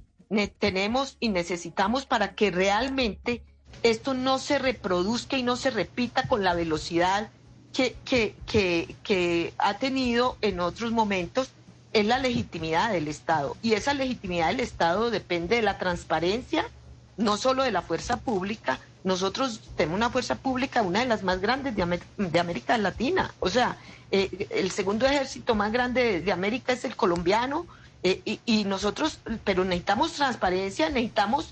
tenemos 0.59 1.17
y 1.19 1.31
necesitamos 1.31 2.05
para 2.05 2.35
que 2.35 2.51
realmente 2.51 3.43
esto 3.83 4.13
no 4.13 4.39
se 4.39 4.59
reproduzca 4.59 5.39
y 5.39 5.43
no 5.43 5.57
se 5.57 5.71
repita 5.71 6.29
con 6.29 6.45
la 6.45 6.53
velocidad 6.53 7.31
que, 7.73 7.97
que, 8.05 8.35
que, 8.45 8.97
que 9.03 9.55
ha 9.57 9.79
tenido 9.79 10.37
en 10.43 10.61
otros 10.61 10.93
momentos 10.93 11.53
es 11.95 12.05
la 12.05 12.19
legitimidad 12.19 12.93
del 12.93 13.09
Estado. 13.09 13.57
Y 13.63 13.73
esa 13.73 13.95
legitimidad 13.95 14.49
del 14.49 14.61
Estado 14.61 15.11
depende 15.11 15.57
de 15.57 15.63
la 15.63 15.79
transparencia, 15.79 16.69
no 17.17 17.39
solo 17.39 17.63
de 17.63 17.73
la 17.73 17.81
fuerza 17.81 18.19
pública, 18.19 18.79
nosotros 19.07 19.61
tenemos 19.77 19.99
una 19.99 20.11
fuerza 20.11 20.35
pública, 20.35 20.83
una 20.83 20.99
de 20.99 21.07
las 21.07 21.23
más 21.23 21.41
grandes 21.41 21.77
de, 21.77 22.41
América 22.41 22.77
Latina. 22.77 23.33
O 23.39 23.49
sea, 23.49 23.77
eh, 24.11 24.49
el 24.51 24.73
segundo 24.73 25.07
ejército 25.07 25.55
más 25.55 25.71
grande 25.71 26.21
de, 26.21 26.33
América 26.33 26.73
es 26.73 26.85
el 26.85 26.97
colombiano. 26.97 27.69
Eh, 28.03 28.41
y, 28.45 28.65
nosotros, 28.65 29.21
pero 29.45 29.65
necesitamos 29.65 30.15
transparencia, 30.15 30.91
necesitamos 30.91 31.51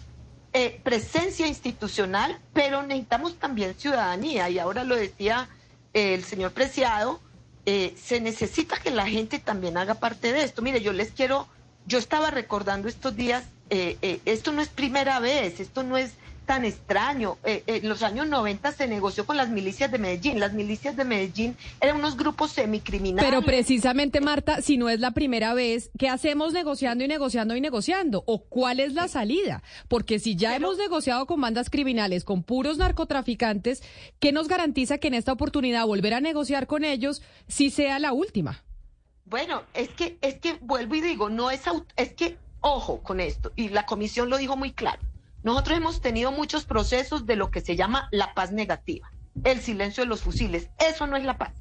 eh, 0.53 0.81
presencia 0.83 1.47
institucional, 1.47 2.41
pero 2.53 2.83
necesitamos 2.83 3.37
también 3.37 3.77
ciudadanía. 3.77 4.51
Y 4.51 4.59
ahora 4.59 4.83
lo 4.83 4.97
decía 4.97 5.49
el 5.93 6.25
señor 6.25 6.51
Preciado, 6.51 7.21
se 7.65 8.21
necesita 8.21 8.79
que 8.79 8.91
la 8.91 9.07
gente 9.07 9.39
también 9.39 9.77
haga 9.77 9.95
parte 9.95 10.33
de 10.33 10.43
esto. 10.43 10.61
Mire, 10.61 10.81
yo 10.81 10.93
les 10.93 11.13
quiero, 11.13 11.47
yo 11.87 11.99
estaba 11.99 12.33
recordando 12.33 12.89
estos 12.89 13.15
días, 13.15 13.45
esto 13.71 14.51
no 14.51 14.61
es 14.61 14.69
primera 14.69 15.21
vez, 15.21 15.61
esto 15.61 15.85
no 15.85 15.97
es 15.97 16.15
tan 16.45 16.65
extraño. 16.65 17.39
Eh, 17.45 17.63
eh, 17.67 17.81
en 17.83 17.89
los 17.89 18.03
años 18.03 18.27
90 18.29 18.73
se 18.73 18.87
negoció 18.87 19.27
con 19.27 19.37
las 19.37 19.49
milicias 19.49 19.91
de 19.91 19.99
Medellín. 19.99 20.39
Las 20.41 20.53
milicias 20.53 20.97
de 20.97 21.05
Medellín 21.05 21.57
eran 21.81 21.97
unos 21.97 22.17
grupos 22.17 22.53
semicriminales. 22.53 23.29
Pero 23.29 23.43
precisamente, 23.43 24.21
Marta, 24.21 24.63
si 24.63 24.77
no 24.77 24.89
es 24.89 25.01
la 25.01 25.13
primera 25.13 25.55
vez, 25.55 25.91
¿qué 25.99 26.09
hacemos 26.09 26.53
negociando 26.53 27.05
y 27.05 27.09
negociando 27.09 27.57
y 27.57 27.61
negociando? 27.61 28.23
¿O 28.27 28.45
cuál 28.45 28.81
es 28.81 28.95
la 28.95 29.09
salida? 29.09 29.63
Porque 29.89 30.19
si 30.19 30.37
ya 30.37 30.55
hemos 30.57 30.79
negociado 30.79 31.27
con 31.27 31.41
bandas 31.41 31.71
criminales, 31.71 32.25
con 32.25 32.43
puros 32.43 32.79
narcotraficantes, 32.79 33.83
¿qué 34.21 34.33
nos 34.33 34.49
garantiza 34.49 34.99
que 34.99 35.09
en 35.09 35.15
esta 35.15 35.33
oportunidad 35.33 35.87
volver 35.87 36.15
a 36.15 36.21
negociar 36.21 36.67
con 36.67 36.85
ellos 36.85 37.23
si 37.49 37.71
sea 37.71 37.99
la 37.99 38.13
última? 38.13 38.63
Bueno, 39.25 39.63
es 39.73 39.89
que, 39.89 40.19
es 40.21 40.35
que 40.35 40.59
vuelvo 40.61 40.95
y 40.97 41.01
digo, 41.01 41.31
no 41.31 41.51
es, 41.51 41.63
es 41.97 42.13
que, 42.13 42.37
ojo 42.61 43.03
con 43.03 43.21
esto, 43.21 43.53
y 43.57 43.71
la 43.71 43.87
comisión 43.87 44.29
lo 44.29 44.37
dijo 44.37 44.57
muy 44.57 44.73
claro 44.73 45.01
nosotros 45.45 45.77
hemos 45.77 46.01
tenido 46.01 46.33
muchos 46.33 46.65
procesos 46.65 47.27
de 47.27 47.37
lo 47.37 47.51
que 47.51 47.61
se 47.61 47.77
llama 47.77 48.09
la 48.11 48.33
paz 48.33 48.51
negativa, 48.51 49.13
el 49.45 49.61
silencio 49.61 50.03
de 50.03 50.09
los 50.09 50.23
fusiles. 50.23 50.71
Eso 50.79 51.07
no 51.07 51.17
es 51.17 51.25
la 51.25 51.37
paz. 51.37 51.53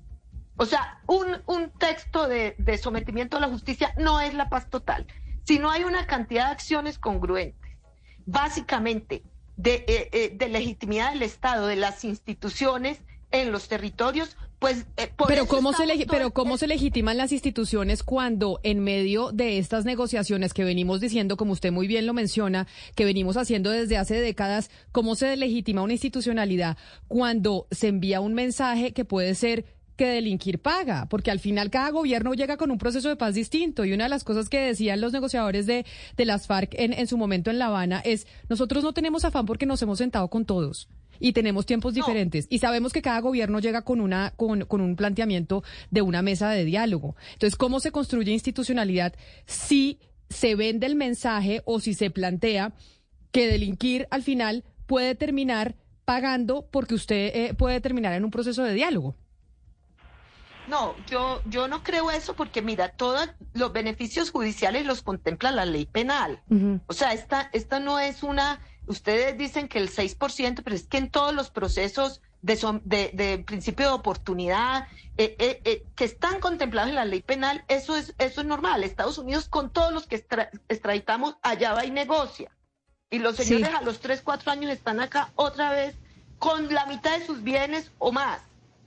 O 0.56 0.66
sea, 0.66 1.02
un, 1.06 1.42
un 1.48 1.70
texto 1.72 2.28
de, 2.30 2.56
sometimiento 2.82 3.36
a 3.36 3.40
la 3.42 3.50
justicia 3.50 3.94
no 3.98 4.22
es 4.22 4.34
la 4.34 4.48
paz 4.48 4.70
total. 4.70 5.06
Si 5.44 5.60
no 5.60 5.70
hay 5.70 5.84
una 5.84 6.08
cantidad 6.08 6.46
de 6.46 6.52
acciones 6.54 6.98
congruentes, 6.98 7.78
básicamente 8.26 9.24
de, 9.58 9.84
eh, 9.88 10.10
eh, 10.14 10.32
de 10.34 10.48
legitimidad 10.48 11.12
del 11.12 11.24
Estado, 11.24 11.68
de 11.68 11.76
las 11.76 12.06
instituciones 12.06 13.02
en 13.32 13.52
los 13.52 13.68
territorios, 13.68 14.38
pues, 14.64 14.86
eh, 14.96 15.12
pero 15.28 15.46
cómo 15.46 15.74
se 15.74 15.84
pero 16.10 16.32
cómo 16.32 16.58
se 16.58 16.68
legitiman 16.68 17.18
las 17.18 17.34
instituciones 17.34 18.02
cuando 18.02 18.62
en 18.64 18.80
medio 18.80 19.34
de 19.34 19.58
estas 19.58 19.84
negociaciones 19.84 20.54
que 20.54 20.64
venimos 20.64 21.02
diciendo, 21.02 21.36
como 21.36 21.52
usted 21.52 21.74
muy 21.74 21.86
bien 21.86 22.06
lo 22.06 22.14
menciona, 22.14 22.66
que 22.96 23.04
venimos 23.04 23.36
haciendo 23.36 23.72
desde 23.72 23.98
hace 23.98 24.22
décadas, 24.22 24.72
cómo 24.94 25.16
se 25.16 25.36
legitima 25.36 25.82
una 25.82 25.92
institucionalidad 25.92 26.78
cuando 27.10 27.68
se 27.72 27.90
envía 27.90 28.22
un 28.22 28.36
mensaje 28.36 28.94
que 28.94 29.04
puede 29.04 29.36
ser 29.36 29.66
que 29.96 30.08
delinquir 30.08 30.60
paga, 30.60 31.08
porque 31.10 31.32
al 31.32 31.40
final 31.40 31.70
cada 31.70 31.92
gobierno 31.92 32.34
llega 32.34 32.58
con 32.58 32.72
un 32.72 32.78
proceso 32.78 33.10
de 33.10 33.16
paz 33.16 33.36
distinto 33.36 33.86
y 33.86 33.94
una 33.94 34.06
de 34.06 34.10
las 34.10 34.24
cosas 34.24 34.50
que 34.50 34.60
decían 34.60 35.02
los 35.02 35.14
negociadores 35.14 35.66
de, 35.66 35.86
de 36.18 36.26
las 36.26 36.48
FARC 36.48 36.74
en, 36.74 36.94
en 36.94 37.08
su 37.08 37.18
momento 37.18 37.52
en 37.52 37.60
La 37.60 37.68
Habana 37.68 38.02
es, 38.04 38.28
nosotros 38.50 38.84
no 38.84 38.94
tenemos 38.94 39.26
afán 39.26 39.46
porque 39.46 39.66
nos 39.66 39.82
hemos 39.82 40.00
sentado 40.00 40.28
con 40.30 40.46
todos 40.46 40.90
y 41.20 41.34
tenemos 41.34 41.66
tiempos 41.66 41.94
diferentes 41.94 42.48
y 42.50 42.60
sabemos 42.60 42.92
que 42.92 43.02
cada 43.02 43.20
gobierno 43.20 43.60
llega 43.60 43.84
con 43.84 44.02
una 44.02 44.34
con, 44.36 44.66
con, 44.66 44.82
un 44.82 44.96
planteamiento 44.96 45.64
de 45.92 46.02
una 46.02 46.22
mesa 46.22 46.50
de 46.50 46.66
diálogo. 46.66 47.16
Entonces, 47.34 47.56
¿cómo 47.56 47.80
se 47.80 47.92
construye 47.92 48.32
institucionalidad 48.32 49.14
si 49.46 50.00
se 50.30 50.56
vende 50.56 50.88
el 50.88 50.96
mensaje 50.96 51.62
o 51.66 51.80
si 51.80 51.94
se 51.94 52.10
plantea 52.10 52.74
que 53.32 53.48
delinquir 53.48 54.08
al 54.12 54.24
final 54.24 54.64
puede 54.86 55.16
terminar 55.16 55.76
pagando 56.06 56.68
porque 56.72 56.96
usted 56.96 57.32
eh, 57.34 57.54
puede 57.54 57.80
terminar 57.80 58.14
en 58.14 58.26
un 58.26 58.32
proceso 58.32 58.64
de 58.64 58.74
diálogo? 58.74 59.16
No, 60.68 60.96
yo, 61.08 61.42
yo 61.46 61.68
no 61.68 61.84
creo 61.84 62.10
eso 62.12 62.36
porque 62.36 62.62
mira, 62.62 62.90
todos 62.90 63.30
los 63.54 63.74
beneficios 63.74 64.32
judiciales 64.32 64.86
los 64.86 65.02
contempla 65.02 65.52
la 65.52 65.66
ley 65.66 65.86
penal. 65.86 66.42
O 66.88 66.94
sea, 66.94 67.14
esta, 67.14 67.50
esta 67.54 67.80
no 67.80 68.00
es 68.00 68.24
una 68.24 68.60
ustedes 68.88 69.38
dicen 69.38 69.68
que 69.68 69.80
el 69.80 69.90
6%, 69.90 70.62
pero 70.64 70.76
es 70.76 70.88
que 70.88 70.98
en 70.98 71.10
todos 71.10 71.34
los 71.34 71.50
procesos 71.50 72.22
de, 72.42 73.12
de, 73.14 73.40
principio 73.40 73.88
de 73.88 73.94
oportunidad 73.94 74.88
eh, 75.18 75.36
eh, 75.40 75.62
eh, 75.64 75.86
que 75.96 76.04
están 76.04 76.40
contemplados 76.40 76.90
en 76.90 76.96
la 76.96 77.06
ley 77.06 77.22
penal, 77.22 77.64
eso 77.68 77.96
es, 77.96 78.14
eso 78.18 78.42
es 78.42 78.48
normal. 78.48 78.84
Estados 78.84 79.18
Unidos 79.18 79.48
con 79.48 79.72
todos 79.72 79.94
los 79.94 80.08
que 80.08 80.26
extraditamos 80.68 81.38
allá 81.42 81.74
va 81.74 81.86
y 81.86 81.92
negocia. 81.92 82.52
Y 83.10 83.20
los 83.20 83.36
señores 83.36 83.74
a 83.74 83.82
los 83.82 84.00
3, 84.00 84.22
4 84.24 84.52
años 84.52 84.72
están 84.72 85.00
acá 85.00 85.32
otra 85.36 85.72
vez 85.72 85.96
con 86.40 86.74
la 86.74 86.86
mitad 86.88 87.18
de 87.18 87.26
sus 87.26 87.44
bienes 87.44 87.92
o 88.00 88.12
más. 88.12 88.42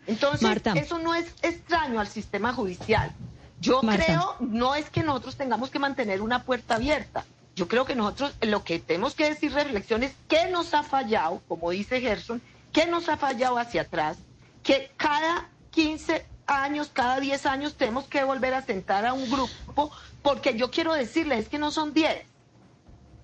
Entonces, 0.07 0.63
eso 0.75 0.99
no 0.99 1.15
es 1.15 1.27
extraño 1.43 2.01
al 2.01 2.09
sistema 2.09 2.53
judicial. 2.53 3.13
Yo 3.61 3.81
creo, 3.81 4.37
no 4.41 4.75
es 4.75 4.91
que 4.91 5.03
nosotros 5.03 5.37
tengamos 5.37 5.71
que 5.71 5.79
mantener 5.79 6.21
una 6.21 6.45
puerta 6.45 6.77
abierta. 6.77 7.25
Yo 7.55 7.69
creo 7.69 7.87
que 7.87 7.95
nosotros 7.95 8.35
lo 8.43 8.65
que 8.65 8.79
tenemos 8.79 9.15
que 9.15 9.31
decir 9.31 9.53
reflexión 9.53 10.03
es 10.03 10.15
qué 10.29 10.51
nos 10.51 10.75
ha 10.75 10.83
fallado, 10.83 11.41
como 11.49 11.71
dice 11.71 12.01
Gerson, 12.01 12.43
qué 12.73 12.87
nos 12.87 13.09
ha 13.09 13.17
fallado 13.17 13.59
hacia 13.59 13.83
atrás, 13.83 14.19
que 14.63 14.91
cada 14.99 15.49
15 15.71 16.27
años, 16.47 16.91
cada 16.93 17.19
10 17.19 17.47
años 17.47 17.75
tenemos 17.77 18.05
que 18.05 18.23
volver 18.25 18.53
a 18.53 18.63
sentar 18.63 19.07
a 19.07 19.15
un 19.15 19.31
grupo, 19.31 19.91
porque 20.23 20.57
yo 20.59 20.71
quiero 20.71 20.93
decirles, 20.93 21.41
es 21.41 21.49
que 21.49 21.59
no 21.59 21.71
son 21.71 21.95
10, 21.95 22.25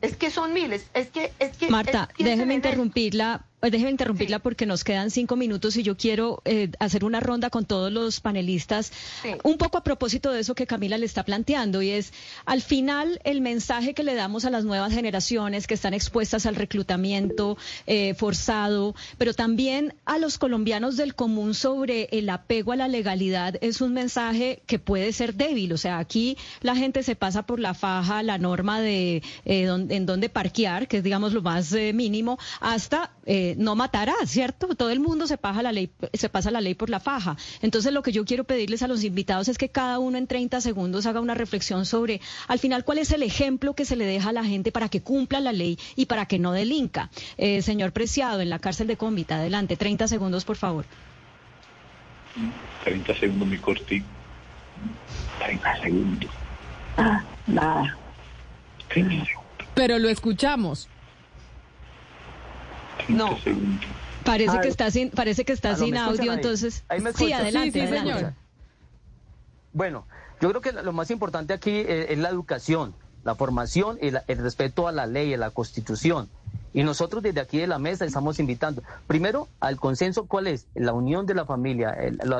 es 0.00 0.16
que 0.16 0.30
son 0.30 0.54
miles, 0.54 0.86
es 0.94 1.10
que... 1.10 1.32
Es 1.38 1.56
que 1.58 1.68
Marta, 1.68 2.08
déjeme 2.18 2.54
interrumpirla 2.54 3.44
pues 3.62 3.70
déjeme 3.70 3.92
interrumpirla 3.92 4.40
porque 4.40 4.66
nos 4.66 4.82
quedan 4.82 5.12
cinco 5.12 5.36
minutos 5.36 5.76
y 5.76 5.84
yo 5.84 5.96
quiero 5.96 6.42
eh, 6.44 6.72
hacer 6.80 7.04
una 7.04 7.20
ronda 7.20 7.48
con 7.48 7.64
todos 7.64 7.92
los 7.92 8.18
panelistas, 8.18 8.90
un 9.44 9.56
poco 9.56 9.78
a 9.78 9.84
propósito 9.84 10.32
de 10.32 10.40
eso 10.40 10.56
que 10.56 10.66
Camila 10.66 10.98
le 10.98 11.06
está 11.06 11.22
planteando, 11.22 11.80
y 11.80 11.90
es, 11.90 12.12
al 12.44 12.60
final, 12.60 13.20
el 13.22 13.40
mensaje 13.40 13.94
que 13.94 14.02
le 14.02 14.16
damos 14.16 14.44
a 14.46 14.50
las 14.50 14.64
nuevas 14.64 14.92
generaciones 14.92 15.68
que 15.68 15.74
están 15.74 15.94
expuestas 15.94 16.44
al 16.44 16.56
reclutamiento 16.56 17.56
eh, 17.86 18.14
forzado, 18.14 18.96
pero 19.16 19.32
también 19.32 19.94
a 20.06 20.18
los 20.18 20.38
colombianos 20.38 20.96
del 20.96 21.14
común 21.14 21.54
sobre 21.54 22.08
el 22.10 22.30
apego 22.30 22.72
a 22.72 22.76
la 22.76 22.88
legalidad, 22.88 23.58
es 23.60 23.80
un 23.80 23.92
mensaje 23.92 24.64
que 24.66 24.80
puede 24.80 25.12
ser 25.12 25.34
débil. 25.34 25.72
O 25.72 25.78
sea, 25.78 25.98
aquí 25.98 26.36
la 26.62 26.74
gente 26.74 27.04
se 27.04 27.14
pasa 27.14 27.46
por 27.46 27.60
la 27.60 27.74
faja 27.74 28.24
la 28.24 28.38
norma 28.38 28.80
de 28.80 29.22
eh, 29.44 29.86
en 29.88 30.04
dónde 30.04 30.28
parquear, 30.28 30.88
que 30.88 30.96
es, 30.96 31.04
digamos, 31.04 31.32
lo 31.32 31.42
más 31.42 31.72
eh, 31.74 31.92
mínimo, 31.92 32.40
hasta 32.60 33.12
eh, 33.24 33.51
no 33.56 33.76
matará, 33.76 34.14
¿cierto? 34.26 34.74
Todo 34.74 34.90
el 34.90 35.00
mundo 35.00 35.26
se 35.26 35.38
pasa, 35.38 35.62
la 35.62 35.72
ley, 35.72 35.90
se 36.12 36.28
pasa 36.28 36.50
la 36.50 36.60
ley 36.60 36.74
por 36.74 36.90
la 36.90 37.00
faja. 37.00 37.36
Entonces, 37.60 37.92
lo 37.92 38.02
que 38.02 38.12
yo 38.12 38.24
quiero 38.24 38.44
pedirles 38.44 38.82
a 38.82 38.88
los 38.88 39.04
invitados 39.04 39.48
es 39.48 39.58
que 39.58 39.68
cada 39.68 39.98
uno 39.98 40.18
en 40.18 40.26
30 40.26 40.60
segundos 40.60 41.06
haga 41.06 41.20
una 41.20 41.34
reflexión 41.34 41.86
sobre, 41.86 42.20
al 42.48 42.58
final, 42.58 42.84
cuál 42.84 42.98
es 42.98 43.10
el 43.12 43.22
ejemplo 43.22 43.74
que 43.74 43.84
se 43.84 43.96
le 43.96 44.06
deja 44.06 44.30
a 44.30 44.32
la 44.32 44.44
gente 44.44 44.72
para 44.72 44.88
que 44.88 45.02
cumpla 45.02 45.40
la 45.40 45.52
ley 45.52 45.78
y 45.96 46.06
para 46.06 46.26
que 46.26 46.38
no 46.38 46.52
delinca. 46.52 47.10
señor 47.36 47.92
Preciado, 47.92 48.40
en 48.40 48.50
la 48.50 48.58
cárcel 48.58 48.86
de 48.86 48.96
Cómbita, 48.96 49.36
adelante, 49.36 49.76
30 49.76 50.08
segundos, 50.08 50.44
por 50.44 50.56
favor. 50.56 50.84
30 52.84 53.14
segundos, 53.16 53.48
mi 53.48 53.58
cortito. 53.58 54.06
30 55.38 55.82
segundos. 55.82 56.30
Ah, 56.96 57.22
nada. 57.46 57.96
Pero 59.74 59.98
lo 59.98 60.08
escuchamos. 60.08 60.88
No. 63.12 63.38
Parece 64.24 64.60
que 64.60 64.68
está 64.68 64.90
sin, 64.90 65.10
parece 65.10 65.44
que 65.44 65.52
está 65.52 65.76
sin 65.76 65.96
audio, 65.96 66.32
entonces. 66.32 66.84
sí, 67.16 67.32
adelante, 67.32 67.88
señor. 67.88 68.32
Bueno, 69.72 70.04
yo 70.40 70.50
creo 70.50 70.60
que 70.60 70.72
lo 70.72 70.92
más 70.92 71.10
importante 71.10 71.52
aquí 71.52 71.84
es, 71.86 72.18
la 72.18 72.28
educación, 72.28 72.94
la 73.24 73.34
formación 73.34 73.98
y 74.00 74.08
el 74.08 74.38
respeto 74.38 74.86
a 74.88 74.92
la 74.92 75.06
ley, 75.06 75.34
a 75.34 75.38
la 75.38 75.50
constitución. 75.50 76.28
Y 76.74 76.84
nosotros 76.84 77.22
desde 77.22 77.40
aquí 77.40 77.58
de 77.58 77.66
la 77.66 77.78
mesa 77.78 78.04
estamos 78.04 78.38
invitando, 78.38 78.82
primero, 79.06 79.48
al 79.60 79.78
consenso, 79.78 80.24
¿cuál 80.24 80.46
es? 80.46 80.66
La 80.74 80.92
unión 80.92 81.26
de 81.26 81.34
la 81.34 81.44
familia, 81.44 81.96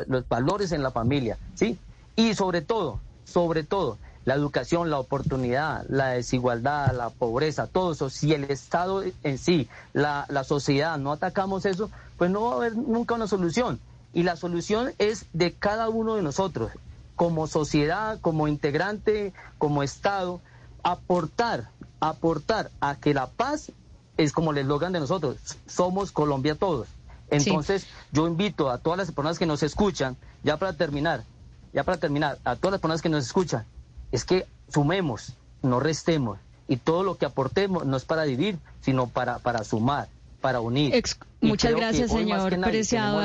los 0.07 0.29
valores 0.29 0.73
en 0.73 0.83
la 0.83 0.91
familia, 0.91 1.39
¿sí? 1.55 1.79
Y 2.17 2.35
sobre 2.35 2.63
todo, 2.63 3.01
sobre 3.25 3.63
todo, 3.63 3.99
la 4.25 4.35
educación, 4.35 4.91
la 4.91 4.99
oportunidad, 4.99 5.85
la 5.89 6.09
desigualdad, 6.09 6.95
la 6.95 7.11
pobreza, 7.11 7.67
todo 7.67 7.93
eso, 7.93 8.11
si 8.11 8.33
el 8.33 8.45
Estado 8.45 9.03
en 9.23 9.39
sí, 9.39 9.69
la, 9.93 10.27
la 10.29 10.45
sociedad, 10.45 10.99
no 10.99 11.13
atacamos 11.13 11.67
eso, 11.67 11.91
pues 12.17 12.31
no 12.31 12.43
va 12.43 12.53
a 12.53 12.57
haber 12.57 12.77
nunca 12.77 13.15
una 13.15 13.27
solución. 13.27 13.81
Y 14.15 14.23
la 14.23 14.37
solución 14.37 14.93
es 14.99 15.27
de 15.33 15.53
cada 15.53 15.89
uno 15.89 16.15
de 16.15 16.23
nosotros, 16.23 16.73
como 17.17 17.47
sociedad, 17.47 18.21
como 18.21 18.49
integrante, 18.49 19.33
como 19.59 19.83
Estado, 19.83 20.41
aportar, 20.83 21.71
aportar 22.01 22.71
a 22.81 22.97
que 22.97 23.15
la 23.15 23.29
paz 23.29 23.73
es 24.17 24.33
como 24.33 24.53
el 24.53 24.59
eslogan 24.59 24.93
de 24.93 25.01
nosotros, 25.01 25.37
somos 25.67 26.13
Colombia 26.13 26.55
todos. 26.55 26.89
Entonces, 27.31 27.87
yo 28.13 28.27
invito 28.27 28.71
a 28.71 28.79
todas 28.79 28.99
las 28.99 29.11
personas 29.11 29.39
que 29.39 29.47
nos 29.47 29.63
escuchan, 29.63 30.17
ya 30.43 30.59
para 30.59 30.75
terminar, 30.75 31.25
ya 31.73 31.83
para 31.83 31.97
terminar, 31.97 32.39
a 32.45 32.57
todas 32.57 32.73
las 32.73 32.81
personas 32.81 33.01
que 33.01 33.09
nos 33.09 33.25
escuchan, 33.25 33.65
es 34.13 34.25
que 34.25 34.47
sumemos, 34.69 35.35
no 35.63 35.81
restemos. 35.81 36.39
Y 36.69 36.77
todo 36.77 37.03
lo 37.03 37.17
que 37.17 37.27
aportemos 37.27 37.85
no 37.85 37.97
es 37.97 38.05
para 38.05 38.23
dividir, 38.23 38.59
sino 38.81 39.09
para, 39.09 39.39
para 39.41 39.65
sumar, 39.65 40.09
para 40.41 40.61
unir. 40.61 41.03
muchas 41.41 41.75
gracias, 41.75 42.13
señor 42.13 42.61
Preciado. 42.63 43.21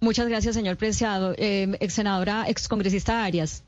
Muchas 0.00 0.28
gracias, 0.28 0.54
señor 0.54 0.76
Preciado. 0.76 1.34
Eh, 1.36 1.76
ex 1.80 1.94
senadora, 1.94 2.44
ex 2.48 2.68
congresista 2.68 3.24
Arias. 3.24 3.62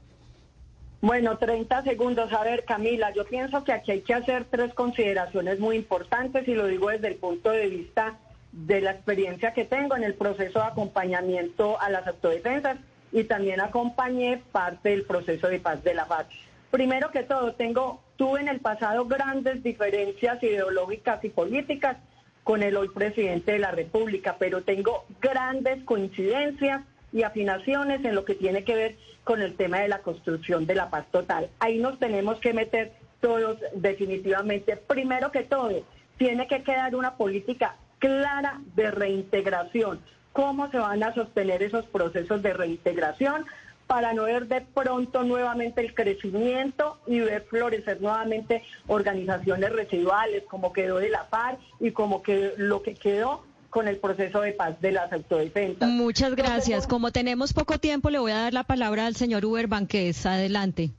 Bueno, 1.01 1.39
30 1.39 1.83
segundos. 1.85 2.33
A 2.33 2.43
ver, 2.43 2.65
Camila, 2.65 3.13
yo 3.15 3.25
pienso 3.25 3.63
que 3.63 3.73
aquí 3.73 3.93
hay 3.93 4.01
que 4.01 4.15
hacer 4.15 4.47
tres 4.51 4.75
consideraciones 4.75 5.61
muy 5.61 5.77
importantes 5.77 6.49
y 6.49 6.55
lo 6.55 6.67
digo 6.67 6.89
desde 6.89 7.09
el 7.09 7.17
punto 7.17 7.51
de 7.51 7.69
vista 7.69 8.19
de 8.51 8.81
la 8.81 8.93
experiencia 8.93 9.53
que 9.53 9.65
tengo 9.65 9.95
en 9.95 10.03
el 10.03 10.15
proceso 10.15 10.59
de 10.59 10.65
acompañamiento 10.65 11.81
a 11.81 11.91
las 11.91 12.07
autodefensas 12.07 12.79
y 13.13 13.25
también 13.25 13.61
acompañé 13.61 14.43
parte 14.53 14.91
del 14.91 15.05
proceso 15.05 15.49
de 15.49 15.61
paz 15.61 15.83
de 15.83 15.95
la 15.95 16.07
paz. 16.07 16.27
Primero 16.71 17.11
que 17.11 17.23
todo, 17.23 17.55
tengo, 17.55 18.03
tuve 18.17 18.41
en 18.41 18.49
el 18.49 18.61
pasado 18.61 19.07
grandes 19.07 19.63
diferencias 19.63 20.43
ideológicas 20.43 21.25
y 21.25 21.31
políticas 21.31 21.97
con 22.45 22.63
el 22.63 22.77
hoy 22.77 22.89
presidente 22.89 23.53
de 23.53 23.59
la 23.59 23.71
República, 23.71 24.37
pero 24.39 24.63
tengo 24.63 25.05
grandes 25.21 25.83
coincidencias 25.85 26.83
y 27.13 27.23
afinaciones 27.23 28.05
en 28.05 28.15
lo 28.15 28.25
que 28.25 28.35
tiene 28.35 28.65
que 28.65 28.75
ver 28.75 28.97
con 29.25 29.41
el 29.43 29.55
tema 29.55 29.81
de 29.81 29.89
la 29.89 29.99
construcción 29.99 30.67
de 30.67 30.75
la 30.75 30.91
paz 30.91 31.07
total. 31.11 31.49
Ahí 31.59 31.79
nos 31.79 31.99
tenemos 31.99 32.39
que 32.41 32.53
meter 32.53 32.93
todos 33.21 33.59
definitivamente. 33.75 34.77
Primero 34.77 35.31
que 35.33 35.43
todo, 35.43 35.85
tiene 36.17 36.47
que 36.47 36.63
quedar 36.63 36.95
una 36.95 37.17
política 37.17 37.77
clara 37.99 38.61
de 38.75 38.91
reintegración. 38.91 40.01
¿Cómo 40.39 40.71
se 40.71 40.79
van 40.79 41.03
a 41.03 41.13
sostener 41.15 41.65
esos 41.65 41.85
procesos 41.87 42.41
de 42.45 42.53
reintegración? 42.53 43.45
para 43.89 44.13
no 44.13 44.25
ver 44.25 44.47
de 44.47 44.61
pronto 44.61 45.25
nuevamente 45.25 45.81
el 45.81 45.95
crecimiento 45.95 46.99
y 47.07 47.21
ver 47.21 47.47
florecer 47.49 48.03
nuevamente 48.03 48.63
organizaciones 48.87 49.73
residuales 49.73 50.45
como 50.47 50.75
quedó 50.75 50.99
de 50.99 51.09
la 51.09 51.25
FARC 51.25 51.59
y 51.81 51.91
como 51.91 52.23
que 52.23 52.53
lo 52.59 52.83
que 52.83 52.95
quedó 52.95 53.47
con 53.71 53.89
el 53.89 53.97
proceso 53.97 54.43
de 54.43 54.53
paz 54.53 54.79
de 54.83 54.93
las 54.93 55.11
autodefensas. 55.11 55.89
Muchas 55.89 56.37
gracias. 56.37 56.87
Como 56.87 57.11
tenemos 57.13 57.55
poco 57.55 57.79
tiempo, 57.79 58.11
le 58.11 58.19
voy 58.19 58.31
a 58.31 58.43
dar 58.43 58.53
la 58.53 58.65
palabra 58.65 59.07
al 59.07 59.17
señor 59.17 59.45
Uber 59.45 59.67
Banquez. 59.69 60.27
Adelante. 60.27 60.91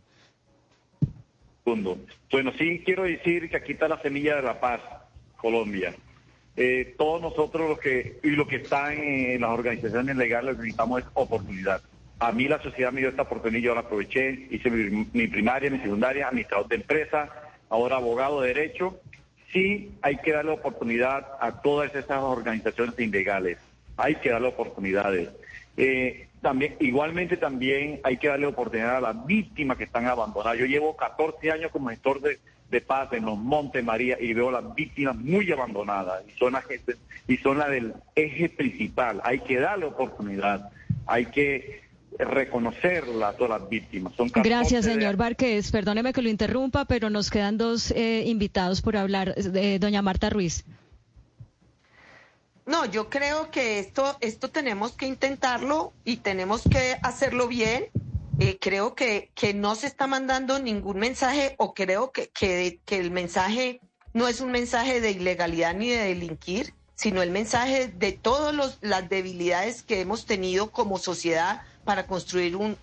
Bueno, 1.64 2.52
sí 2.58 2.82
quiero 2.84 3.04
decir 3.04 3.50
que 3.52 3.56
aquí 3.56 3.74
está 3.74 3.88
la 3.88 4.02
semilla 4.02 4.38
de 4.38 4.42
la 4.42 4.60
paz, 4.60 4.82
Colombia. 5.38 5.94
Eh, 6.62 6.94
todos 6.98 7.22
nosotros 7.22 7.70
los 7.70 7.80
que 7.80 8.20
y 8.22 8.32
los 8.32 8.46
que 8.46 8.58
están 8.58 8.92
en 8.98 9.40
las 9.40 9.52
organizaciones 9.52 10.18
legales 10.18 10.58
necesitamos 10.58 11.04
oportunidad. 11.14 11.82
A 12.20 12.34
mí 12.34 12.50
la 12.50 12.62
sociedad 12.62 12.92
me 12.92 13.00
dio 13.00 13.10
esta 13.10 13.22
oportunidad, 13.22 13.64
yo 13.64 13.76
la 13.76 13.82
aproveché, 13.82 14.48
hice 14.52 14.70
mi, 14.70 15.08
mi 15.14 15.28
primaria, 15.28 15.72
mi 15.72 15.80
secundaria, 15.80 16.28
administrador 16.28 16.68
de 16.68 16.76
empresa, 16.76 17.30
ahora 17.70 17.96
abogado 17.96 18.42
de 18.42 18.50
derecho 18.50 19.00
sí 19.52 19.92
hay 20.02 20.18
que 20.18 20.34
darle 20.34 20.52
oportunidad 20.52 21.26
a 21.40 21.62
todas 21.62 21.94
esas 21.96 22.22
organizaciones 22.22 22.98
ilegales. 23.00 23.58
Hay 23.98 24.16
que 24.16 24.30
darle 24.30 24.50
oportunidades. 24.50 25.30
Eh, 25.78 26.28
también, 26.42 26.76
igualmente 26.80 27.38
también 27.38 28.00
hay 28.04 28.18
que 28.18 28.28
darle 28.28 28.48
oportunidad 28.48 28.98
a 28.98 29.02
las 29.02 29.26
víctimas 29.26 29.78
que 29.78 29.86
están 29.86 30.06
abandonadas. 30.08 30.60
Yo 30.60 30.66
llevo 30.66 30.96
14 30.96 31.52
años 31.52 31.72
como 31.72 31.90
gestor 31.90 32.22
de, 32.22 32.40
paz 32.86 33.14
en 33.14 33.26
los 33.26 33.38
Montes 33.38 33.84
María 33.84 34.18
y 34.20 34.34
veo 34.34 34.52
las 34.52 34.76
víctimas 34.76 35.16
muy 35.16 35.52
abandonadas 35.52 36.24
y 36.28 36.38
son 36.38 36.54
las 36.54 36.66
y 37.28 37.38
son 37.38 37.58
las 37.58 37.70
del 37.70 37.94
eje 38.16 38.50
principal. 38.50 39.22
Hay 39.24 39.40
que 39.40 39.60
darle 39.60 39.86
oportunidad. 39.86 40.72
Hay 41.06 41.28
que 41.28 41.82
reconocerla 42.18 43.30
a 43.30 43.34
todas 43.34 43.62
las 43.62 43.70
víctimas. 43.70 44.14
Gracias, 44.36 44.86
señor 44.86 45.16
Barquez. 45.16 45.72
Perdóneme 45.72 46.14
que 46.14 46.22
lo 46.22 46.30
interrumpa, 46.30 46.86
pero 46.86 47.10
nos 47.10 47.30
quedan 47.30 47.58
dos 47.58 47.92
eh, 47.92 48.24
invitados 48.26 48.82
por 48.82 48.98
hablar. 48.98 49.36
Eh, 49.38 49.78
doña 49.80 50.02
Marta 50.02 50.30
Ruiz. 50.30 50.66
No, 52.66 52.86
yo 52.86 53.10
creo 53.10 53.50
que 53.50 53.80
esto, 53.80 54.16
esto 54.22 54.50
tenemos 54.50 54.92
que 54.92 55.08
intentarlo 55.08 55.92
y 56.06 56.18
tenemos 56.18 56.62
que 56.70 56.98
hacerlo 57.02 57.48
bien. 57.48 57.86
Eh, 58.40 58.58
creo 58.60 58.96
que, 58.96 59.32
que 59.36 59.54
no 59.54 59.76
se 59.76 59.88
está 59.88 60.08
mandando 60.08 60.60
ningún 60.60 61.00
mensaje 61.00 61.56
o 61.58 61.74
creo 61.74 62.12
que, 62.12 62.30
que, 62.30 62.80
que 62.86 63.00
el 63.00 63.12
mensaje 63.12 63.82
no 64.14 64.28
es 64.28 64.42
un 64.42 64.52
mensaje 64.52 65.02
de 65.02 65.12
ilegalidad 65.12 65.74
ni 65.76 65.90
de 65.90 65.98
delinquir, 65.98 66.74
sino 66.96 67.22
el 67.22 67.32
mensaje 67.32 67.88
de 67.88 68.12
todas 68.12 68.78
las 68.82 69.10
debilidades 69.10 69.84
que 69.84 70.02
hemos 70.02 70.26
tenido 70.26 70.72
como 70.72 70.98
sociedad 70.98 71.62
para 71.86 72.06
construir 72.08 72.56
un, 72.56 72.78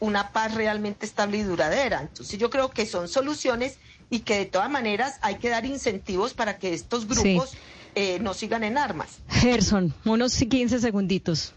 una 0.00 0.32
paz 0.32 0.54
realmente 0.54 1.06
estable 1.06 1.38
y 1.38 1.42
duradera. 1.42 2.02
Entonces 2.02 2.38
yo 2.38 2.50
creo 2.50 2.70
que 2.70 2.84
son 2.84 3.08
soluciones 3.08 3.78
y 4.10 4.20
que 4.20 4.38
de 4.38 4.46
todas 4.46 4.70
maneras 4.70 5.18
hay 5.22 5.36
que 5.36 5.48
dar 5.48 5.64
incentivos 5.64 6.34
para 6.34 6.58
que 6.58 6.74
estos 6.74 7.06
grupos 7.06 7.54
eh, 7.94 8.18
no 8.20 8.34
sigan 8.34 8.64
en 8.64 8.76
armas. 8.76 9.18
Gerson, 9.28 9.94
unos 10.04 10.34
15 10.34 10.80
segunditos. 10.80 11.54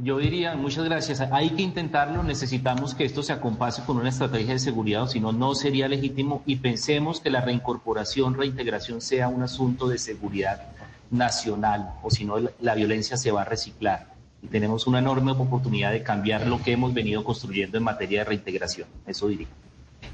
Yo 0.00 0.18
diría, 0.18 0.54
muchas 0.54 0.84
gracias, 0.84 1.20
hay 1.20 1.50
que 1.50 1.62
intentarlo, 1.62 2.22
necesitamos 2.22 2.94
que 2.94 3.04
esto 3.04 3.22
se 3.22 3.32
acompase 3.32 3.82
con 3.84 3.96
una 3.96 4.10
estrategia 4.10 4.52
de 4.52 4.60
seguridad, 4.60 5.02
o 5.02 5.06
si 5.08 5.18
no, 5.18 5.32
no 5.32 5.56
sería 5.56 5.88
legítimo 5.88 6.42
y 6.46 6.56
pensemos 6.56 7.20
que 7.20 7.30
la 7.30 7.40
reincorporación, 7.40 8.34
reintegración 8.34 9.00
sea 9.00 9.26
un 9.26 9.42
asunto 9.42 9.88
de 9.88 9.98
seguridad 9.98 10.68
nacional, 11.10 11.94
o 12.02 12.10
si 12.10 12.24
no, 12.24 12.36
la 12.60 12.74
violencia 12.76 13.16
se 13.16 13.32
va 13.32 13.42
a 13.42 13.44
reciclar 13.44 14.14
y 14.40 14.46
tenemos 14.46 14.86
una 14.86 15.00
enorme 15.00 15.32
oportunidad 15.32 15.90
de 15.90 16.04
cambiar 16.04 16.46
lo 16.46 16.62
que 16.62 16.72
hemos 16.72 16.94
venido 16.94 17.24
construyendo 17.24 17.76
en 17.76 17.82
materia 17.82 18.20
de 18.20 18.24
reintegración. 18.26 18.86
Eso 19.04 19.26
diría. 19.26 19.48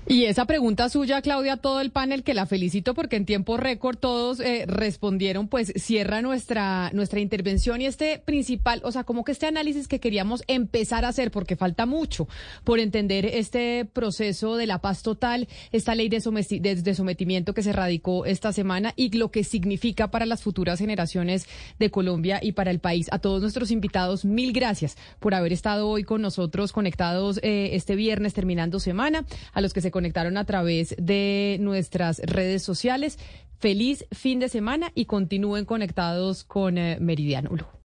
Y 0.06 0.24
esa 0.24 0.44
pregunta 0.44 0.88
suya, 0.88 1.22
Claudia, 1.22 1.56
todo 1.56 1.80
el 1.80 1.90
panel 1.90 2.22
que 2.22 2.34
la 2.34 2.46
felicito 2.46 2.94
porque 2.94 3.16
en 3.16 3.24
tiempo 3.24 3.56
récord 3.56 3.96
todos 3.96 4.40
eh, 4.40 4.64
respondieron, 4.66 5.48
pues 5.48 5.72
cierra 5.76 6.20
nuestra 6.20 6.90
nuestra 6.92 7.20
intervención 7.20 7.80
y 7.80 7.86
este 7.86 8.18
principal, 8.18 8.80
o 8.84 8.92
sea, 8.92 9.04
como 9.04 9.24
que 9.24 9.32
este 9.32 9.46
análisis 9.46 9.88
que 9.88 10.00
queríamos 10.00 10.42
empezar 10.46 11.04
a 11.04 11.08
hacer 11.08 11.30
porque 11.30 11.56
falta 11.56 11.86
mucho 11.86 12.28
por 12.64 12.78
entender 12.78 13.26
este 13.26 13.84
proceso 13.84 14.56
de 14.56 14.66
la 14.66 14.78
paz 14.78 15.02
total, 15.02 15.48
esta 15.72 15.94
ley 15.94 16.08
de, 16.08 16.20
sometimiento 16.20 17.54
que 17.54 17.62
se 17.62 17.72
radicó 17.72 18.26
esta 18.26 18.52
semana 18.52 18.92
y 18.96 19.16
lo 19.16 19.30
que 19.30 19.44
significa 19.44 20.10
para 20.10 20.26
las 20.26 20.42
futuras 20.42 20.78
generaciones 20.78 21.46
de 21.78 21.90
Colombia 21.90 22.40
y 22.42 22.52
para 22.52 22.70
el 22.70 22.78
país. 22.78 23.08
A 23.10 23.18
todos 23.18 23.40
nuestros 23.40 23.70
invitados, 23.70 24.24
mil 24.24 24.52
gracias 24.52 24.96
por 25.20 25.34
haber 25.34 25.52
estado 25.52 25.88
hoy 25.88 26.04
con 26.04 26.22
nosotros 26.22 26.72
conectados 26.72 27.38
eh, 27.42 27.70
este 27.72 27.96
viernes 27.96 28.34
terminando 28.34 28.80
semana, 28.80 29.24
a 29.52 29.60
los 29.60 29.72
que 29.72 29.80
se 29.84 29.90
conectaron 29.90 30.36
a 30.38 30.46
través 30.46 30.96
de 30.98 31.58
nuestras 31.60 32.18
redes 32.20 32.62
sociales. 32.62 33.18
Feliz 33.58 34.06
fin 34.12 34.40
de 34.40 34.48
semana 34.48 34.90
y 34.94 35.04
continúen 35.04 35.66
conectados 35.66 36.42
con 36.42 36.78
eh, 36.78 36.96
Meridiano 37.00 37.50